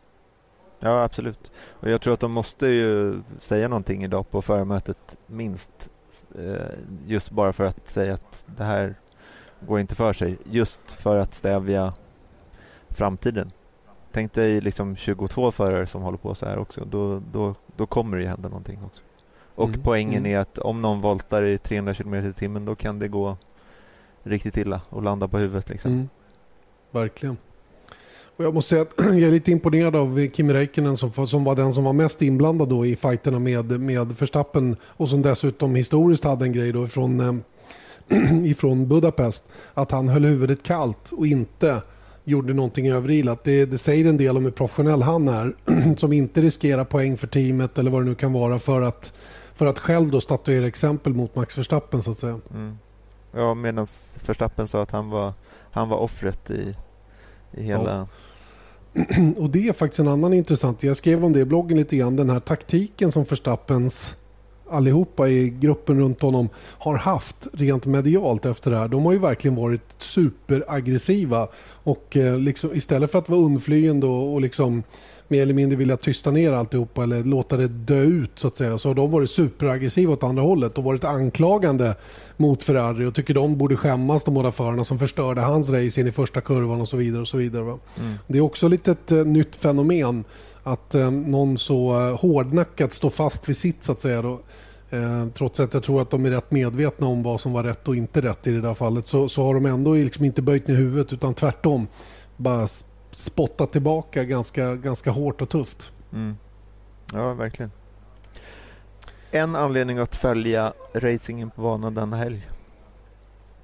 Ja, 0.80 1.02
absolut. 1.02 1.50
Och 1.56 1.90
jag 1.90 2.00
tror 2.00 2.14
att 2.14 2.20
de 2.20 2.32
måste 2.32 2.66
ju 2.66 3.20
säga 3.38 3.68
någonting 3.68 4.04
idag 4.04 4.30
på 4.30 4.42
förmötet 4.42 5.16
minst. 5.26 5.90
Eh, 6.38 6.54
just 7.06 7.30
bara 7.30 7.52
för 7.52 7.64
att 7.64 7.88
säga 7.88 8.14
att 8.14 8.46
det 8.56 8.64
här 8.64 8.94
går 9.60 9.80
inte 9.80 9.94
för 9.94 10.12
sig. 10.12 10.38
Just 10.44 10.92
för 10.92 11.16
att 11.16 11.34
stävja 11.34 11.94
framtiden. 12.88 13.50
Tänk 14.12 14.32
dig 14.32 14.60
liksom 14.60 14.96
22 14.96 15.50
förare 15.50 15.86
som 15.86 16.02
håller 16.02 16.18
på 16.18 16.34
så 16.34 16.46
här 16.46 16.58
också. 16.58 16.84
Då, 16.84 17.22
då, 17.32 17.54
då 17.76 17.86
kommer 17.86 18.16
det 18.16 18.22
ju 18.22 18.28
hända 18.28 18.48
någonting 18.48 18.78
också. 18.84 19.02
Och 19.54 19.68
mm. 19.68 19.80
poängen 19.84 20.18
mm. 20.26 20.32
är 20.32 20.38
att 20.38 20.58
om 20.58 20.82
någon 20.82 21.00
voltar 21.00 21.42
i 21.42 21.58
300 21.58 21.94
km 21.94 22.14
i 22.14 22.32
timmen 22.32 22.64
då 22.64 22.74
kan 22.74 22.98
det 22.98 23.08
gå 23.08 23.36
riktigt 24.22 24.56
illa 24.56 24.80
och 24.88 25.02
landa 25.02 25.28
på 25.28 25.38
huvudet. 25.38 25.68
Liksom. 25.68 25.92
Mm. 25.92 26.08
Verkligen. 26.90 27.36
Och 28.38 28.44
jag 28.44 28.54
måste 28.54 28.68
säga 28.68 28.82
att 28.82 28.94
jag 28.98 29.22
är 29.22 29.30
lite 29.30 29.52
imponerad 29.52 29.96
av 29.96 30.28
Kimi 30.28 30.52
Räikkönen 30.52 30.96
som, 30.96 31.26
som 31.26 31.44
var 31.44 31.56
den 31.56 31.74
som 31.74 31.84
var 31.84 31.92
mest 31.92 32.22
inblandad 32.22 32.68
då 32.68 32.86
i 32.86 32.96
fighterna 32.96 33.38
med, 33.38 33.80
med 33.80 34.08
Verstappen 34.08 34.76
och 34.82 35.08
som 35.08 35.22
dessutom 35.22 35.74
historiskt 35.74 36.24
hade 36.24 36.44
en 36.44 36.52
grej 36.52 36.72
då 36.72 36.84
ifrån, 36.84 37.20
äh, 37.20 38.44
ifrån 38.50 38.88
Budapest. 38.88 39.48
Att 39.74 39.90
han 39.90 40.08
höll 40.08 40.24
huvudet 40.24 40.62
kallt 40.62 41.12
och 41.12 41.26
inte 41.26 41.82
gjorde 42.28 42.54
någonting 42.54 42.88
överilat. 42.88 43.44
Det, 43.44 43.64
det 43.64 43.78
säger 43.78 44.04
en 44.04 44.16
del 44.16 44.36
om 44.36 44.44
hur 44.44 44.50
professionell 44.50 45.02
han 45.02 45.28
är. 45.28 45.54
som 45.96 46.12
inte 46.12 46.40
riskerar 46.40 46.84
poäng 46.84 47.16
för 47.16 47.26
teamet 47.26 47.78
eller 47.78 47.90
vad 47.90 48.02
det 48.02 48.08
nu 48.08 48.14
kan 48.14 48.32
vara 48.32 48.58
för 48.58 48.82
att, 48.82 49.12
för 49.54 49.66
att 49.66 49.78
själv 49.78 50.10
då 50.10 50.20
statuera 50.20 50.66
exempel 50.66 51.14
mot 51.14 51.34
Max 51.34 51.58
Verstappen 51.58 52.02
så 52.02 52.10
att 52.10 52.18
säga. 52.18 52.40
Mm. 52.50 52.78
Ja, 53.32 53.54
medan 53.54 53.86
Verstappen 54.26 54.68
sa 54.68 54.82
att 54.82 54.90
han 54.90 55.10
var, 55.10 55.34
han 55.70 55.88
var 55.88 55.96
offret 55.96 56.50
i, 56.50 56.74
i 57.52 57.62
hela... 57.62 57.96
Ja. 57.96 58.06
Och 59.36 59.50
det 59.50 59.68
är 59.68 59.72
faktiskt 59.72 60.00
en 60.00 60.08
annan 60.08 60.32
intressant, 60.32 60.82
jag 60.82 60.96
skrev 60.96 61.24
om 61.24 61.32
det 61.32 61.40
i 61.40 61.44
bloggen 61.44 61.78
lite 61.78 61.96
grann, 61.96 62.16
den 62.16 62.30
här 62.30 62.40
taktiken 62.40 63.12
som 63.12 63.24
Verstappens 63.24 64.16
allihopa 64.70 65.28
i 65.28 65.50
gruppen 65.50 66.00
runt 66.00 66.22
honom 66.22 66.48
har 66.78 66.96
haft 66.96 67.48
rent 67.52 67.86
medialt 67.86 68.46
efter 68.46 68.70
det 68.70 68.76
här. 68.76 68.88
De 68.88 69.04
har 69.04 69.12
ju 69.12 69.18
verkligen 69.18 69.56
varit 69.56 69.94
superaggressiva 69.98 71.48
och 71.82 72.16
eh, 72.16 72.38
liksom, 72.38 72.74
istället 72.74 73.12
för 73.12 73.18
att 73.18 73.28
vara 73.28 73.40
undflyende 73.40 74.06
och, 74.06 74.34
och 74.34 74.40
liksom 74.40 74.82
mer 75.28 75.42
eller 75.42 75.54
mindre 75.54 75.76
vilja 75.76 75.96
tysta 75.96 76.30
ner 76.30 76.52
alltihopa 76.52 77.02
eller 77.02 77.24
låta 77.24 77.56
det 77.56 77.68
dö 77.68 78.02
ut 78.02 78.30
så 78.34 78.48
att 78.48 78.56
säga 78.56 78.78
så 78.78 78.88
har 78.88 78.94
de 78.94 79.10
varit 79.10 79.30
superaggressiva 79.30 80.12
åt 80.12 80.22
andra 80.22 80.42
hållet 80.42 80.78
och 80.78 80.84
varit 80.84 81.04
anklagande 81.04 81.94
mot 82.36 82.62
Ferrari 82.62 83.04
och 83.04 83.14
tycker 83.14 83.34
de 83.34 83.58
borde 83.58 83.76
skämmas 83.76 84.24
de 84.24 84.34
båda 84.34 84.52
förarna 84.52 84.84
som 84.84 84.98
förstörde 84.98 85.40
hans 85.40 85.70
race 85.70 86.00
in 86.00 86.06
i 86.06 86.12
första 86.12 86.40
kurvan 86.40 86.80
och 86.80 86.88
så 86.88 86.96
vidare. 86.96 87.20
och 87.20 87.28
så 87.28 87.36
vidare. 87.36 87.62
Mm. 87.64 87.78
Det 88.26 88.38
är 88.38 88.42
också 88.42 88.68
lite 88.68 88.90
ett 88.90 89.12
uh, 89.12 89.24
nytt 89.24 89.56
fenomen 89.56 90.24
att 90.62 90.94
eh, 90.94 91.10
någon 91.10 91.58
så 91.58 92.00
eh, 92.00 92.20
hårdnackat 92.20 92.92
står 92.92 93.10
fast 93.10 93.48
vid 93.48 93.56
sitt 93.56 93.84
så 93.84 93.92
att 93.92 94.00
säga. 94.00 94.22
Då. 94.22 94.40
Eh, 94.90 95.26
trots 95.34 95.60
att 95.60 95.74
jag 95.74 95.82
tror 95.82 96.02
att 96.02 96.10
de 96.10 96.26
är 96.26 96.30
rätt 96.30 96.50
medvetna 96.50 97.06
om 97.06 97.22
vad 97.22 97.40
som 97.40 97.52
var 97.52 97.62
rätt 97.62 97.88
och 97.88 97.96
inte 97.96 98.20
rätt 98.20 98.46
i 98.46 98.50
det 98.52 98.60
där 98.60 98.74
fallet 98.74 99.06
så, 99.06 99.28
så 99.28 99.42
har 99.44 99.54
de 99.54 99.66
ändå 99.66 99.94
liksom 99.94 100.24
inte 100.24 100.42
böjt 100.42 100.68
ner 100.68 100.74
huvudet 100.74 101.12
utan 101.12 101.34
tvärtom 101.34 101.86
bara 102.36 102.68
spottat 103.10 103.72
tillbaka 103.72 104.24
ganska, 104.24 104.74
ganska 104.74 105.10
hårt 105.10 105.42
och 105.42 105.48
tufft. 105.48 105.92
Mm. 106.12 106.36
Ja, 107.12 107.34
verkligen. 107.34 107.70
En 109.30 109.56
anledning 109.56 109.98
att 109.98 110.16
följa 110.16 110.72
racingen 110.94 111.50
på 111.50 111.62
banan 111.62 111.94
denna 111.94 112.16
helg? 112.16 112.48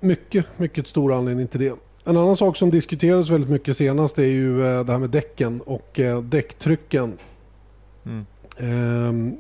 Mycket, 0.01 0.47
mycket 0.59 0.89
stor 0.89 1.13
anledning 1.13 1.49
till 1.49 1.61
det. 1.61 1.75
En 2.05 2.17
annan 2.17 2.37
sak 2.37 2.57
som 2.57 2.71
diskuterades 2.71 3.31
väldigt 3.31 3.51
mycket 3.51 3.77
senast 3.77 4.19
är 4.19 4.25
ju 4.25 4.67
eh, 4.67 4.85
det 4.85 4.93
här 4.93 4.99
med 4.99 5.11
däcken 5.11 5.61
och 5.61 6.01
eh, 6.01 6.23
däcktrycken. 6.23 7.19
Mm. 8.05 8.27
Ehm, 8.59 9.37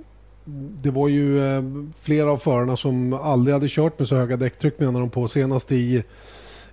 det 0.83 0.91
var 0.91 1.09
ju 1.09 1.45
eh, 1.45 1.63
flera 2.01 2.33
av 2.33 2.37
förarna 2.37 2.77
som 2.77 3.13
aldrig 3.13 3.55
hade 3.55 3.69
kört 3.69 3.99
med 3.99 4.09
så 4.09 4.17
höga 4.17 4.37
däcktryck 4.37 4.79
menar 4.79 5.01
de 5.01 5.11
på. 5.11 5.29
Senast 5.29 5.73
i, 5.73 6.05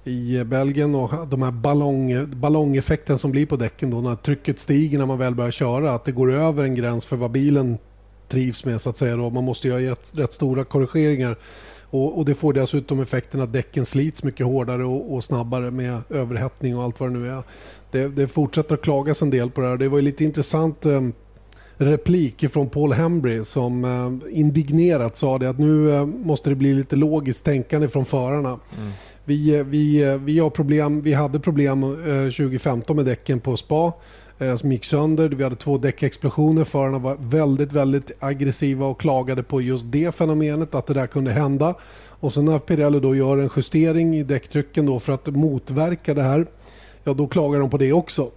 i 0.03 0.43
Belgien 0.43 0.95
och 0.95 1.27
de 1.27 1.41
här 1.41 1.51
ballong, 1.51 2.25
ballongeffekten 2.35 3.17
som 3.17 3.31
blir 3.31 3.45
på 3.45 3.55
däcken 3.55 3.91
då 3.91 4.01
när 4.01 4.15
trycket 4.15 4.59
stiger 4.59 4.97
när 4.97 5.05
man 5.05 5.17
väl 5.17 5.35
börjar 5.35 5.51
köra. 5.51 5.93
Att 5.93 6.05
det 6.05 6.11
går 6.11 6.33
över 6.33 6.63
en 6.63 6.75
gräns 6.75 7.05
för 7.05 7.15
vad 7.15 7.31
bilen 7.31 7.77
trivs 8.29 8.65
med 8.65 8.81
så 8.81 8.89
att 8.89 8.97
säga. 8.97 9.15
Då. 9.15 9.29
Man 9.29 9.43
måste 9.43 9.67
göra 9.67 9.91
rätt, 9.91 10.11
rätt 10.15 10.33
stora 10.33 10.63
korrigeringar. 10.63 11.37
Och, 11.89 12.17
och, 12.17 12.25
Det 12.25 12.35
får 12.35 12.53
dessutom 12.53 12.99
effekten 12.99 13.41
att 13.41 13.53
däcken 13.53 13.85
slits 13.85 14.23
mycket 14.23 14.45
hårdare 14.45 14.85
och, 14.85 15.13
och, 15.13 15.23
snabbare 15.23 15.71
med 15.71 16.01
överhettning 16.09 16.77
och 16.77 16.83
allt 16.83 16.99
vad 16.99 17.09
det 17.09 17.19
nu 17.19 17.27
är. 17.29 17.43
Det, 17.91 18.07
det 18.07 18.27
fortsätter 18.27 18.75
att 18.75 18.81
klagas 18.81 19.21
en 19.21 19.29
del 19.29 19.49
på 19.51 19.61
det 19.61 19.67
här. 19.67 19.77
Det 19.77 19.89
var 19.89 20.01
lite 20.01 20.23
intressant 20.23 20.85
eh, 20.85 21.01
replik 21.77 22.49
från 22.51 22.69
Paul 22.69 22.93
Hembry 22.93 23.43
som 23.43 23.85
eh, 23.85 24.37
indignerat 24.37 25.17
sa 25.17 25.37
det 25.37 25.49
att 25.49 25.59
nu 25.59 25.91
eh, 25.91 26.05
måste 26.05 26.49
det 26.49 26.55
bli 26.55 26.73
lite 26.73 26.95
logiskt 26.95 27.45
tänkande 27.45 27.87
från 27.87 28.05
förarna. 28.05 28.49
Mm. 28.49 28.91
Vi, 29.25 29.57
eh, 29.57 29.63
vi, 29.63 30.03
eh, 30.03 30.17
vi, 30.17 30.39
har 30.39 30.49
problem, 30.49 31.01
vi 31.01 31.13
hade 31.13 31.39
problem 31.39 31.81
2015 31.81 32.95
med 32.95 33.05
däcken 33.05 33.39
på 33.39 33.57
spa 33.57 33.93
som 34.59 34.71
gick 34.71 34.85
sönder. 34.85 35.29
Vi 35.29 35.43
hade 35.43 35.55
två 35.55 35.77
däckexplosioner. 35.77 36.63
Förarna 36.63 36.99
var 36.99 37.17
väldigt, 37.19 37.73
väldigt 37.73 38.11
aggressiva 38.19 38.85
och 38.85 38.99
klagade 38.99 39.43
på 39.43 39.61
just 39.61 39.85
det 39.87 40.15
fenomenet, 40.15 40.75
att 40.75 40.87
det 40.87 40.93
där 40.93 41.07
kunde 41.07 41.31
hända. 41.31 41.75
Och 42.07 42.33
sen 42.33 42.45
när 42.45 42.59
Pirelli 42.59 42.99
då 42.99 43.15
gör 43.15 43.37
en 43.37 43.49
justering 43.55 44.15
i 44.15 44.23
däcktrycken 44.23 44.85
då 44.85 44.99
för 44.99 45.13
att 45.13 45.27
motverka 45.27 46.13
det 46.13 46.21
här, 46.21 46.45
ja 47.03 47.13
då 47.13 47.27
klagar 47.27 47.59
de 47.59 47.69
på 47.69 47.77
det 47.77 47.93
också. 47.93 48.31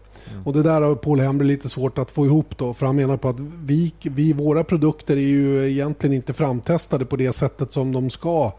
Och 0.44 0.52
det 0.52 0.62
där 0.62 0.80
har 0.80 0.94
Paul 0.94 1.20
Hember 1.20 1.44
lite 1.44 1.68
svårt 1.68 1.98
att 1.98 2.10
få 2.10 2.26
ihop 2.26 2.58
då. 2.58 2.74
För 2.74 2.86
han 2.86 2.96
menar 2.96 3.16
på 3.16 3.28
att 3.28 3.40
vi, 3.64 3.94
vi, 4.02 4.32
våra 4.32 4.64
produkter 4.64 5.16
är 5.16 5.20
ju 5.20 5.70
egentligen 5.70 6.16
inte 6.16 6.32
framtestade 6.32 7.04
på 7.04 7.16
det 7.16 7.32
sättet 7.32 7.72
som 7.72 7.92
de 7.92 8.10
ska 8.10 8.52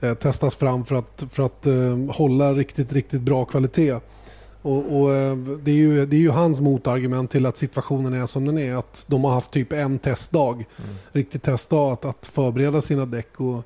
eh, 0.00 0.14
testas 0.14 0.56
fram 0.56 0.84
för 0.84 0.94
att, 0.94 1.24
för 1.30 1.42
att 1.42 1.66
eh, 1.66 1.98
hålla 2.08 2.52
riktigt, 2.52 2.92
riktigt 2.92 3.22
bra 3.22 3.44
kvalitet. 3.44 4.00
Och, 4.62 5.00
och 5.00 5.14
eh, 5.14 5.36
det, 5.36 5.70
är 5.70 5.74
ju, 5.74 6.06
det 6.06 6.16
är 6.16 6.20
ju 6.20 6.30
hans 6.30 6.60
motargument 6.60 7.30
till 7.30 7.46
att 7.46 7.58
situationen 7.58 8.14
är 8.14 8.26
som 8.26 8.44
den 8.44 8.58
är. 8.58 8.74
Att 8.74 9.04
de 9.06 9.24
har 9.24 9.30
haft 9.30 9.50
typ 9.50 9.72
en 9.72 9.98
testdag, 9.98 10.54
mm. 10.54 10.90
riktig 11.12 11.42
testdag 11.42 11.92
att, 11.92 12.04
att 12.04 12.26
förbereda 12.26 12.82
sina 12.82 13.06
däck. 13.06 13.40
Och, 13.40 13.64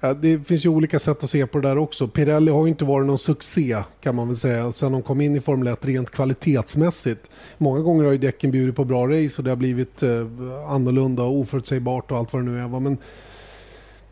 Ja, 0.00 0.14
det 0.14 0.46
finns 0.46 0.64
ju 0.64 0.68
olika 0.68 0.98
sätt 0.98 1.24
att 1.24 1.30
se 1.30 1.46
på 1.46 1.58
det 1.58 1.68
där 1.68 1.78
också. 1.78 2.08
Pirelli 2.08 2.50
har 2.50 2.66
ju 2.66 2.68
inte 2.68 2.84
varit 2.84 3.06
någon 3.06 3.18
succé 3.18 3.76
kan 4.00 4.14
man 4.14 4.28
väl 4.28 4.36
säga 4.36 4.72
sen 4.72 4.92
de 4.92 5.02
kom 5.02 5.20
in 5.20 5.36
i 5.36 5.40
Formel 5.40 5.68
1 5.68 5.84
rent 5.84 6.10
kvalitetsmässigt. 6.10 7.30
Många 7.58 7.80
gånger 7.80 8.04
har 8.04 8.12
ju 8.12 8.18
däcken 8.18 8.50
bjudit 8.50 8.76
på 8.76 8.84
bra 8.84 9.08
race 9.08 9.34
och 9.38 9.44
det 9.44 9.50
har 9.50 9.56
blivit 9.56 10.02
eh, 10.02 10.26
annorlunda 10.68 11.22
och 11.22 11.32
oförutsägbart 11.32 12.10
och 12.10 12.18
allt 12.18 12.32
vad 12.32 12.42
det 12.42 12.50
nu 12.50 12.58
är. 12.58 12.80
Men 12.80 12.98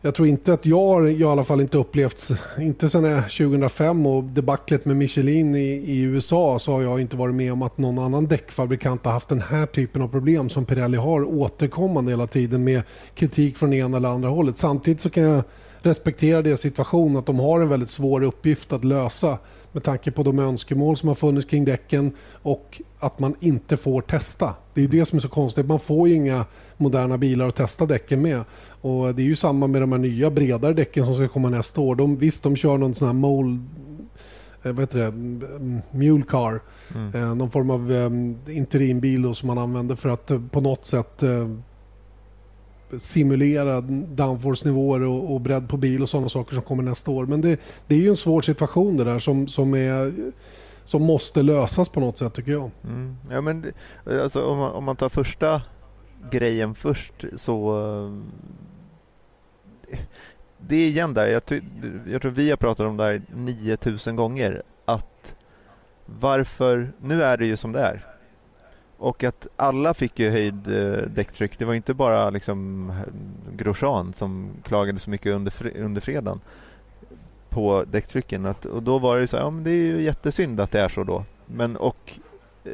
jag 0.01 0.15
tror 0.15 0.27
inte 0.27 0.53
att 0.53 0.65
jag 0.65 1.11
i 1.11 1.23
alla 1.23 1.43
fall 1.43 1.61
inte 1.61 1.77
upplevt, 1.77 2.31
inte 2.59 2.89
sedan 2.89 3.21
2005 3.21 4.05
och 4.05 4.23
debaclet 4.23 4.85
med 4.85 4.95
Michelin 4.95 5.55
i, 5.55 5.59
i, 5.59 6.01
USA 6.01 6.59
så 6.59 6.71
har 6.71 6.81
jag 6.81 7.01
inte 7.01 7.17
varit 7.17 7.35
med 7.35 7.53
om 7.53 7.61
att 7.61 7.77
någon 7.77 7.99
annan 7.99 8.27
däckfabrikant 8.27 9.05
har 9.05 9.11
haft 9.11 9.29
den 9.29 9.41
här 9.41 9.65
typen 9.65 10.01
av 10.01 10.07
problem 10.07 10.49
som 10.49 10.65
Pirelli 10.65 10.97
har 10.97 11.23
återkommande 11.23 12.11
hela 12.11 12.27
tiden 12.27 12.63
med 12.63 12.81
kritik 13.15 13.57
från 13.57 13.73
ena 13.73 13.97
eller 13.97 14.09
andra 14.09 14.29
hållet. 14.29 14.57
Samtidigt 14.57 15.01
så 15.01 15.09
kan 15.09 15.23
jag 15.23 15.43
respektera 15.81 16.41
deras 16.41 16.61
situation 16.61 17.17
att 17.17 17.25
de 17.25 17.39
har 17.39 17.61
en 17.61 17.69
väldigt 17.69 17.89
svår 17.89 18.23
uppgift 18.23 18.73
att 18.73 18.85
lösa 18.85 19.37
med 19.77 19.83
tanke 19.83 20.11
på 20.11 20.23
de 20.23 20.39
önskemål 20.39 20.97
som 20.97 21.07
har 21.07 21.15
funnits 21.15 21.47
kring 21.47 21.65
däcken 21.65 22.11
och 22.31 22.81
att 22.99 23.19
man 23.19 23.35
inte 23.39 23.77
får 23.77 24.01
testa. 24.01 24.53
Det 24.73 24.83
är 24.83 24.87
det 24.87 25.05
som 25.05 25.17
är 25.17 25.21
så 25.21 25.29
konstigt. 25.29 25.65
Man 25.65 25.79
får 25.79 26.07
ju 26.07 26.13
inga 26.15 26.45
moderna 26.77 27.17
bilar 27.17 27.47
att 27.47 27.55
testa 27.55 27.85
däcken 27.85 28.21
med. 28.21 28.43
Och 28.81 29.15
Det 29.15 29.21
är 29.21 29.25
ju 29.25 29.35
samma 29.35 29.67
med 29.67 29.81
de 29.81 29.91
här 29.91 29.99
nya 29.99 30.29
bredare 30.29 30.73
däcken 30.73 31.05
som 31.05 31.15
ska 31.15 31.27
komma 31.27 31.49
nästa 31.49 31.81
år. 31.81 31.95
De, 31.95 32.17
visst, 32.17 32.43
de 32.43 32.55
kör 32.55 32.77
någon 32.77 32.95
sån 32.95 33.07
här 33.07 33.13
mold 33.13 33.69
eh, 34.63 34.71
vad 34.71 34.79
heter 34.79 34.99
det, 34.99 35.11
mule 35.91 36.23
car. 36.23 36.61
Mm. 36.95 37.15
Eh, 37.15 37.35
någon 37.35 37.51
form 37.51 37.69
av 37.69 37.91
eh, 37.91 38.57
interimbil 38.57 39.35
som 39.35 39.47
man 39.47 39.57
använder 39.57 39.95
för 39.95 40.09
att 40.09 40.31
på 40.51 40.61
något 40.61 40.85
sätt 40.85 41.23
simulera 42.97 43.81
downforce-nivåer 43.81 45.01
och, 45.03 45.33
och 45.33 45.41
bredd 45.41 45.69
på 45.69 45.77
bil 45.77 46.01
och 46.01 46.09
sådana 46.09 46.29
saker 46.29 46.53
som 46.53 46.63
kommer 46.63 46.83
nästa 46.83 47.11
år. 47.11 47.25
Men 47.25 47.41
det, 47.41 47.59
det 47.87 47.95
är 47.95 47.99
ju 47.99 48.09
en 48.09 48.17
svår 48.17 48.41
situation 48.41 48.97
det 48.97 49.03
där 49.03 49.19
som, 49.19 49.47
som, 49.47 49.73
är, 49.73 50.13
som 50.83 51.03
måste 51.03 51.43
lösas 51.43 51.89
på 51.89 51.99
något 51.99 52.17
sätt 52.17 52.33
tycker 52.33 52.51
jag. 52.51 52.71
Mm. 52.83 53.17
Ja, 53.31 53.41
men 53.41 53.73
alltså, 54.05 54.45
om, 54.45 54.57
man, 54.57 54.71
om 54.71 54.83
man 54.83 54.95
tar 54.95 55.09
första 55.09 55.61
grejen 56.31 56.75
först 56.75 57.25
så 57.35 57.81
eh, 59.89 59.97
det 60.57 60.75
är 60.75 60.87
igen 60.87 61.13
där, 61.13 61.27
jag, 61.27 61.41
jag, 62.07 62.21
tror 62.21 62.31
vi 62.31 62.49
har 62.49 62.57
pratat 62.57 62.85
om 62.85 62.97
det 62.97 63.03
här 63.03 63.21
9000 63.35 64.15
gånger, 64.15 64.63
att 64.85 65.35
varför, 66.05 66.91
nu 67.01 67.23
är 67.23 67.37
det 67.37 67.45
ju 67.45 67.57
som 67.57 67.71
det 67.71 67.79
är. 67.79 68.16
Och 68.97 69.23
att 69.23 69.47
alla 69.55 69.93
fick 69.93 70.19
ju 70.19 70.29
höjd 70.29 70.67
eh, 70.67 71.01
däcktryck. 71.01 71.59
Det 71.59 71.65
var 71.65 71.73
inte 71.73 71.93
bara 71.93 72.29
liksom 72.29 72.89
eh, 72.89 72.95
Grosjean 73.55 74.13
som 74.13 74.51
klagade 74.63 74.99
så 74.99 75.09
mycket 75.09 75.33
under, 75.33 75.77
under 75.77 76.01
fredagen 76.01 76.41
på 77.49 77.83
däcktrycken. 77.87 78.45
Att, 78.45 78.65
och 78.65 78.83
då 78.83 78.99
var 78.99 79.17
det 79.17 79.27
så 79.27 79.37
här, 79.37 79.43
ja 79.43 79.49
men 79.49 79.63
det 79.63 79.71
är 79.71 79.73
ju 79.75 80.01
jättesynd 80.01 80.59
att 80.59 80.71
det 80.71 80.79
är 80.79 80.89
så 80.89 81.03
då. 81.03 81.25
Men, 81.45 81.77
och, 81.77 82.19
eh, 82.63 82.71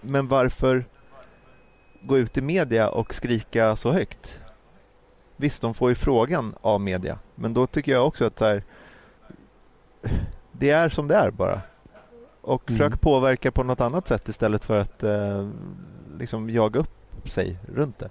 men 0.00 0.28
varför 0.28 0.84
gå 2.02 2.18
ut 2.18 2.38
i 2.38 2.42
media 2.42 2.88
och 2.88 3.14
skrika 3.14 3.76
så 3.76 3.92
högt? 3.92 4.40
Visst, 5.36 5.62
de 5.62 5.74
får 5.74 5.88
ju 5.88 5.94
frågan 5.94 6.54
av 6.60 6.80
media, 6.80 7.18
men 7.34 7.54
då 7.54 7.66
tycker 7.66 7.92
jag 7.92 8.06
också 8.06 8.24
att 8.24 8.38
så 8.38 8.44
här, 8.44 8.62
det 10.52 10.70
är 10.70 10.88
som 10.88 11.08
det 11.08 11.14
är 11.14 11.30
bara. 11.30 11.60
Och 12.48 12.70
mm. 12.70 12.78
försök 12.78 13.00
påverka 13.00 13.50
på 13.50 13.62
något 13.62 13.80
annat 13.80 14.08
sätt 14.08 14.28
istället 14.28 14.64
för 14.64 14.78
att 14.78 15.02
eh, 15.02 15.48
liksom 16.18 16.50
jaga 16.50 16.80
upp 16.80 17.28
sig 17.30 17.56
runt 17.74 17.98
det. 17.98 18.08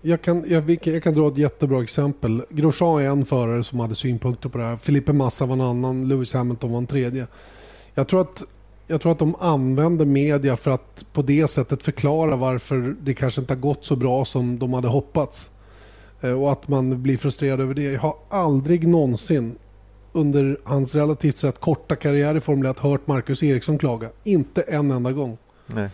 Jag 0.00 0.22
kan, 0.22 0.44
jag, 0.48 0.78
jag, 0.86 1.02
kan 1.02 1.14
dra 1.14 1.28
ett 1.28 1.38
jättebra 1.38 1.82
exempel. 1.82 2.42
Grosjean 2.50 3.00
är 3.02 3.08
en 3.08 3.24
förare 3.24 3.64
som 3.64 3.80
hade 3.80 3.94
synpunkter 3.94 4.48
på 4.48 4.58
det 4.58 4.64
här. 4.64 4.76
Felipe 4.76 5.12
Massa 5.12 5.46
var 5.46 5.54
en 5.54 5.60
annan. 5.60 6.08
Lewis 6.08 6.34
Hamilton 6.34 6.70
var 6.72 6.78
en 6.78 6.86
tredje. 6.86 7.26
Jag 7.94 8.08
tror 8.08 8.20
att 8.20 8.42
jag 8.86 9.00
tror 9.00 9.12
att 9.12 9.18
de 9.18 9.36
använder 9.40 10.06
media 10.06 10.56
för 10.56 10.70
att 10.70 11.06
på 11.12 11.22
det 11.22 11.48
sättet 11.48 11.82
förklara 11.82 12.36
varför 12.36 12.96
det 13.02 13.14
kanske 13.14 13.40
inte 13.40 13.54
har 13.54 13.60
gått 13.60 13.84
så 13.84 13.96
bra 13.96 14.24
som 14.24 14.58
de 14.58 14.72
hade 14.72 14.88
hoppats. 14.88 15.50
Eh, 16.20 16.42
och 16.42 16.52
att 16.52 16.68
man 16.68 17.02
blir 17.02 17.16
frustrerad 17.16 17.60
över 17.60 17.74
det. 17.74 17.82
Jag 17.82 18.00
har 18.00 18.16
aldrig 18.28 18.88
någonsin 18.88 19.58
under 20.12 20.60
hans 20.64 20.94
relativt 20.94 21.38
sett 21.38 21.60
korta 21.60 21.96
karriär 21.96 22.34
i 22.34 22.40
Formel 22.40 22.70
1 22.70 22.78
hört 22.78 23.06
Marcus 23.06 23.42
Eriksson 23.42 23.78
klaga. 23.78 24.08
Inte 24.24 24.62
en 24.62 24.90
enda 24.90 25.12
gång. 25.12 25.38
Nej. 25.66 25.90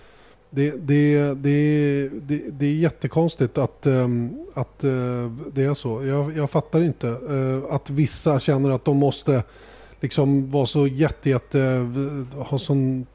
Det, 0.51 0.71
det, 0.71 1.35
det, 1.35 2.09
det, 2.09 2.43
det 2.51 2.67
är 2.67 2.75
jättekonstigt 2.75 3.59
att, 3.59 3.87
um, 3.87 4.47
att 4.55 4.85
uh, 4.85 5.33
det 5.55 5.63
är 5.63 5.75
så. 5.75 6.05
Jag, 6.05 6.37
jag 6.37 6.51
fattar 6.51 6.83
inte 6.83 7.07
uh, 7.09 7.65
att 7.71 7.91
vissa 7.91 8.39
känner 8.39 8.71
att 8.71 8.85
de 8.85 8.97
måste 8.97 9.43
liksom 10.01 10.51
vara 10.51 10.67
så 10.67 10.87
jätte, 10.87 11.31
jätte 11.31 11.59
uh, 11.59 12.43
ha 12.43 12.59
sån, 12.59 13.07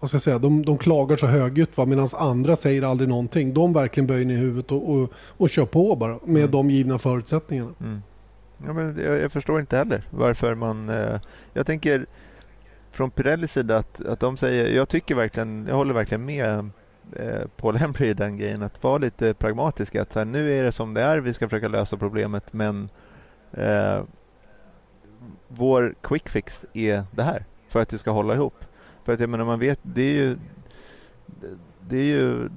vad 0.00 0.10
ska 0.10 0.14
jag 0.14 0.22
säga, 0.22 0.38
de, 0.38 0.64
de 0.64 0.78
klagar 0.78 1.16
så 1.16 1.26
högljutt 1.26 1.76
medan 1.76 2.08
andra 2.16 2.56
säger 2.56 2.82
aldrig 2.82 3.08
någonting. 3.08 3.54
De 3.54 3.72
verkligen 3.72 4.06
böjer 4.06 4.24
ner 4.24 4.36
huvudet 4.36 4.72
och, 4.72 4.94
och, 4.94 5.10
och 5.14 5.50
kör 5.50 5.66
på 5.66 5.96
bara 5.96 6.18
med 6.24 6.42
mm. 6.42 6.50
de 6.50 6.70
givna 6.70 6.98
förutsättningarna. 6.98 7.70
Mm. 7.80 8.00
Ja, 8.66 8.72
men 8.72 9.02
jag, 9.02 9.20
jag, 9.20 9.32
förstår 9.32 9.60
inte 9.60 9.76
heller 9.76 10.02
varför 10.10 10.54
man... 10.54 10.88
Eh, 10.88 11.20
jag 11.52 11.66
tänker 11.66 12.06
från 12.90 13.10
Pirellis 13.10 13.52
sida 13.52 13.78
att, 13.78 14.06
att 14.06 14.20
de 14.20 14.36
säger... 14.36 14.76
Jag 14.76 14.88
tycker 14.88 15.14
verkligen, 15.14 15.66
jag 15.66 15.74
håller 15.74 15.94
verkligen 15.94 16.24
med 16.24 16.70
eh, 17.16 17.46
Paul 17.56 17.76
Hembry 17.76 18.06
i 18.06 18.14
den 18.14 18.36
grejen. 18.36 18.62
Att 18.62 18.82
vara 18.82 18.98
lite 18.98 19.34
pragmatisk. 19.34 19.94
Att 19.94 20.12
så 20.12 20.18
här, 20.18 20.26
nu 20.26 20.52
är 20.52 20.64
det 20.64 20.72
som 20.72 20.94
det 20.94 21.02
är, 21.02 21.18
vi 21.18 21.34
ska 21.34 21.48
försöka 21.48 21.68
lösa 21.68 21.96
problemet 21.96 22.52
men 22.52 22.88
eh, 23.52 24.02
vår 25.48 25.94
quick 26.00 26.28
fix 26.28 26.64
är 26.72 27.04
det 27.10 27.22
här 27.22 27.44
för 27.68 27.80
att 27.80 27.88
det 27.88 27.98
ska 27.98 28.10
hålla 28.10 28.34
ihop. 28.34 28.64
För 29.04 29.12
att 29.12 29.20
jag 29.20 29.30
menar, 29.30 29.44
man 29.44 29.58
vet, 29.58 29.80
det 29.82 30.02
är 30.02 30.14
ju... 30.14 30.38
Det 31.88 31.96
är 31.96 32.04
ju 32.04 32.48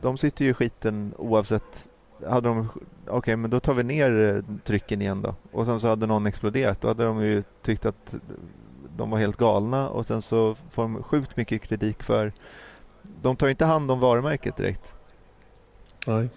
de 0.00 0.18
sitter 0.18 0.44
ju 0.44 0.50
i 0.50 0.54
skiten 0.54 1.14
oavsett 1.18 1.88
hade 2.28 2.48
de, 2.48 2.68
okej 3.10 3.18
okay, 3.18 3.36
men 3.36 3.50
då 3.50 3.60
tar 3.60 3.74
vi 3.74 3.82
ner 3.82 4.20
eh, 4.20 4.56
trycken 4.64 5.02
igen 5.02 5.22
då. 5.22 5.34
Och 5.52 5.66
sen 5.66 5.80
så 5.80 5.88
hade 5.88 6.06
någon 6.06 6.26
exploderat. 6.26 6.80
Då 6.80 6.88
hade 6.88 7.04
de 7.04 7.24
ju 7.24 7.42
tyckt 7.62 7.86
att 7.86 8.14
de 8.96 9.10
var 9.10 9.18
helt 9.18 9.36
galna 9.36 9.88
och 9.88 10.06
sen 10.06 10.22
så 10.22 10.54
får 10.70 10.82
de 10.82 11.02
sjukt 11.02 11.36
mycket 11.36 11.62
kritik 11.62 12.02
för 12.02 12.32
de 13.22 13.36
tar 13.36 13.48
inte 13.48 13.64
hand 13.64 13.90
om 13.90 14.00
varumärket 14.00 14.56
direkt. 14.56 14.94
Nej. 16.06 16.28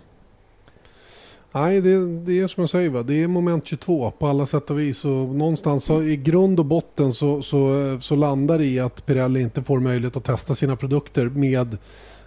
Nej, 1.55 1.81
det, 1.81 2.19
det 2.19 2.39
är 2.39 2.47
som 2.47 2.61
jag 2.61 2.69
säger, 2.69 2.89
va? 2.89 3.03
det 3.03 3.23
är 3.23 3.27
moment 3.27 3.67
22 3.67 4.11
på 4.11 4.27
alla 4.27 4.45
sätt 4.45 4.69
och 4.69 4.79
vis. 4.79 5.05
Och 5.05 5.11
någonstans 5.11 5.83
så, 5.83 6.03
i 6.03 6.17
grund 6.17 6.59
och 6.59 6.65
botten 6.65 7.13
så, 7.13 7.41
så, 7.41 7.97
så 8.01 8.15
landar 8.15 8.57
det 8.57 8.65
i 8.65 8.79
att 8.79 9.05
Pirelli 9.05 9.41
inte 9.41 9.63
får 9.63 9.79
möjlighet 9.79 10.17
att 10.17 10.23
testa 10.23 10.55
sina 10.55 10.75
produkter 10.75 11.29
med 11.29 11.77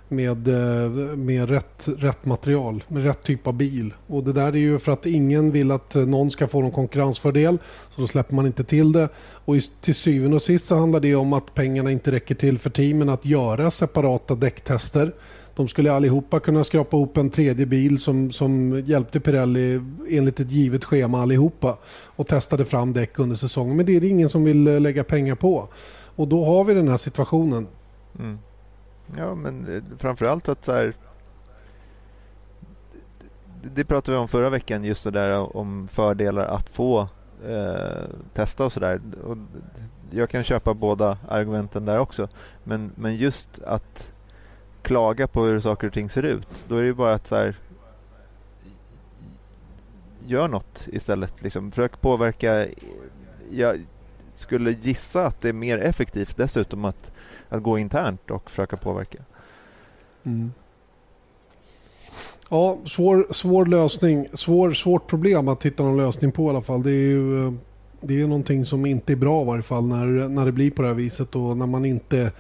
med, 0.09 0.49
eh, 0.49 0.91
med 1.17 1.51
rätt, 1.51 1.89
rätt 1.99 2.25
material, 2.25 2.85
med 2.89 3.05
rätt 3.05 3.23
typ 3.23 3.47
av 3.47 3.55
bil. 3.55 3.95
Och 4.07 4.25
det 4.25 4.33
där 4.33 4.53
är 4.53 4.57
ju 4.57 4.79
för 4.79 4.93
att 4.93 5.07
ingen 5.07 5.51
vill 5.51 5.71
att 5.71 5.97
eh, 5.97 6.07
någon 6.07 6.31
ska 6.31 6.49
få 6.49 6.61
någon 6.61 6.71
konkurrensfördel. 6.71 7.59
Så 7.89 8.01
då 8.01 8.07
släpper 8.07 8.35
man 8.35 8.47
inte 8.47 8.65
till 8.65 8.93
det. 8.93 9.09
Och 9.45 9.55
till 9.81 9.95
syvende 9.95 10.37
och 10.37 10.43
sist 10.43 10.67
så 10.67 10.75
handlar 10.75 11.01
det 11.01 11.15
om 11.15 11.33
att 11.33 11.55
pengarna 11.55 11.91
inte 11.91 12.13
räcker 12.13 12.35
till 12.35 12.59
för 12.59 12.71
teamen 12.71 13.09
att 13.09 13.27
göra 13.27 13.71
separata 13.71 14.35
däcktester. 14.35 15.13
De 15.55 15.69
skulle 15.69 15.93
allihopa 15.93 16.41
kunna 16.41 16.65
skrapa 16.65 16.97
ihop 16.97 17.17
en 17.17 17.31
tredje 17.31 17.67
bil 17.67 17.99
som, 17.99 18.31
som 18.31 18.83
hjälpte 18.87 19.21
Pirelli 19.21 19.81
enligt 20.11 20.41
ett 20.41 20.51
givet 20.51 20.85
schema 20.85 21.23
allihopa 21.23 21.79
och 22.07 22.27
testade 22.27 22.65
fram 22.65 22.93
däck 22.93 23.19
under 23.19 23.37
säsongen. 23.37 23.77
Men 23.77 23.87
det 23.87 23.97
är 23.97 24.01
det 24.01 24.09
ingen 24.09 24.29
som 24.29 24.45
vill 24.45 24.69
eh, 24.69 24.81
lägga 24.81 25.05
pengar 25.05 25.35
på. 25.35 25.69
Och 26.17 26.29
då 26.29 26.45
har 26.45 26.65
vi 26.65 26.75
den 26.75 26.89
här 26.89 26.97
situationen. 26.97 27.67
Mm. 28.19 28.39
Ja, 29.17 29.35
men 29.35 29.75
eh, 29.75 29.83
framförallt 29.99 30.49
att 30.49 30.65
så 30.65 30.73
här, 30.73 30.95
det 33.63 33.85
pratade 33.85 34.17
vi 34.17 34.23
om 34.23 34.29
förra 34.29 34.51
veckan, 34.51 34.85
just 34.85 35.05
det 35.05 35.11
där 35.11 35.57
om 35.57 35.89
fördelar 35.89 36.45
att 36.45 36.69
få 36.69 37.09
eh, 37.47 38.05
testa 38.33 38.65
och 38.65 38.73
sådär. 38.73 39.01
Jag 40.11 40.31
kan 40.31 40.45
köpa 40.45 40.75
båda 40.75 41.19
argumenten 41.29 41.85
där 41.85 41.99
också. 41.99 42.29
Men, 42.65 42.91
men 42.95 43.17
just 43.17 43.63
att 43.63 44.13
klaga 44.83 45.27
på 45.27 45.45
hur 45.45 45.61
saker 45.61 45.87
och 45.87 45.93
ting 45.93 46.11
ser 46.11 46.23
ut, 46.23 46.65
då 46.69 46.77
är 46.77 46.81
det 46.81 46.87
ju 46.87 46.95
bara 46.95 47.15
att 47.15 47.27
så 47.27 47.37
här, 47.37 47.57
gör 50.27 50.49
något 50.49 50.85
istället. 50.87 51.43
Liksom. 51.43 51.71
Försök 51.71 52.01
påverka. 52.01 52.67
Jag 53.51 53.81
skulle 54.39 54.71
gissa 54.71 55.27
att 55.27 55.41
det 55.41 55.49
är 55.49 55.53
mer 55.53 55.79
effektivt 55.79 56.37
dessutom 56.37 56.85
att 56.85 57.13
att 57.49 57.63
gå 57.63 57.79
internt 57.79 58.31
och 58.31 58.51
försöka 58.51 58.77
påverka. 58.77 59.19
Mm. 60.25 60.53
Ja, 62.51 62.79
svår, 62.85 63.27
svår 63.31 63.67
lösning. 63.67 64.29
Svår, 64.33 64.73
svårt 64.73 65.07
problem 65.07 65.49
att 65.49 65.67
hitta 65.67 65.83
någon 65.83 65.97
lösning 65.97 66.33
på 66.33 66.47
i 66.47 66.49
alla 66.49 66.63
fall. 66.63 66.83
Det 66.83 66.91
är 66.91 67.09
ju 67.11 67.47
eh, 67.47 67.53
det 68.01 68.21
är 68.21 68.27
någonting 68.27 68.65
som 68.65 68.87
inte 68.87 69.13
är 69.13 69.17
bra 69.17 69.43
i 69.43 69.47
varje 69.47 69.63
fall 69.63 69.87
när, 69.87 70.29
när 70.29 70.47
det 70.47 70.53
blir 70.53 70.71
på 70.71 70.83
det 70.83 70.89
här 70.89 70.95
viset 70.95 71.37
och 71.37 71.57
när 71.57 71.67
man 71.67 71.85
inte... 71.85 72.33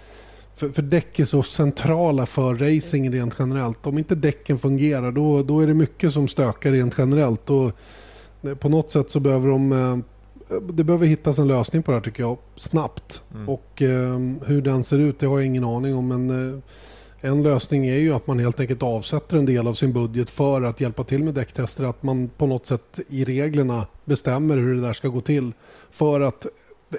För, 0.54 0.68
för 0.68 0.82
däck 0.82 1.18
är 1.18 1.24
så 1.24 1.42
centrala 1.42 2.26
för 2.26 2.54
racing 2.54 3.12
rent 3.12 3.36
generellt. 3.38 3.86
Om 3.86 3.98
inte 3.98 4.14
däcken 4.14 4.58
fungerar 4.58 5.12
då, 5.12 5.42
då 5.42 5.60
är 5.60 5.66
det 5.66 5.74
mycket 5.74 6.12
som 6.12 6.28
stökar 6.28 6.72
rent 6.72 6.94
generellt. 6.98 7.50
Och 7.50 7.72
eh, 8.42 8.54
på 8.54 8.68
något 8.68 8.90
sätt 8.90 9.10
så 9.10 9.20
behöver 9.20 9.48
de 9.48 9.72
eh, 9.72 9.98
det 10.48 10.84
behöver 10.84 11.06
hittas 11.06 11.38
en 11.38 11.48
lösning 11.48 11.82
på 11.82 11.90
det 11.90 11.96
här 11.96 12.04
tycker 12.04 12.22
jag 12.22 12.38
snabbt. 12.56 13.22
Mm. 13.34 13.48
Och 13.48 13.82
eh, 13.82 14.18
hur 14.46 14.62
den 14.62 14.82
ser 14.82 14.98
ut 14.98 15.18
det 15.18 15.26
har 15.26 15.38
jag 15.38 15.46
ingen 15.46 15.64
aning 15.64 15.94
om. 15.94 16.08
Men 16.08 16.54
eh, 16.54 16.58
en 17.20 17.42
lösning 17.42 17.86
är 17.86 17.98
ju 17.98 18.14
att 18.14 18.26
man 18.26 18.38
helt 18.38 18.60
enkelt 18.60 18.82
avsätter 18.82 19.36
en 19.36 19.46
del 19.46 19.66
av 19.66 19.74
sin 19.74 19.92
budget 19.92 20.30
för 20.30 20.62
att 20.62 20.80
hjälpa 20.80 21.04
till 21.04 21.24
med 21.24 21.34
däcktester. 21.34 21.84
Att 21.84 22.02
man 22.02 22.28
på 22.28 22.46
något 22.46 22.66
sätt 22.66 23.00
i 23.08 23.24
reglerna 23.24 23.86
bestämmer 24.04 24.56
hur 24.56 24.74
det 24.74 24.80
där 24.80 24.92
ska 24.92 25.08
gå 25.08 25.20
till. 25.20 25.52
För 25.90 26.20
att 26.20 26.46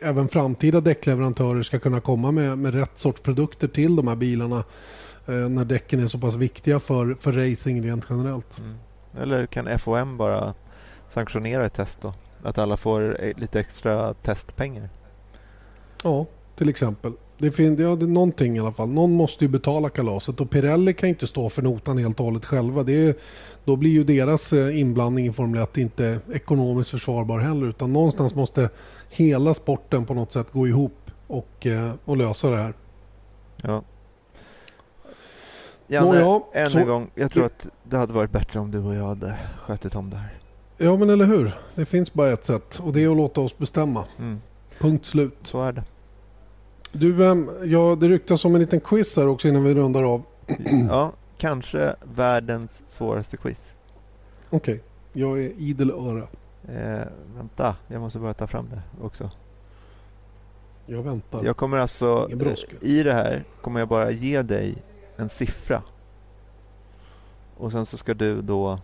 även 0.02 0.28
framtida 0.28 0.82
däckleverantörer 0.82 1.64
ska 1.64 1.80
kunna 1.80 2.00
komma 2.00 2.32
med, 2.32 2.58
med 2.58 2.74
rätt 2.74 2.98
sorts 2.98 3.22
produkter 3.22 3.68
till 3.68 3.96
de 3.96 4.08
här 4.08 4.16
bilarna. 4.16 4.64
Eh, 5.28 5.34
när 5.34 5.66
däcken 5.66 6.04
är 6.04 6.08
så 6.08 6.20
pass 6.20 6.36
viktiga 6.36 6.80
för, 6.80 7.14
för 7.20 7.34
racing 7.34 7.86
rent 7.86 8.06
generellt. 8.10 8.60
Mm. 8.60 8.76
Eller 9.22 9.46
kan 9.46 9.80
FOM 9.80 10.18
bara 10.18 10.54
sanktionera 11.08 11.66
ett 11.66 11.74
test 11.74 12.02
då? 12.02 12.14
Att 12.44 12.58
alla 12.58 12.78
får 12.78 13.22
e- 13.22 13.34
lite 13.38 13.60
extra 13.60 14.14
testpengar. 14.14 14.90
Ja, 16.04 16.26
till 16.56 16.70
exempel. 16.70 17.14
Det 17.38 17.52
finns 17.52 17.80
ja, 17.80 17.96
det 17.96 18.06
är 18.06 18.08
någonting 18.08 18.58
i 18.58 18.60
alla 18.60 18.72
fall. 18.72 18.90
Någon 18.90 19.12
måste 19.12 19.46
ju 19.46 19.50
betala 19.50 19.90
kalaset 19.90 20.42
och 20.42 20.50
Pirelli 20.50 20.94
kan 20.94 21.10
inte 21.10 21.28
stå 21.28 21.50
för 21.50 21.62
notan 21.62 21.98
helt 21.98 22.20
och 22.20 22.26
hållet 22.26 22.46
själva. 22.46 22.84
Det 22.84 23.08
är, 23.08 23.16
då 23.66 23.76
blir 23.76 23.92
ju 23.92 24.04
deras 24.04 24.54
eh, 24.54 24.80
inblandning 24.80 25.28
i 25.28 25.34
Formel 25.34 25.62
1 25.62 25.78
inte 25.78 26.20
ekonomiskt 26.34 26.90
försvarbar 26.90 27.40
heller 27.40 27.70
utan 27.70 27.94
någonstans 27.94 28.36
måste 28.36 28.70
hela 29.10 29.54
sporten 29.54 30.06
på 30.06 30.14
något 30.14 30.32
sätt 30.32 30.52
gå 30.52 30.68
ihop 30.68 31.12
och, 31.28 31.68
eh, 31.68 31.92
och 32.06 32.18
lösa 32.18 32.50
det 32.50 32.58
här. 32.58 32.74
Ja. 33.62 33.84
Janne, 35.88 36.20
Nå, 36.20 36.48
ja, 36.54 36.60
än 36.60 36.72
så, 36.72 36.80
en 36.80 36.88
gång. 36.88 37.10
Jag 37.16 37.32
tror 37.32 37.46
att 37.46 37.68
det 37.84 37.98
hade 37.98 38.14
varit 38.14 38.32
bättre 38.32 38.60
om 38.60 38.72
du 38.72 38.80
och 38.80 38.96
jag 38.96 39.06
hade 39.08 39.38
skjutit 39.62 39.96
om 39.96 40.10
det 40.10 40.18
här. 40.18 40.38
Ja 40.78 40.98
men 40.98 41.10
eller 41.10 41.26
hur. 41.26 41.52
Det 41.76 41.86
finns 41.86 42.14
bara 42.14 42.32
ett 42.32 42.46
sätt 42.46 42.80
och 42.84 42.94
det 42.94 43.04
är 43.04 43.12
att 43.12 43.18
låta 43.18 43.42
oss 43.42 43.58
bestämma. 43.58 44.06
Mm. 44.20 44.42
Punkt 44.80 45.06
slut. 45.06 45.38
Så 45.44 45.64
är 45.64 45.72
det. 45.72 45.84
Du, 46.92 47.26
ehm, 47.26 47.50
ja, 47.64 47.98
det 48.00 48.08
ryktas 48.08 48.46
om 48.46 48.56
en 48.56 48.62
liten 48.62 48.80
quiz 48.80 49.18
här 49.18 49.28
också 49.28 49.48
innan 49.48 49.64
vi 49.64 49.74
rundar 49.74 50.04
av. 50.04 50.24
ja, 50.90 51.12
kanske 51.38 51.96
världens 52.04 52.84
svåraste 52.88 53.38
quiz. 53.38 53.76
Okej, 54.50 54.74
okay. 54.74 54.80
jag 55.22 55.40
är 55.40 55.52
idel 55.58 55.92
öra. 55.92 56.28
Eh, 56.68 57.08
vänta, 57.36 57.76
jag 57.88 58.02
måste 58.02 58.20
bara 58.20 58.34
ta 58.34 58.48
fram 58.48 58.70
det 58.70 59.06
också. 59.06 59.32
Jag 60.86 61.04
väntar. 61.04 61.44
Jag 61.44 61.58
kommer 61.58 61.78
alltså, 61.78 62.30
i 62.82 63.04
det 63.04 63.14
här 63.14 63.44
kommer 63.62 63.80
jag 63.80 63.90
bara 63.90 64.12
ge 64.12 64.42
dig 64.42 64.78
en 65.16 65.30
siffra. 65.30 65.84
Och 67.58 67.72
sen 67.72 67.86
så 67.86 67.98
ska 67.98 68.14
du 68.14 68.42
då 68.42 68.80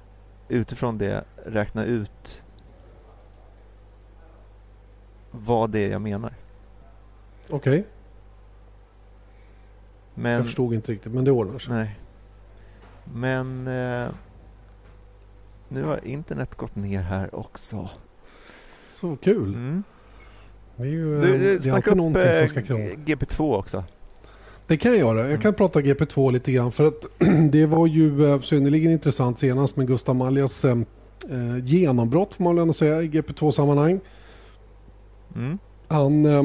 utifrån 0.47 0.97
det 0.97 1.23
räkna 1.45 1.85
ut 1.85 2.41
vad 5.31 5.69
det 5.69 5.79
är 5.79 5.91
jag 5.91 6.01
menar. 6.01 6.33
Okej. 7.49 7.79
Okay. 7.79 7.83
Men, 10.13 10.31
jag 10.31 10.45
förstod 10.45 10.73
inte 10.73 10.91
riktigt, 10.91 11.13
men 11.13 11.25
det 11.25 11.31
ordnar 11.31 11.59
sig. 11.59 11.73
Nej. 11.73 11.99
Men 13.13 13.67
eh, 13.67 14.09
nu 15.67 15.83
har 15.83 16.05
internet 16.05 16.55
gått 16.55 16.75
ner 16.75 17.01
här 17.01 17.35
också. 17.35 17.89
Så 18.93 19.15
kul. 19.15 19.53
Mm. 19.53 19.83
Det 20.75 20.83
är 20.83 20.87
ju 20.87 21.21
du, 21.21 21.37
du, 21.37 21.57
det 21.57 21.69
är 21.69 21.73
alltid 21.73 21.97
någonting 21.97 22.21
som 22.21 22.43
eh, 22.43 22.47
ska 22.47 22.61
krångla. 22.61 22.93
GP2 22.93 23.55
också. 23.55 23.83
Det 24.67 24.77
kan 24.77 24.91
jag 24.91 24.99
göra. 24.99 25.29
Jag 25.29 25.41
kan 25.41 25.53
prata 25.53 25.81
GP2 25.81 26.31
lite 26.31 26.51
grann. 26.51 26.71
För 26.71 26.83
att 26.83 27.05
det 27.51 27.65
var 27.65 27.87
ju 27.87 28.31
eh, 28.31 28.39
synnerligen 28.39 28.91
intressant 28.91 29.39
senast 29.39 29.77
med 29.77 29.87
Gustav 29.87 30.15
Maljas 30.15 30.65
eh, 30.65 30.77
eh, 31.29 31.65
genombrott 31.65 32.33
får 32.33 32.43
man 32.43 32.55
väl 32.55 32.61
ändå 32.61 32.73
säga 32.73 33.01
i 33.01 33.07
GP2-sammanhang. 33.07 33.99
Mm. 35.35 35.57
Han, 35.87 36.25
eh, 36.25 36.43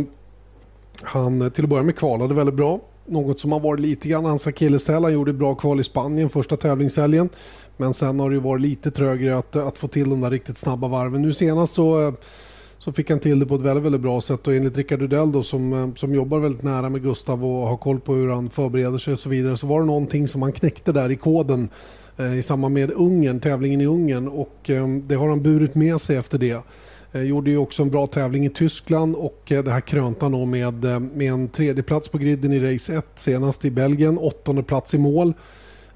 han 1.03 1.51
till 1.51 1.65
att 1.65 1.71
börja 1.71 1.83
med 1.83 1.97
kvalade 1.97 2.35
väldigt 2.35 2.55
bra. 2.55 2.81
Något 3.07 3.41
som 3.41 3.53
har 3.53 3.61
varit 3.61 3.81
lite 3.81 4.09
grann 4.09 4.25
hans 4.25 4.47
akilleshäl. 4.47 5.05
Han 5.05 5.13
gjorde 5.13 5.33
bra 5.33 5.55
kval 5.55 5.81
i 5.81 5.85
Spanien 5.85 6.29
första 6.29 6.57
tävlingshelgen. 6.57 7.29
Men 7.77 7.95
sen 7.95 8.21
har 8.21 8.31
det 8.31 8.41
varit 8.41 8.63
lite 8.63 8.91
trögare 8.91 9.39
att, 9.39 9.57
att 9.57 9.79
få 9.79 9.89
till 9.89 10.11
de 10.11 10.21
där 10.21 10.31
riktigt 10.31 10.59
snabba 10.59 10.89
varven. 10.89 11.23
Nu 11.23 11.33
senast 11.33 11.75
så 11.75 12.15
så 12.79 12.93
fick 12.93 13.11
han 13.11 13.21
till 13.21 13.39
det 13.39 13.47
på 13.47 13.55
ett 13.55 13.61
väldigt, 13.61 13.85
väldigt 13.85 14.01
bra 14.01 14.21
sätt 14.21 14.47
och 14.47 14.55
enligt 14.55 14.77
Rickard 14.77 15.01
Rudell 15.01 15.33
då, 15.33 15.43
som, 15.43 15.73
eh, 15.73 15.95
som 15.95 16.15
jobbar 16.15 16.39
väldigt 16.39 16.63
nära 16.63 16.91
med 16.91 17.03
Gustav 17.03 17.45
och 17.45 17.69
har 17.69 17.77
koll 17.77 18.01
på 18.01 18.15
hur 18.15 18.29
han 18.29 18.51
förbereder 18.51 18.99
sig 18.99 19.13
och 19.13 19.19
så 19.19 19.29
vidare 19.29 19.57
så 19.57 19.67
var 19.67 19.81
det 19.81 19.87
någonting 19.87 20.29
som 20.29 20.43
han 20.43 20.53
knäckte 20.53 20.93
där 20.93 21.11
i 21.11 21.17
koden 21.17 21.69
eh, 22.17 22.39
i 22.39 22.43
samband 22.43 22.75
med 22.75 22.93
Ungern, 22.93 23.41
tävlingen 23.41 23.81
i 23.81 23.87
Ungern 23.87 24.29
och 24.29 24.71
eh, 24.71 24.89
det 24.89 25.15
har 25.15 25.29
han 25.29 25.43
burit 25.43 25.75
med 25.75 26.01
sig 26.01 26.17
efter 26.17 26.39
det. 26.39 26.63
Eh, 27.13 27.23
gjorde 27.23 27.51
ju 27.51 27.57
också 27.57 27.83
en 27.83 27.91
bra 27.91 28.07
tävling 28.07 28.47
i 28.47 28.51
Tyskland 28.51 29.17
och 29.17 29.53
eh, 29.53 29.65
det 29.65 29.71
här 29.71 29.81
krönte 29.81 30.25
han 30.25 30.51
med, 30.51 30.85
eh, 30.85 31.01
med 31.01 31.33
en 31.33 31.49
tredje 31.49 31.83
plats 31.83 32.09
på 32.09 32.19
griden 32.19 32.53
i 32.53 32.75
race 32.75 32.95
1 32.95 33.07
senast 33.15 33.65
i 33.65 33.71
Belgien, 33.71 34.19
åttonde 34.19 34.63
plats 34.63 34.95
i 34.95 34.99
mål. 34.99 35.35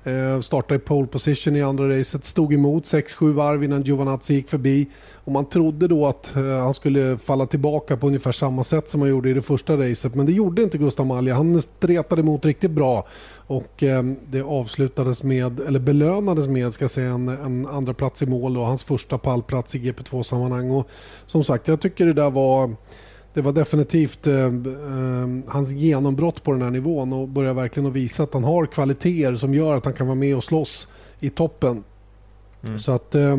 Eh, 0.05 0.41
startade 0.41 0.75
i 0.75 0.79
pole 0.79 1.07
position 1.07 1.57
i 1.57 1.63
andra 1.63 1.99
racet, 1.99 2.25
stod 2.25 2.53
emot 2.53 2.85
6-7 2.85 3.33
varv 3.33 3.65
innan 3.65 3.83
Giovanazzi 3.83 4.35
gick 4.35 4.49
förbi. 4.49 4.89
Och 5.25 5.33
man 5.33 5.49
trodde 5.49 5.89
då 5.89 6.07
att 6.07 6.37
eh, 6.37 6.43
han 6.43 6.75
skulle 6.75 7.19
falla 7.19 7.47
tillbaka 7.47 7.97
på 7.97 8.07
ungefär 8.07 8.33
samma 8.33 8.65
sätt 8.65 8.89
som 8.89 9.01
han 9.01 9.11
gjorde 9.11 9.31
i 9.31 9.33
det 9.33 9.43
första 9.43 9.77
racet. 9.77 10.15
Men 10.15 10.27
det 10.27 10.33
gjorde 10.33 10.63
inte 10.63 10.79
Gustav 10.79 11.07
Malja. 11.07 11.35
Han 11.35 11.63
stretade 11.63 12.23
emot 12.23 12.47
riktigt 12.47 12.71
bra. 12.71 13.07
Och 13.47 13.83
eh, 13.83 14.03
det 14.31 14.43
avslutades 14.43 15.23
med, 15.23 15.61
eller 15.61 15.81
belönades 15.81 16.47
med, 16.47 16.75
ska 16.75 16.89
säga, 16.89 17.11
en, 17.11 17.29
en 17.29 17.67
andra 17.67 17.95
plats 17.95 18.23
i 18.23 18.27
mål 18.27 18.57
och 18.57 18.67
hans 18.67 18.85
första 18.85 19.19
pallplats 19.19 19.75
i 19.75 19.79
GP2-sammanhang. 19.79 20.71
Och 20.71 20.89
som 21.27 21.45
sagt, 21.45 21.69
jag 21.69 21.81
tycker 21.81 22.07
det 22.07 22.13
där 22.13 22.31
var 22.31 22.77
det 23.35 23.41
var 23.41 23.53
definitivt 23.53 24.26
eh, 24.26 24.45
eh, 24.45 25.28
hans 25.47 25.72
genombrott 25.72 26.43
på 26.43 26.53
den 26.53 26.62
här 26.62 26.70
nivån 26.70 27.12
och 27.12 27.28
börjar 27.28 27.55
verkligen 27.55 27.87
att 27.87 27.93
visa 27.93 28.22
att 28.22 28.35
han 28.35 28.45
har 28.45 28.66
kvaliteter 28.66 29.37
som 29.37 29.55
gör 29.55 29.74
att 29.74 29.85
han 29.85 29.95
kan 29.95 30.07
vara 30.07 30.14
med 30.14 30.37
och 30.37 30.45
slåss 30.45 30.89
i 31.20 31.30
toppen. 31.30 31.85
Mm. 32.66 32.78
Så 32.78 32.93
att 32.93 33.14
eh, 33.14 33.37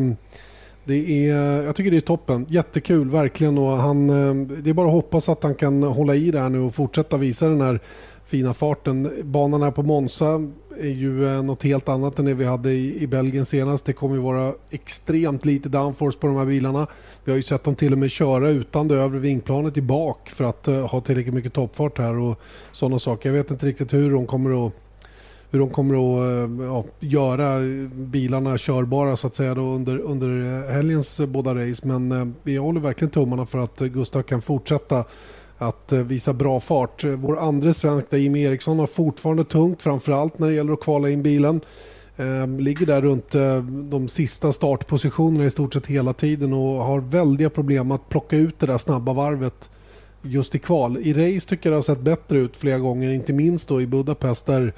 det 0.84 1.28
är, 1.28 1.34
jag 1.62 1.76
tycker 1.76 1.90
det 1.90 1.96
är 1.96 2.00
toppen. 2.00 2.46
Jättekul 2.48 3.10
verkligen 3.10 3.58
och 3.58 3.76
han, 3.76 4.10
eh, 4.10 4.46
det 4.62 4.70
är 4.70 4.74
bara 4.74 4.86
att 4.86 4.92
hoppas 4.92 5.28
att 5.28 5.42
han 5.42 5.54
kan 5.54 5.82
hålla 5.82 6.14
i 6.14 6.30
det 6.30 6.40
här 6.40 6.48
nu 6.48 6.60
och 6.60 6.74
fortsätta 6.74 7.16
visa 7.16 7.48
den 7.48 7.60
här 7.60 7.80
fina 8.26 8.54
farten. 8.54 9.10
Banan 9.24 9.62
här 9.62 9.70
på 9.70 9.82
Monza 9.82 10.48
är 10.80 10.88
ju 10.88 11.28
eh, 11.28 11.42
något 11.42 11.62
helt 11.62 11.88
annat 11.88 12.18
än 12.18 12.24
det 12.24 12.34
vi 12.34 12.44
hade 12.44 12.70
i, 12.70 13.02
i 13.02 13.06
Belgien 13.06 13.46
senast. 13.46 13.84
Det 13.84 13.92
kommer 13.92 14.14
ju 14.14 14.20
vara 14.20 14.52
extremt 14.70 15.44
lite 15.44 15.68
downforce 15.68 16.18
på 16.18 16.26
de 16.26 16.36
här 16.36 16.46
bilarna. 16.46 16.86
Vi 17.24 17.32
har 17.32 17.36
ju 17.36 17.42
sett 17.42 17.64
dem 17.64 17.74
till 17.74 17.92
och 17.92 17.98
med 17.98 18.10
köra 18.10 18.50
utan 18.50 18.88
det 18.88 18.94
övre 18.94 19.18
vingplanet 19.18 19.76
i 19.76 19.82
bak 19.82 20.30
för 20.30 20.44
att 20.44 20.68
uh, 20.68 20.86
ha 20.86 21.00
tillräckligt 21.00 21.34
mycket 21.34 21.52
toppfart 21.52 21.98
här 21.98 22.18
och 22.18 22.40
sådana 22.72 22.98
saker. 22.98 23.28
Jag 23.28 23.36
vet 23.36 23.50
inte 23.50 23.66
riktigt 23.66 23.94
hur 23.94 24.12
de 24.12 24.26
kommer 24.26 24.66
att 24.66 24.72
hur 25.50 25.60
de 25.60 25.70
kommer 25.70 25.94
att 25.94 26.48
eh, 26.48 26.66
ja, 26.66 26.84
göra 27.00 27.60
bilarna 27.94 28.58
körbara 28.58 29.16
så 29.16 29.26
att 29.26 29.34
säga 29.34 29.54
då 29.54 29.62
under, 29.62 29.98
under 29.98 30.28
helgens 30.72 31.20
båda 31.20 31.54
race. 31.54 31.86
Men 31.86 32.12
eh, 32.12 32.26
vi 32.42 32.56
håller 32.56 32.80
verkligen 32.80 33.10
tummarna 33.10 33.46
för 33.46 33.58
att 33.58 33.78
Gustav 33.78 34.22
kan 34.22 34.42
fortsätta 34.42 35.04
att 35.58 35.92
eh, 35.92 35.98
visa 35.98 36.32
bra 36.32 36.60
fart. 36.60 37.04
Vår 37.04 37.38
andra 37.38 37.72
svensk, 37.72 38.12
Jimmy 38.12 38.42
Eriksson, 38.42 38.78
har 38.78 38.86
fortfarande 38.86 39.44
tungt 39.44 39.82
framförallt 39.82 40.38
när 40.38 40.48
det 40.48 40.54
gäller 40.54 40.72
att 40.72 40.80
kvala 40.80 41.10
in 41.10 41.22
bilen. 41.22 41.60
Ehm, 42.16 42.60
ligger 42.60 42.86
där 42.86 43.02
runt 43.02 43.34
eh, 43.34 43.62
de 43.64 44.08
sista 44.08 44.52
startpositionerna 44.52 45.44
i 45.44 45.50
stort 45.50 45.74
sett 45.74 45.86
hela 45.86 46.12
tiden 46.12 46.52
och 46.52 46.84
har 46.84 47.00
väldiga 47.00 47.50
problem 47.50 47.90
att 47.90 48.08
plocka 48.08 48.36
ut 48.36 48.58
det 48.58 48.66
där 48.66 48.78
snabba 48.78 49.12
varvet 49.12 49.70
just 50.22 50.54
i 50.54 50.58
kval. 50.58 50.98
I 50.98 51.12
race 51.12 51.48
tycker 51.48 51.70
jag 51.70 51.72
det 51.72 51.76
har 51.76 51.82
sett 51.82 52.00
bättre 52.00 52.38
ut 52.38 52.56
flera 52.56 52.78
gånger, 52.78 53.10
inte 53.10 53.32
minst 53.32 53.68
då 53.68 53.80
i 53.80 53.86
Budapest 53.86 54.46
där 54.46 54.72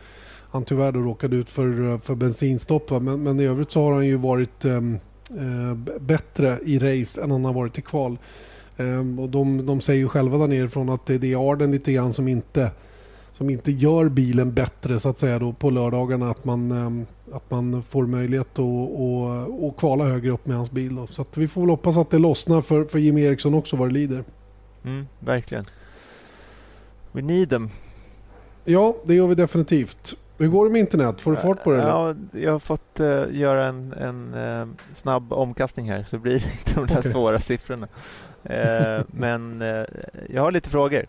han 0.50 0.64
tyvärr 0.64 0.92
då 0.92 1.00
råkade 1.00 1.36
ut 1.36 1.50
för, 1.50 1.92
eh, 1.92 2.00
för 2.00 2.14
bensinstopp. 2.14 2.90
Men, 2.90 3.22
men 3.22 3.40
i 3.40 3.44
övrigt 3.44 3.70
så 3.70 3.82
har 3.82 3.92
han 3.92 4.06
ju 4.06 4.16
varit 4.16 4.64
um, 4.64 4.98
bättre 6.00 6.58
i 6.64 6.78
race 6.78 7.22
än 7.22 7.30
han 7.30 7.44
har 7.44 7.52
varit 7.52 7.78
i 7.78 7.82
kval. 7.82 8.18
Um, 8.76 9.18
och 9.18 9.28
de, 9.28 9.66
de 9.66 9.80
säger 9.80 10.00
ju 10.00 10.08
själva 10.08 10.38
där 10.38 10.46
nerifrån 10.46 10.88
att 10.88 11.06
det, 11.06 11.32
är 11.32 11.52
Arden 11.52 11.72
lite 11.72 11.92
grann 11.92 12.12
som 12.12 12.28
inte 12.28 12.70
som 13.32 13.50
inte 13.50 13.72
gör 13.72 14.08
bilen 14.08 14.52
bättre 14.52 15.00
så 15.00 15.08
att 15.08 15.18
säga 15.18 15.38
då 15.38 15.52
på 15.52 15.70
lördagarna 15.70 16.30
att 16.30 16.44
man, 16.44 16.72
um, 16.72 17.06
att 17.32 17.50
man 17.50 17.82
får 17.82 18.06
möjlighet 18.06 18.58
att, 18.58 19.64
att, 19.64 19.76
kvala 19.76 20.04
högre 20.04 20.30
upp 20.30 20.46
med 20.46 20.56
hans 20.56 20.70
bil. 20.70 20.94
Då. 20.94 21.06
Så 21.06 21.26
vi 21.36 21.48
får 21.48 21.60
väl 21.60 21.70
hoppas 21.70 21.96
att 21.96 22.10
det 22.10 22.18
lossnar 22.18 22.60
för, 22.60 22.84
för 22.84 22.98
Jimmy 22.98 23.22
Eriksson 23.22 23.54
också 23.54 23.76
vad 23.76 23.88
det 23.88 23.94
lider. 23.94 24.24
Mm, 24.84 25.06
verkligen. 25.18 25.64
We 27.12 27.22
need 27.22 27.50
them. 27.50 27.70
Ja, 28.64 28.96
det 29.04 29.14
gör 29.14 29.26
vi 29.26 29.34
definitivt. 29.34 30.16
Hur 30.38 30.48
går 30.48 30.64
det 30.64 30.72
med 30.72 30.80
internet? 30.80 31.20
Får 31.20 31.30
du 31.30 31.36
fart 31.36 31.64
på 31.64 31.72
det? 31.72 31.82
Ja, 31.82 32.14
jag 32.32 32.52
har 32.52 32.58
fått 32.58 33.00
uh, 33.00 33.36
göra 33.36 33.66
en, 33.66 33.92
en 33.92 34.34
uh, 34.34 34.68
snabb 34.94 35.32
omkastning 35.32 35.90
här 35.90 36.02
så 36.02 36.18
blir 36.18 36.32
det 36.32 36.44
inte 36.58 36.74
de 36.74 36.86
där 36.86 36.98
okay. 36.98 37.12
svåra 37.12 37.40
siffrorna. 37.40 37.88
Uh, 38.50 39.04
men 39.06 39.60
jag 40.28 40.42
har 40.42 40.50
lite 40.50 40.70
frågor. 40.70 41.06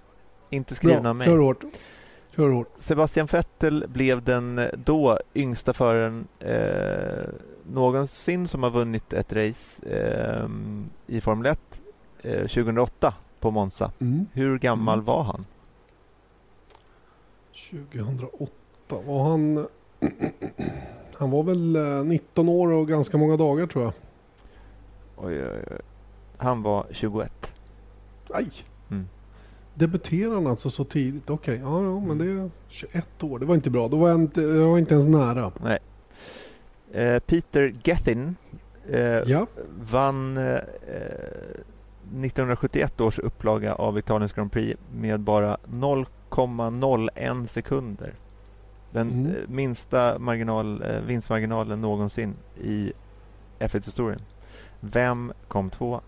Inte 0.49 0.75
skrivna 0.75 1.01
Bra, 1.01 1.09
av 1.09 1.15
mig. 1.15 1.27
Kör 1.27 1.37
hårt. 1.37 1.63
Kör 2.35 2.49
hårt. 2.49 2.73
Sebastian 2.77 3.27
Vettel 3.31 3.85
blev 3.87 4.23
den 4.23 4.61
då 4.85 5.19
yngsta 5.35 5.73
föraren 5.73 6.27
någonsin 7.69 8.47
som 8.47 8.63
har 8.63 8.69
vunnit 8.69 9.13
ett 9.13 9.33
race 9.33 9.85
i 11.07 11.21
Formel 11.21 11.45
1 11.45 11.81
2008 12.21 13.13
på 13.39 13.51
Monza. 13.51 13.91
Mm. 13.99 14.25
Hur 14.33 14.57
gammal 14.59 14.93
mm. 14.93 15.05
var 15.05 15.23
han? 15.23 15.45
2008 17.71 18.56
var 18.89 19.23
han... 19.23 19.67
han 21.13 21.31
var 21.31 21.43
väl 21.43 21.77
19 22.05 22.47
eh, 22.47 22.53
år 22.53 22.71
och 22.71 22.87
ganska 22.87 23.17
många 23.17 23.37
dagar 23.37 23.67
tror 23.67 23.83
jag. 23.83 23.93
Oj, 25.17 25.43
oj, 25.43 25.63
oj. 25.71 25.77
Han 26.37 26.63
var 26.63 26.85
21. 26.91 27.53
Nej! 28.33 28.51
Mm. 28.89 29.07
Debuterade 29.73 30.35
han 30.35 30.47
alltså 30.47 30.69
så 30.69 30.83
tidigt? 30.83 31.29
Okej, 31.29 31.55
okay. 31.55 31.71
ja, 31.71 31.83
ja, 31.83 31.99
men 31.99 32.17
det 32.17 32.25
är 32.25 32.51
21 32.67 33.23
år. 33.23 33.39
Det 33.39 33.45
var 33.45 33.55
inte 33.55 33.69
bra. 33.69 33.87
Då 33.87 33.97
var 33.97 34.09
jag 34.09 34.21
inte, 34.21 34.41
jag 34.41 34.69
var 34.69 34.77
inte 34.77 34.93
ens 34.93 35.07
nära. 35.07 35.51
Nej. 35.63 35.79
Eh, 36.91 37.19
Peter 37.19 37.75
Gethin 37.83 38.35
eh, 38.89 39.01
ja. 39.01 39.47
vann 39.91 40.37
eh, 40.37 40.59
1971 42.07 43.01
års 43.01 43.19
upplaga 43.19 43.75
av 43.75 43.97
Italiens 43.97 44.33
Grand 44.33 44.51
Prix 44.51 44.79
med 44.93 45.19
bara 45.19 45.57
0,01 45.71 47.47
sekunder. 47.47 48.13
Den 48.91 49.11
mm. 49.11 49.31
Eh, 49.31 49.41
minsta 49.47 50.19
marginal, 50.19 50.83
eh, 50.83 51.01
vinstmarginalen 51.01 51.81
någonsin 51.81 52.33
i 52.61 52.91
F1-historien. 53.59 54.21
Vem 54.79 55.33
kom 55.47 55.69
tvåa? 55.69 56.01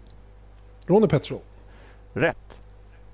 Ronny 0.86 1.08
Petrov. 1.08 1.42
Rätt. 2.14 2.62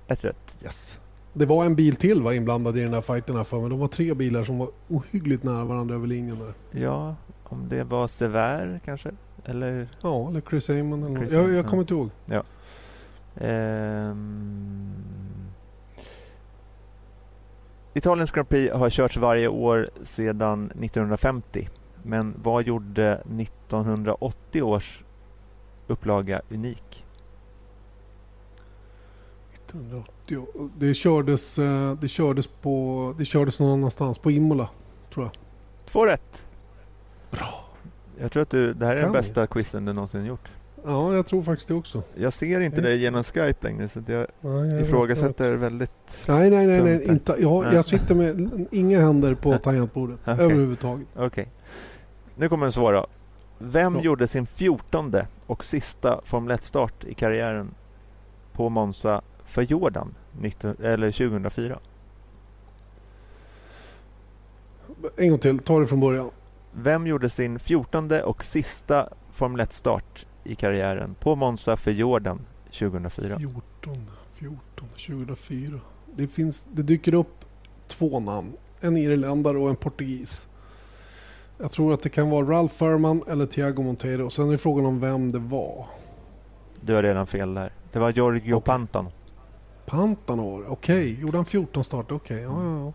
Ett 0.07 0.23
rätt. 0.23 0.57
Yes. 0.63 0.99
Det 1.33 1.45
var 1.45 1.65
en 1.65 1.75
bil 1.75 1.95
till 1.95 2.21
var 2.21 2.33
inblandad 2.33 2.77
i 2.77 2.81
den 2.81 2.93
här 2.93 3.01
fighten 3.01 3.45
för 3.45 3.59
mig. 3.59 3.69
Det 3.69 3.75
var 3.75 3.87
tre 3.87 4.13
bilar 4.13 4.43
som 4.43 4.57
var 4.57 4.69
ohyggligt 4.87 5.43
nära 5.43 5.65
varandra 5.65 5.95
över 5.95 6.07
linjen 6.07 6.39
där. 6.39 6.81
Ja, 6.81 7.15
om 7.43 7.69
det 7.69 7.83
var 7.83 8.07
Sever 8.07 8.79
kanske? 8.85 9.11
Eller? 9.45 9.87
Ja, 10.01 10.29
eller 10.29 10.41
Chris 10.41 10.69
Amon. 10.69 11.03
Eller 11.03 11.19
Chris 11.19 11.31
jag, 11.33 11.53
jag 11.53 11.65
kommer 11.65 11.83
inte 11.83 11.93
ihåg. 11.93 12.09
Ja. 12.25 12.43
Um... 14.09 14.93
Italiens 17.97 18.31
Grand 18.31 18.49
Prix 18.49 18.73
har 18.73 18.89
körts 18.89 19.17
varje 19.17 19.47
år 19.47 19.89
sedan 20.03 20.65
1950. 20.65 21.69
Men 22.03 22.33
vad 22.43 22.63
gjorde 22.63 23.13
1980 23.13 24.61
års 24.61 25.03
upplaga 25.87 26.41
unik? 26.49 27.05
1980, 29.53 30.47
det 30.77 30.93
kördes, 30.93 31.59
eh, 31.59 31.93
det 31.93 32.07
kördes, 32.07 32.47
på, 32.47 33.13
det 33.17 33.25
kördes 33.25 33.59
någon 33.59 33.71
annanstans, 33.71 34.17
på 34.17 34.31
Imola 34.31 34.69
tror 35.13 35.25
jag. 35.25 35.33
Två 35.85 36.05
rätt. 36.05 36.47
Bra. 37.31 37.65
Jag 38.19 38.31
tror 38.31 38.43
att 38.43 38.49
du, 38.49 38.73
det 38.73 38.85
här 38.85 38.95
är 38.95 38.97
kan 38.97 39.05
den 39.05 39.13
bästa 39.13 39.47
quizen 39.47 39.85
du 39.85 39.93
någonsin 39.93 40.25
gjort. 40.25 40.51
Ja, 40.87 41.15
jag 41.15 41.25
tror 41.25 41.43
faktiskt 41.43 41.67
det 41.67 41.73
också. 41.73 42.03
Jag 42.15 42.33
ser 42.33 42.61
inte 42.61 42.81
dig 42.81 42.97
genom 42.97 43.23
Skype 43.23 43.67
längre 43.67 43.89
så 43.89 44.01
jag, 44.07 44.27
nej, 44.41 44.69
jag 44.69 44.81
ifrågasätter 44.81 45.51
vet, 45.51 45.59
väldigt 45.59 46.25
Nej, 46.27 46.49
nej, 46.49 46.67
nej, 46.67 46.81
nej 46.81 47.05
inte, 47.07 47.35
jag, 47.39 47.73
jag 47.73 47.85
sitter 47.85 48.15
med 48.15 48.67
inga 48.71 49.01
händer 49.01 49.35
på 49.35 49.57
tangentbordet 49.63 50.19
okay. 50.21 50.33
överhuvudtaget. 50.33 51.07
Okej. 51.15 51.27
Okay. 51.27 51.45
Nu 52.35 52.49
kommer 52.49 52.65
en 52.65 52.71
svår 52.71 52.93
då. 52.93 53.07
Vem 53.57 53.93
Bra. 53.93 54.01
gjorde 54.01 54.27
sin 54.27 54.45
fjortonde 54.45 55.27
och 55.45 55.63
sista 55.63 56.21
Formel 56.23 56.57
1-start 56.57 57.03
i 57.03 57.13
karriären 57.13 57.71
på 58.53 58.69
Monza 58.69 59.21
för 59.45 59.61
Jordan 59.61 60.15
19, 60.41 60.75
eller 60.83 61.11
2004? 61.11 61.79
En 65.17 65.29
gång 65.29 65.39
till, 65.39 65.59
ta 65.59 65.79
det 65.79 65.87
från 65.87 65.99
början. 65.99 66.29
Vem 66.71 67.07
gjorde 67.07 67.29
sin 67.29 67.59
fjortonde 67.59 68.23
och 68.23 68.43
sista 68.43 69.09
Formel 69.31 69.61
1-start 69.61 70.25
i 70.45 70.55
karriären 70.55 71.15
på 71.19 71.35
Monza 71.35 71.77
för 71.77 71.91
Jordan 71.91 72.41
2004. 72.65 73.37
14, 73.37 74.09
14, 74.33 74.59
2004. 75.07 75.79
Det, 76.15 76.27
finns, 76.27 76.67
det 76.73 76.83
dyker 76.83 77.13
upp 77.13 77.45
två 77.87 78.19
namn. 78.19 78.53
En 78.81 78.97
irländare 78.97 79.57
och 79.57 79.69
en 79.69 79.75
portugis. 79.75 80.47
Jag 81.57 81.71
tror 81.71 81.93
att 81.93 82.01
det 82.01 82.09
kan 82.09 82.29
vara 82.29 82.47
Ralph 82.47 82.73
Furman 82.73 83.23
eller 83.27 83.45
Thiago 83.45 83.81
Monteiro. 83.81 84.29
Sen 84.29 84.51
är 84.51 84.57
frågan 84.57 84.85
om 84.85 84.99
vem 84.99 85.31
det 85.31 85.39
var. 85.39 85.85
Du 86.81 86.93
har 86.93 87.03
redan 87.03 87.27
fel 87.27 87.53
där. 87.53 87.73
Det 87.91 87.99
var 87.99 88.11
Giorgio 88.11 88.55
okay. 88.55 88.65
Pantano. 88.65 89.11
Pantano, 89.85 90.63
okej. 90.67 91.11
Okay. 91.11 91.21
Gjorde 91.21 91.37
han 91.37 91.45
14 91.45 91.83
starter? 91.83 92.15
Okej, 92.15 92.47
okay. 92.47 92.63
ja, 92.63 92.65
ja, 92.65 92.79
ja. 92.79 92.93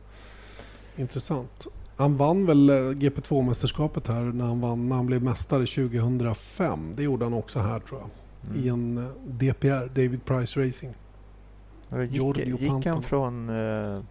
Intressant. 1.03 1.67
Han 2.01 2.17
vann 2.17 2.47
väl 2.47 2.71
eh, 2.71 2.75
GP2-mästerskapet 2.75 4.09
här 4.09 4.21
när 4.21 4.47
han, 4.47 4.61
vann, 4.61 4.89
när 4.89 4.97
han 4.97 5.07
blev 5.07 5.23
mästare 5.23 5.67
2005. 5.67 6.93
Det 6.97 7.03
gjorde 7.03 7.25
han 7.25 7.35
också 7.35 7.59
här 7.59 7.81
tror 7.81 8.01
jag. 8.01 8.11
Mm. 8.51 8.65
I 8.65 8.69
en 8.69 8.99
eh, 8.99 9.05
DPR, 9.27 9.87
David 9.87 10.25
Price 10.25 10.67
Racing. 10.67 10.95
Gick, 12.09 12.61
gick 12.61 12.87
han 12.87 13.03
från... 13.03 13.49
Uh, 13.49 14.03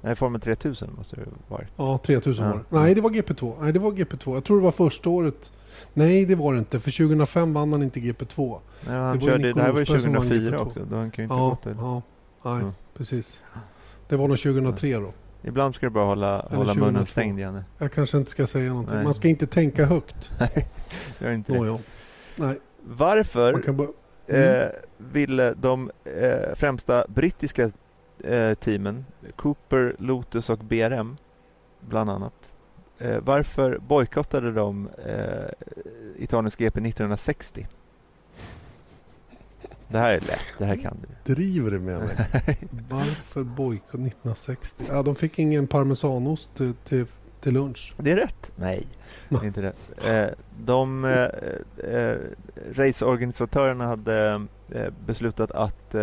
nej, 0.00 0.16
Formel 0.16 0.40
3000 0.40 0.90
måste 0.96 1.16
det 1.16 1.26
varit. 1.48 1.68
Ja, 1.76 1.98
3000 2.06 2.44
ja. 2.44 2.50
var 2.50 2.58
det. 2.58 2.64
Nej, 2.70 2.94
det 2.94 3.00
var 3.00 3.10
GP2. 3.10 3.54
Nej, 3.60 3.72
det 3.72 3.78
var 3.78 3.92
GP2. 3.92 4.34
Jag 4.34 4.44
tror 4.44 4.56
det 4.56 4.64
var 4.64 4.72
första 4.72 5.10
året. 5.10 5.52
Nej, 5.94 6.24
det 6.24 6.34
var 6.34 6.52
det 6.52 6.58
inte. 6.58 6.80
För 6.80 6.90
2005 6.90 7.52
vann 7.52 7.72
han 7.72 7.82
inte 7.82 8.00
GP2. 8.00 8.58
Nej, 8.86 8.96
han 8.96 9.18
det, 9.18 9.24
var 9.24 9.32
körde, 9.32 9.52
det 9.52 9.62
här 9.62 9.72
var 9.72 9.84
2004 9.84 10.60
också. 10.60 10.80
Då 10.90 10.96
han 10.96 11.10
kan 11.10 11.22
ju 11.22 11.24
inte 11.24 11.36
ja, 11.36 11.48
gått 11.48 11.62
det. 11.62 11.76
Ja, 11.78 12.02
nej, 12.42 12.60
mm. 12.60 12.72
precis. 12.94 13.42
Det 14.08 14.16
var 14.16 14.28
nog 14.28 14.38
2003 14.38 14.96
då. 14.98 15.12
Ibland 15.48 15.74
ska 15.74 15.86
du 15.86 15.90
bara 15.90 16.04
hålla, 16.04 16.46
hålla 16.50 16.74
munnen 16.74 17.06
stängd, 17.06 17.40
Janne. 17.40 17.64
Jag 17.78 17.92
kanske 17.92 18.18
inte 18.18 18.30
ska 18.30 18.46
säga 18.46 18.68
någonting. 18.68 18.94
Nej. 18.94 19.04
Man 19.04 19.14
ska 19.14 19.28
inte 19.28 19.46
tänka 19.46 19.84
högt. 19.84 20.32
Nej, 20.38 20.68
gör 21.18 21.30
inte 21.30 21.52
det. 21.52 21.78
Nej. 22.36 22.58
Varför 22.84 23.72
bara... 23.72 23.88
mm. 24.26 24.62
eh, 24.62 24.68
ville 24.96 25.54
de 25.54 25.90
eh, 26.04 26.54
främsta 26.54 27.04
brittiska 27.08 27.70
eh, 28.24 28.54
teamen, 28.54 29.04
Cooper, 29.36 29.96
Lotus 29.98 30.50
och 30.50 30.58
BRM, 30.58 31.16
bland 31.80 32.10
annat, 32.10 32.54
eh, 32.98 33.18
varför 33.20 33.78
bojkottade 33.78 34.52
de 34.52 34.88
eh, 35.06 35.50
Italiens 36.16 36.56
GP 36.56 36.80
1960? 36.80 37.66
Det 39.88 39.98
här 39.98 40.12
är 40.12 40.20
lätt, 40.20 40.44
det 40.58 40.64
här 40.64 40.76
kan 40.76 40.96
du. 41.02 41.34
Driver 41.34 41.70
du 41.70 41.78
med 41.78 42.00
mig? 42.00 42.16
Varför 42.88 43.42
bojkott 43.42 43.88
1960? 43.88 44.84
Ja, 44.88 45.02
de 45.02 45.14
fick 45.14 45.38
ingen 45.38 45.66
parmesanost 45.66 46.54
till, 46.54 46.74
till, 46.74 47.06
till 47.40 47.54
lunch. 47.54 47.94
Det 47.96 48.10
är 48.12 48.16
rätt. 48.16 48.52
Nej, 48.56 48.86
det 49.28 49.36
är 49.36 49.44
inte 49.44 49.62
rätt. 49.62 50.06
Eh, 50.06 50.26
de 50.64 51.04
eh, 51.04 51.28
eh, 51.94 52.16
raceorganisatörerna 52.72 53.86
hade 53.86 54.46
beslutat 55.06 55.50
att 55.50 55.94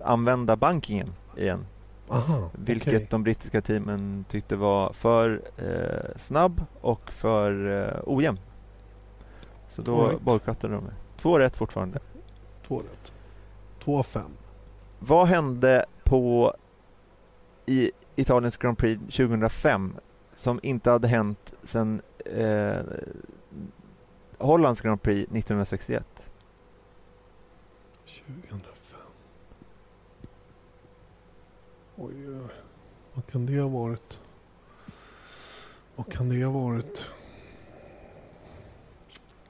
använda 0.00 0.56
bankingen 0.56 1.12
igen 1.36 1.66
Aha, 2.12 2.50
Vilket 2.52 2.94
okej. 2.94 3.06
de 3.10 3.22
brittiska 3.22 3.60
teamen 3.60 4.24
tyckte 4.28 4.56
var 4.56 4.92
för 4.92 5.42
snabb 6.16 6.64
och 6.80 7.12
för 7.12 7.82
eh, 7.82 8.00
ojämn. 8.06 8.38
Så 9.68 9.82
då 9.82 10.08
right. 10.08 10.20
bojkottade 10.20 10.74
de. 10.74 10.84
Två 11.16 11.38
rätt 11.38 11.56
fortfarande. 11.56 11.98
Två 12.66 12.78
rätt. 12.78 13.12
Två 13.78 13.98
av 13.98 14.02
fem. 14.02 14.30
Vad 14.98 15.26
hände 15.26 15.86
på 16.04 16.54
i 17.66 17.90
Italiens 18.16 18.56
Grand 18.56 18.78
Prix 18.78 19.00
2005 19.02 19.96
som 20.34 20.60
inte 20.62 20.90
hade 20.90 21.08
hänt 21.08 21.54
sedan 21.62 22.02
eh, 22.24 22.80
Hollands 24.38 24.80
Grand 24.80 25.02
Prix 25.02 25.22
1961? 25.22 26.04
2005. 28.04 29.00
Oj. 31.96 32.14
Vad 33.14 33.26
kan 33.26 33.46
det 33.46 33.60
ha 33.60 33.68
varit? 33.68 34.20
Vad 35.96 36.12
kan 36.12 36.28
det 36.28 36.44
ha 36.44 36.52
varit? 36.52 37.06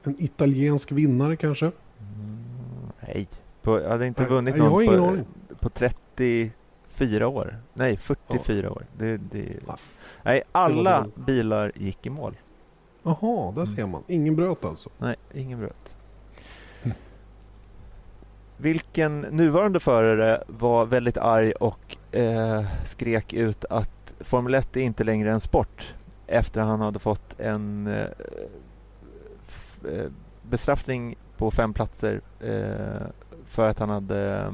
En 0.03 0.17
italiensk 0.19 0.93
vinnare 0.93 1.37
kanske? 1.37 1.73
Nej, 3.07 3.29
på, 3.63 3.81
jag 3.81 3.89
hade 3.91 4.07
inte 4.07 4.23
Nej, 4.23 4.31
vunnit 4.31 4.59
har 4.59 4.69
någon 4.71 4.87
på, 4.87 5.05
aning. 5.07 5.25
på 5.61 5.69
34 5.69 7.29
år. 7.29 7.57
Nej, 7.75 7.97
44 7.97 8.71
år. 8.71 8.87
Det, 8.99 9.17
det, 9.17 9.49
Ja. 9.67 9.77
nej, 10.23 10.43
alla 10.53 11.07
bilar 11.15 11.73
gick 11.75 12.07
i 12.07 12.11
mål. 12.11 12.37
Jaha, 13.03 13.53
där 13.53 13.65
ser 13.65 13.87
man. 13.87 14.03
Ingen 14.07 14.37
bröt 14.37 14.65
alltså. 14.65 14.91
Nej, 14.99 15.17
ingen 15.35 15.59
bröt. 15.59 15.97
Mm. 16.83 16.97
Vilken 18.57 19.21
nuvarande 19.21 19.81
förare 19.81 20.43
var 20.47 20.85
väldigt 20.87 21.17
arg 21.17 21.53
och 21.53 21.97
eh, 22.17 22.65
skrek 22.85 23.33
ut 23.33 23.65
att 23.65 24.15
Formel 24.21 24.55
1 24.55 24.77
är 24.77 24.81
inte 24.81 25.05
längre 25.05 25.33
en 25.33 25.41
sport 25.41 25.95
efter 26.27 26.61
han 26.61 26.81
hade 26.81 26.99
fått 26.99 27.41
en 27.41 27.87
eh, 27.87 28.07
eh, 29.93 30.07
bestraffning 30.43 31.17
på 31.43 31.51
fem 31.51 31.75
platser 31.75 32.21
eh, 32.41 33.07
för 33.45 33.69
att 33.69 33.79
han 33.79 33.91
hade 33.91 34.53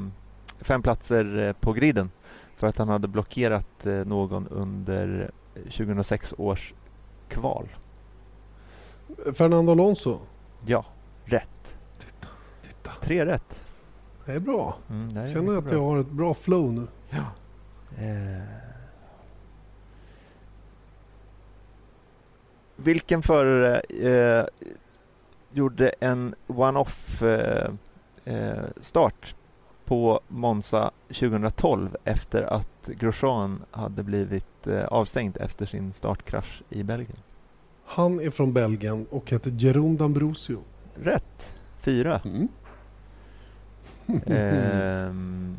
fem 0.61 0.81
platser 0.81 1.37
eh, 1.37 1.53
på 1.53 1.73
griden 1.73 2.11
för 2.55 2.67
att 2.67 2.77
han 2.77 2.89
hade 2.89 3.07
blockerat 3.07 3.85
eh, 3.85 3.93
någon 3.93 4.47
under 4.47 5.31
2006 5.55 6.33
års 6.37 6.73
kval. 7.27 7.67
Fernando 9.33 9.71
Alonso. 9.71 10.19
Ja, 10.65 10.85
rätt. 11.25 11.77
Titta. 12.61 12.91
Tre 13.01 13.25
rätt. 13.25 13.61
Det 14.25 14.31
är 14.31 14.39
bra. 14.39 14.77
Mm, 14.89 15.13
det 15.13 15.19
är 15.19 15.27
känner 15.27 15.57
att 15.57 15.71
jag 15.71 15.81
har 15.81 15.97
ett 15.97 16.11
bra 16.11 16.33
flow 16.33 16.73
nu. 16.73 16.87
Ja. 17.09 17.25
Eh. 18.03 18.43
Vilken 22.75 23.21
förare 23.21 23.79
eh, 23.79 24.45
gjorde 25.53 25.89
en 25.89 26.35
one-off 26.47 27.23
eh, 27.23 27.71
eh, 28.25 28.63
start 28.79 29.35
på 29.85 30.19
Monza 30.27 30.91
2012 31.07 31.97
efter 32.03 32.43
att 32.43 32.87
Grosjean 32.87 33.63
hade 33.71 34.03
blivit 34.03 34.67
eh, 34.67 34.85
avstängd 34.85 35.37
efter 35.37 35.65
sin 35.65 35.93
startkrasch 35.93 36.61
i 36.69 36.83
Belgien? 36.83 37.19
Han 37.85 38.19
är 38.19 38.29
från 38.29 38.53
Belgien 38.53 39.07
och 39.09 39.31
heter 39.31 39.51
Jerome 39.51 39.97
D'Ambrosio. 39.97 40.59
Rätt! 40.95 41.53
Fyra. 41.79 42.21
Mm. 42.25 42.47
Ehm, 44.25 45.57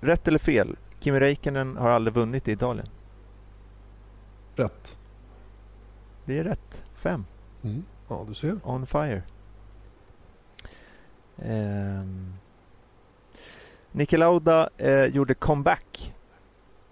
rätt 0.00 0.28
eller 0.28 0.38
fel? 0.38 0.76
Kimi 1.00 1.20
Räikkönen 1.20 1.76
har 1.76 1.90
aldrig 1.90 2.14
vunnit 2.14 2.48
i 2.48 2.52
Italien. 2.52 2.88
Rätt. 4.56 4.98
Det 6.24 6.38
är 6.38 6.44
rätt. 6.44 6.84
Fem. 6.94 7.24
Mm. 7.62 7.84
Ja, 8.08 8.24
du 8.28 8.34
ser. 8.34 8.56
On 8.64 8.86
fire. 8.86 9.22
Um, 11.36 12.34
Niki 13.92 14.16
Lauda 14.16 14.68
eh, 14.76 15.04
gjorde 15.04 15.34
comeback 15.34 16.14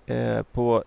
eh, 0.06 0.42
på, 0.42 0.84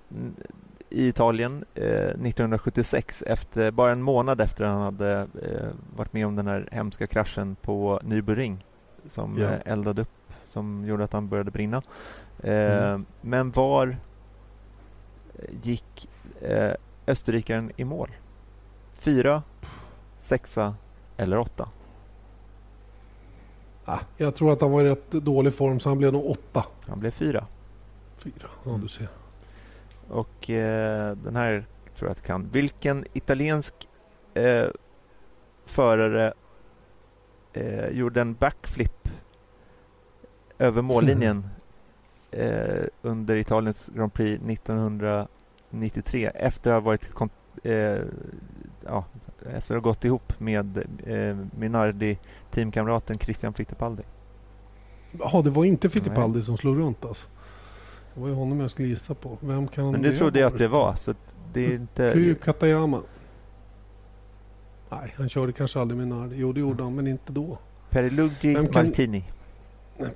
i 0.89 1.07
Italien 1.07 1.65
eh, 1.75 1.83
1976 2.07 3.23
efter, 3.27 3.71
bara 3.71 3.91
en 3.91 4.01
månad 4.01 4.41
efter 4.41 4.65
han 4.65 4.81
hade 4.81 5.11
eh, 5.19 5.67
varit 5.95 6.13
med 6.13 6.27
om 6.27 6.35
den 6.35 6.47
här 6.47 6.69
hemska 6.71 7.07
kraschen 7.07 7.55
på 7.61 7.99
Nürburgring 8.03 8.57
som 9.07 9.37
Ja. 9.37 9.49
eh, 9.49 9.59
eldade 9.65 10.01
upp, 10.01 10.33
som 10.47 10.85
gjorde 10.85 11.03
att 11.03 11.13
han 11.13 11.29
började 11.29 11.51
brinna. 11.51 11.81
Eh, 12.43 12.83
Mm. 12.89 13.05
Men 13.21 13.51
var 13.51 13.97
gick 15.63 16.09
eh, 16.41 16.71
österrikaren 17.07 17.71
i 17.75 17.83
mål? 17.83 18.09
Fyra, 18.93 19.43
sexa 20.19 20.75
eller 21.17 21.37
åtta? 21.37 21.69
Ah, 23.85 23.99
jag 24.17 24.35
tror 24.35 24.53
att 24.53 24.61
han 24.61 24.71
var 24.71 24.81
i 24.81 24.89
rätt 24.89 25.11
dålig 25.11 25.53
form 25.53 25.79
så 25.79 25.89
han 25.89 25.97
blev 25.97 26.13
nog 26.13 26.25
åtta. 26.25 26.65
Han 26.87 26.99
blev 26.99 27.11
fyra. 27.11 27.45
Fyra. 28.17 28.49
Ja, 28.63 28.79
du 28.81 28.87
ser. 28.87 29.07
Och 30.09 30.49
eh, 30.49 31.15
den 31.15 31.35
här 31.35 31.65
tror 31.95 32.07
jag 32.07 32.11
att 32.11 32.17
du 32.17 32.23
kan. 32.23 32.49
Vilken 32.49 33.05
italiensk 33.13 33.73
eh, 34.33 34.67
förare 35.65 36.33
eh, 37.53 37.89
gjorde 37.89 38.21
en 38.21 38.33
backflip 38.33 39.09
över 40.57 40.81
mållinjen 40.81 41.49
eh, 42.31 42.83
under 43.01 43.35
Italiens 43.35 43.91
Grand 43.95 44.13
Prix 44.13 44.43
1993 44.43 46.31
efter 46.35 46.71
att 46.71 46.83
ha 46.83 46.85
varit 46.85 47.09
eh, 47.63 47.97
ja, 48.85 49.05
efter 49.55 49.75
att 49.75 49.83
ha 49.83 49.89
gått 49.89 50.05
ihop 50.05 50.39
med 50.39 50.77
eh, 51.05 51.37
Minardi 51.59 52.17
teamkamraten 52.51 53.17
Christian 53.19 53.53
Fittipaldi. 53.53 54.03
Ja, 55.11 55.41
det 55.41 55.49
var 55.49 55.65
inte 55.65 55.89
Fittipaldi 55.89 56.41
som 56.41 56.57
slog 56.57 56.77
runt 56.79 57.05
alltså. 57.05 57.27
Det 58.13 58.21
var 58.21 58.27
ju 58.27 58.33
honom 58.33 58.59
jag 58.59 58.71
skulle 58.71 58.87
gissa 58.87 59.13
på. 59.13 59.37
Vem 59.41 59.67
kan 59.67 59.91
Men 59.91 60.01
det 60.01 60.15
trodde 60.15 60.39
jag 60.39 60.47
att 60.53 60.57
det 60.57 60.67
var 60.67 60.95
så 60.95 61.13
det 61.53 61.65
är 61.65 61.75
inte... 61.75 62.11
Kyu 62.13 62.35
Katayama. 62.35 63.01
Nej, 64.89 65.13
han 65.17 65.29
körde 65.29 65.51
kanske 65.53 65.79
aldrig 65.79 65.97
med 65.97 66.07
Nardi. 66.07 66.35
Jo, 66.37 66.53
det 66.53 66.59
gjorde 66.59 66.83
han, 66.83 66.95
men 66.95 67.07
inte 67.07 67.33
då. 67.33 67.57
Pierluigi 67.89 68.55
kan- 68.55 68.63
Martini. 68.85 69.23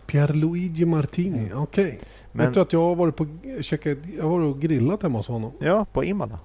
Pierluigi 0.05 0.85
Martini, 0.85 1.51
okej. 1.55 1.99
Men- 2.31 2.45
Vet 2.45 2.53
du 2.53 2.59
att 2.61 2.73
jag 2.73 2.79
har 2.81 2.95
varit 2.95 3.15
på 3.15 3.27
checkat, 3.61 3.97
jag 4.17 4.23
har 4.23 4.29
varit 4.39 4.55
och 4.55 4.61
grillat 4.61 5.03
hemma 5.03 5.19
hos 5.19 5.27
honom. 5.27 5.51
Ja, 5.59 5.85
på 5.93 6.03
Imola. 6.03 6.39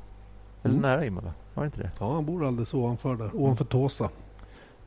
Eller 0.63 0.75
Mm. 0.75 0.83
nära 0.83 1.07
Imola. 1.07 1.33
Var 1.59 1.65
det 1.65 1.67
inte 1.67 1.81
det? 1.81 1.91
Ja, 2.01 2.15
han 2.15 2.27
bor 2.27 2.45
alldeles 2.45 2.75
ovanför 2.75 3.17
där. 3.17 3.31
Ovanför 3.37 3.65
Tåsa. 3.65 4.11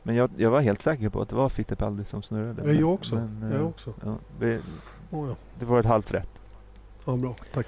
Men 0.04 0.16
jag, 0.16 0.30
jag 0.38 0.50
var 0.52 0.62
helt 0.62 0.82
säker 0.82 1.10
på 1.10 1.22
att 1.22 1.30
det 1.30 1.36
var 1.36 1.50
Fittipaldi 1.50 2.06
som 2.06 2.22
snurrade. 2.22 2.74
Ja, 2.74 2.80
jag 2.80 2.94
också. 2.94 3.16
Men, 3.16 3.52
eh, 3.52 3.58
Jag 3.58 3.68
också. 3.68 3.94
Ja, 4.06 4.16
vi, 4.40 4.60
Oh, 5.12 5.30
ja. 5.30 5.36
det 5.60 5.66
var 5.66 5.80
ett 5.80 5.86
halvt 5.86 6.12
rätt. 6.14 6.30
ja, 7.06 7.16
bra. 7.16 7.36
Tack. 7.54 7.68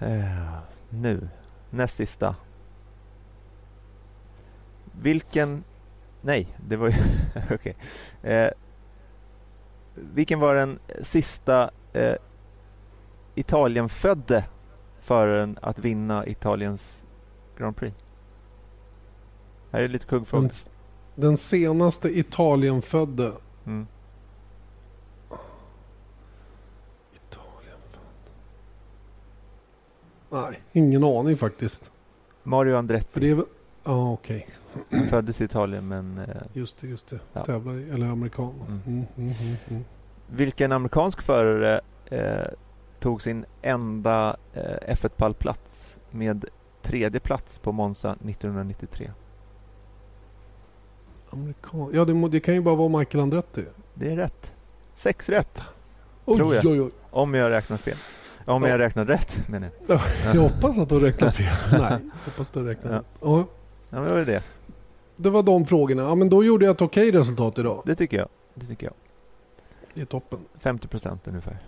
Eh, 0.00 0.58
nu, 0.88 1.28
näst 1.70 1.96
sista. 1.96 2.36
Vilken... 5.02 5.64
Nej, 6.20 6.48
det 6.68 6.76
var 6.76 6.88
ju... 6.88 6.94
Okej. 7.54 7.76
Eh, 8.22 8.48
vilken 9.94 10.40
var 10.40 10.54
den 10.54 10.78
sista 11.02 11.70
eh, 11.92 12.14
Italienfödde 13.34 14.44
föraren 15.00 15.58
att 15.62 15.78
vinna 15.78 16.26
Italiens 16.26 17.02
Grand 17.60 17.76
Prix? 17.76 17.96
Här 19.70 19.80
är 19.80 19.88
lite 19.88 20.06
kuggfråga. 20.06 20.42
Den, 20.42 20.50
den 21.14 21.36
senaste 21.36 22.08
Italienfödde. 22.18 23.32
Mm. 23.66 23.86
Nej, 30.30 30.62
ingen 30.72 31.04
aning 31.04 31.36
faktiskt. 31.36 31.90
Mario 32.42 32.76
Andretti 32.76 33.12
För 33.12 33.20
det 33.20 33.30
är. 33.30 33.44
Ja, 33.84 34.12
okej. 34.12 34.48
Han 34.90 35.06
föddes 35.06 35.40
i 35.40 35.44
Italien 35.44 35.88
men 35.88 36.18
eh, 36.18 36.24
Just 36.52 36.78
det, 36.78 36.86
just 36.86 37.08
det. 37.08 37.18
Ja. 37.32 37.44
Tävlar 37.44 37.78
i, 37.78 37.90
eller 37.90 38.06
amerikan. 38.06 38.54
Mm. 38.68 38.80
Mm, 38.86 39.06
mm, 39.16 39.32
mm, 39.40 39.56
mm. 39.68 39.84
vilken 40.26 40.72
amerikansk 40.72 41.22
förare 41.22 41.80
eh, 42.06 42.52
tog 43.00 43.22
sin 43.22 43.44
enda 43.62 44.36
eh, 44.54 44.94
F1-pallplats 44.94 45.96
med 46.10 46.44
tredje 46.82 47.20
plats 47.20 47.58
på 47.58 47.72
Monza 47.72 48.10
1993? 48.12 49.10
Amerikan. 51.30 51.90
Ja, 51.92 52.04
det, 52.04 52.14
må- 52.14 52.28
det 52.28 52.40
kan 52.40 52.54
ju 52.54 52.60
bara 52.60 52.74
vara 52.74 52.98
Michael 52.98 53.22
Andretti. 53.22 53.64
Det 53.94 54.12
är 54.12 54.16
rätt. 54.16 54.52
Sex 54.94 55.28
rätt, 55.28 55.60
Oj, 56.24 56.36
Tror 56.36 56.54
jag. 56.54 56.66
oj, 56.66 56.80
oj. 56.80 56.90
om 57.10 57.34
jag 57.34 57.50
räknar 57.50 57.76
fel. 57.76 57.96
Om 58.46 58.62
Ja. 58.62 58.68
jag 58.68 58.78
räknar 58.78 59.04
rätt 59.06 59.48
menar 59.48 59.70
jag. 59.86 60.00
Jag 60.34 60.42
hoppas 60.42 60.78
att 60.78 60.88
du 60.88 61.00
räknar 61.00 61.30
fel. 61.30 61.80
Nej, 61.80 61.98
hoppas 62.24 62.50
du 62.50 62.62
räknar 62.64 62.92
Ja. 62.92 62.98
rätt. 62.98 63.06
Ja, 63.20 63.44
Ja, 63.90 63.96
men 64.00 64.04
det 64.08 64.14
var 64.14 64.24
det. 64.24 64.42
det 65.16 65.30
var 65.30 65.42
de 65.42 65.66
frågorna. 65.66 66.02
Ja, 66.02 66.14
men 66.14 66.28
då 66.28 66.44
gjorde 66.44 66.64
jag 66.64 66.72
ett 66.74 66.82
okej 66.82 67.10
resultat 67.10 67.58
idag. 67.58 67.82
Det 67.86 67.94
tycker 67.94 68.16
jag. 68.18 68.28
Det 68.54 68.66
tycker 68.66 68.86
jag. 68.86 68.94
Det 69.94 70.00
är 70.00 70.04
toppen. 70.04 70.38
50 70.58 70.88
procent 70.88 71.28
ungefär. 71.28 71.58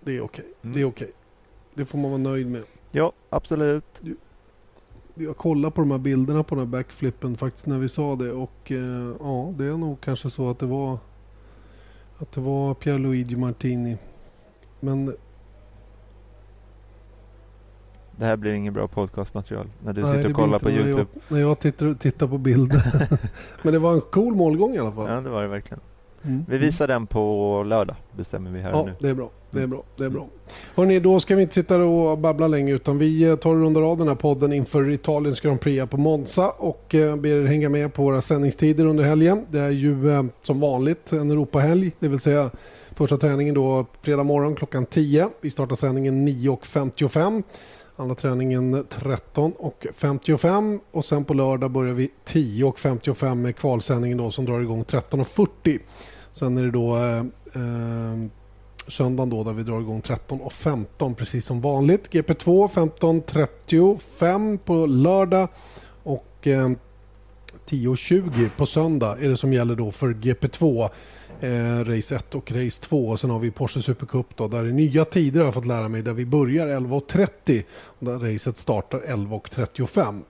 Det 0.00 0.16
är 0.16 0.20
okej. 0.20 0.44
Mm. 0.62 0.72
Det 0.74 0.80
är 0.80 0.84
okej. 0.84 1.10
Det 1.74 1.84
får 1.84 1.98
man 1.98 2.10
vara 2.10 2.18
nöjd 2.18 2.46
med. 2.50 2.62
Ja, 2.90 3.12
absolut. 3.30 4.02
Jag 5.14 5.36
kollade 5.36 5.74
på 5.74 5.80
de 5.80 5.90
här 5.90 5.98
bilderna 5.98 6.42
på 6.42 6.54
den 6.54 6.64
här 6.64 6.70
backflippen 6.70 7.36
faktiskt 7.36 7.66
när 7.66 7.78
vi 7.78 7.88
sa 7.88 8.16
det 8.16 8.32
och 8.32 8.72
eh, 8.72 9.14
ja, 9.20 9.54
det 9.58 9.64
är 9.64 9.76
nog 9.76 10.00
kanske 10.00 10.30
så 10.30 10.50
att 10.50 10.58
det 10.58 10.66
var 10.66 10.98
att 12.18 12.32
det 12.32 12.40
var 12.40 12.74
Pierluigi 12.74 13.36
Martini. 13.36 13.98
Men 14.80 15.14
Det 18.16 18.24
här 18.24 18.36
blir 18.36 18.52
ingen 18.52 18.74
bra 18.74 18.88
podcastmaterial 18.88 19.66
när 19.84 19.92
du 19.92 20.02
nej, 20.02 20.16
sitter 20.16 20.30
och 20.30 20.36
kollar 20.36 20.58
på 20.58 20.70
Youtube. 20.70 21.06
Jag, 21.12 21.22
när 21.28 21.40
jag 21.40 21.58
tittar, 21.58 21.92
tittar 21.94 22.26
på 22.26 22.38
bilder. 22.38 23.08
Men 23.62 23.72
det 23.72 23.78
var 23.78 23.94
en 23.94 24.00
cool 24.00 24.34
målgång 24.34 24.74
i 24.74 24.78
alla 24.78 24.92
fall. 24.92 25.10
Ja, 25.10 25.20
det 25.20 25.30
var 25.30 25.42
det 25.42 25.48
verkligen. 25.48 25.80
Mm. 26.22 26.44
Vi 26.48 26.58
visar 26.58 26.88
den 26.88 27.06
på 27.06 27.62
lördag, 27.66 27.96
bestämmer 28.16 28.50
vi 28.50 28.60
här 28.60 28.70
Ja, 28.70 28.84
nu. 28.84 28.94
det 29.00 29.08
är 29.08 29.14
bra. 29.14 29.30
Det 29.52 29.62
är 29.62 29.66
bra. 29.66 29.82
Det 29.96 30.04
är 30.04 30.10
bra. 30.10 30.28
Hörrni, 30.74 31.00
då 31.00 31.20
ska 31.20 31.36
vi 31.36 31.42
inte 31.42 31.54
sitta 31.54 31.84
och 31.84 32.18
babbla 32.18 32.48
länge 32.48 32.72
utan 32.72 32.98
vi 32.98 33.24
eh, 33.24 33.36
tar 33.36 33.50
och 33.50 33.60
rundar 33.60 33.82
av 33.82 33.98
den 33.98 34.08
här 34.08 34.14
podden 34.14 34.52
inför 34.52 34.90
Italiens 34.90 35.40
Grand 35.40 35.60
Prix 35.60 35.90
på 35.90 35.96
Monza 35.96 36.50
och 36.50 36.94
eh, 36.94 37.16
ber 37.16 37.30
er 37.30 37.44
hänga 37.44 37.68
med 37.68 37.94
på 37.94 38.02
våra 38.02 38.20
sändningstider 38.20 38.86
under 38.86 39.04
helgen. 39.04 39.46
Det 39.50 39.60
är 39.60 39.70
ju 39.70 40.10
eh, 40.10 40.24
som 40.42 40.60
vanligt 40.60 41.12
en 41.12 41.30
Europahelg, 41.30 41.92
det 41.98 42.08
vill 42.08 42.20
säga 42.20 42.50
första 42.94 43.16
träningen 43.16 43.54
då 43.54 43.86
fredag 44.02 44.22
morgon 44.22 44.54
klockan 44.54 44.86
10. 44.86 45.28
Vi 45.40 45.50
startar 45.50 45.76
sändningen 45.76 46.28
9.55. 46.28 47.42
Andra 47.96 48.14
träningen 48.14 48.74
13.55 48.74 50.80
och 50.90 51.04
sen 51.04 51.24
på 51.24 51.34
lördag 51.34 51.70
börjar 51.70 51.94
vi 51.94 52.10
10.55 52.26 53.34
med 53.34 53.56
kvalsändningen 53.56 54.18
då 54.18 54.30
som 54.30 54.44
drar 54.44 54.60
igång 54.60 54.82
13.40. 54.82 55.80
Sen 56.32 56.58
är 56.58 56.62
det 56.62 56.70
då 56.70 56.96
eh, 56.96 57.18
eh, 57.54 58.41
söndagen 58.88 59.30
då 59.30 59.44
där 59.44 59.52
vi 59.52 59.62
drar 59.62 59.80
igång 59.80 60.00
13.15 60.00 61.14
precis 61.14 61.46
som 61.46 61.60
vanligt. 61.60 62.10
GP2 62.10 62.68
15.35 62.68 64.58
på 64.58 64.86
lördag 64.86 65.48
och 66.02 66.46
eh, 66.46 66.70
10.20 67.68 68.50
på 68.56 68.66
söndag 68.66 69.16
är 69.20 69.28
det 69.28 69.36
som 69.36 69.52
gäller 69.52 69.74
då 69.76 69.90
för 69.90 70.08
GP2. 70.08 70.90
Eh, 71.40 71.84
race 71.84 72.16
1 72.16 72.34
och 72.34 72.52
race 72.52 72.82
2 72.82 73.08
och 73.08 73.20
sen 73.20 73.30
har 73.30 73.38
vi 73.38 73.50
Porsche 73.50 73.82
Supercup 73.82 74.36
då 74.36 74.48
där 74.48 74.62
det 74.62 74.68
är 74.68 74.72
nya 74.72 75.04
tider 75.04 75.40
har 75.40 75.46
jag 75.46 75.54
fått 75.54 75.66
lära 75.66 75.88
mig 75.88 76.02
där 76.02 76.12
vi 76.12 76.26
börjar 76.26 76.66
11.30 76.66 77.64
och 77.84 78.06
där 78.06 78.18
racet 78.18 78.56
startar 78.56 78.98
11.35. 78.98 80.22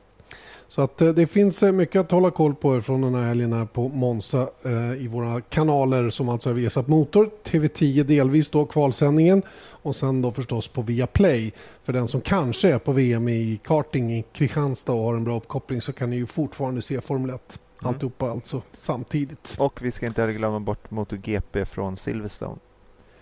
Så 0.73 0.83
att 0.83 1.01
eh, 1.01 1.09
det 1.09 1.27
finns 1.27 1.63
eh, 1.63 1.73
mycket 1.73 2.01
att 2.01 2.11
hålla 2.11 2.31
koll 2.31 2.55
på 2.55 2.81
från 2.81 3.01
den 3.01 3.15
här 3.15 3.23
helgen 3.23 3.53
här 3.53 3.65
på 3.65 3.89
Monza 3.89 4.49
eh, 4.65 5.03
i 5.05 5.09
våra 5.09 5.41
kanaler 5.41 6.11
som 6.11 6.29
alltså 6.29 6.51
är 6.51 6.55
Viasat 6.55 6.89
Motor, 6.89 7.31
TV10 7.45 8.03
delvis 8.03 8.51
då 8.51 8.65
kvalsändningen 8.65 9.43
och 9.71 9.97
sen 9.97 10.23
då 10.23 10.33
förstås 10.33 10.69
på 10.69 10.83
Viaplay. 10.83 11.53
För 11.83 11.93
den 11.93 12.09
som 12.09 12.21
kanske 12.21 12.69
är 12.69 12.79
på 12.79 12.93
VM 12.93 13.29
i 13.29 13.61
karting 13.65 14.13
i 14.13 14.25
Kristianstad 14.33 14.93
och 14.93 15.03
har 15.03 15.15
en 15.15 15.25
bra 15.25 15.37
uppkoppling 15.37 15.81
så 15.81 15.93
kan 15.93 16.11
ni 16.11 16.17
ju 16.17 16.27
fortfarande 16.27 16.83
se 16.83 17.01
Formel 17.01 17.31
1. 17.31 17.61
Mm. 17.81 17.95
Alltihopa 17.95 18.31
alltså 18.31 18.63
samtidigt. 18.73 19.57
Och 19.59 19.83
vi 19.83 19.93
ska 19.93 20.07
inte 20.07 20.21
heller 20.21 20.35
glömma 20.35 20.61
bort 20.61 20.91
MotoGP 20.91 21.65
från 21.65 21.97
Silverstone. 21.97 22.59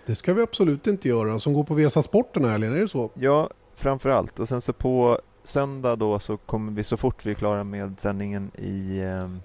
Det 0.06 0.14
ska 0.14 0.34
vi 0.34 0.42
absolut 0.42 0.86
inte 0.86 1.08
göra. 1.08 1.38
Som 1.38 1.52
går 1.52 1.64
på 1.64 1.74
Viasat 1.74 2.04
Sport 2.04 2.34
den 2.34 2.44
här 2.44 2.52
helgen, 2.52 2.72
är 2.72 2.80
det 2.80 2.88
så? 2.88 3.10
Ja, 3.14 3.50
framför 3.74 4.10
allt. 4.10 4.40
Och 4.40 4.48
sen 4.48 4.60
så 4.60 4.72
på 4.72 5.20
söndag 5.44 5.96
då 5.96 6.18
så 6.18 6.36
kommer 6.36 6.72
vi 6.72 6.84
så 6.84 6.96
fort 6.96 7.26
vi 7.26 7.30
är 7.30 7.34
klara 7.34 7.64
med 7.64 8.00
sändningen 8.00 8.50
i, 8.54 9.00
ehm, 9.00 9.40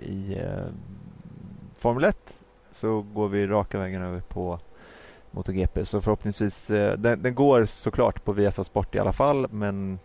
i 0.00 0.38
ehm, 0.38 0.74
Formel 1.76 2.04
1 2.04 2.40
så 2.70 3.02
går 3.02 3.28
vi 3.28 3.46
raka 3.46 3.78
vägen 3.78 4.02
över 4.02 4.20
på 4.20 4.58
MotoGP. 5.30 5.84
Så 5.84 6.00
förhoppningsvis, 6.00 6.70
eh, 6.70 6.98
den, 6.98 7.22
den 7.22 7.34
går 7.34 7.64
såklart 7.64 8.24
på 8.24 8.32
Viasat 8.32 8.66
Sport 8.66 8.94
i 8.94 8.98
alla 8.98 9.12
fall 9.12 9.46
men 9.50 9.98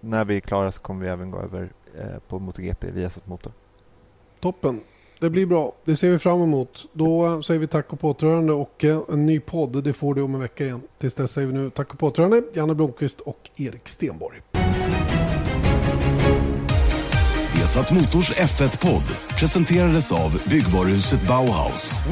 när 0.00 0.24
vi 0.24 0.36
är 0.36 0.40
klara 0.40 0.72
så 0.72 0.80
kommer 0.80 1.04
vi 1.04 1.08
även 1.10 1.30
gå 1.30 1.38
över 1.38 1.72
eh, 1.98 2.18
på 2.28 2.38
MotoGP, 2.38 2.90
Viasat 2.90 3.26
Motor. 3.26 3.52
Toppen. 4.40 4.80
Det 5.22 5.30
blir 5.30 5.46
bra. 5.46 5.72
Det 5.84 5.96
ser 5.96 6.10
vi 6.10 6.18
fram 6.18 6.42
emot. 6.42 6.86
Då 6.92 7.42
säger 7.42 7.60
vi 7.60 7.66
tack 7.66 7.92
och 7.92 8.00
påtrörande 8.00 8.52
och 8.52 8.84
eh, 8.84 9.00
en 9.12 9.26
ny 9.26 9.40
podd. 9.40 9.84
Det 9.84 9.92
får 9.92 10.14
du 10.14 10.22
om 10.22 10.34
en 10.34 10.40
vecka 10.40 10.64
igen. 10.64 10.82
Tills 11.00 11.14
dess 11.14 11.32
säger 11.32 11.48
vi 11.48 11.54
nu 11.54 11.70
tack 11.70 11.92
och 11.92 11.98
påtrörande. 11.98 12.42
Janne 12.52 12.74
Blomqvist 12.74 13.20
och 13.20 13.50
Erik 13.56 13.88
Stenborg. 13.88 14.40
Vesat 17.54 17.92
Motors 17.92 18.32
F1-podd 18.32 19.16
presenterades 19.38 20.12
av 20.12 20.42
byggvaruhuset 20.50 21.26
Bauhaus. 21.28 22.02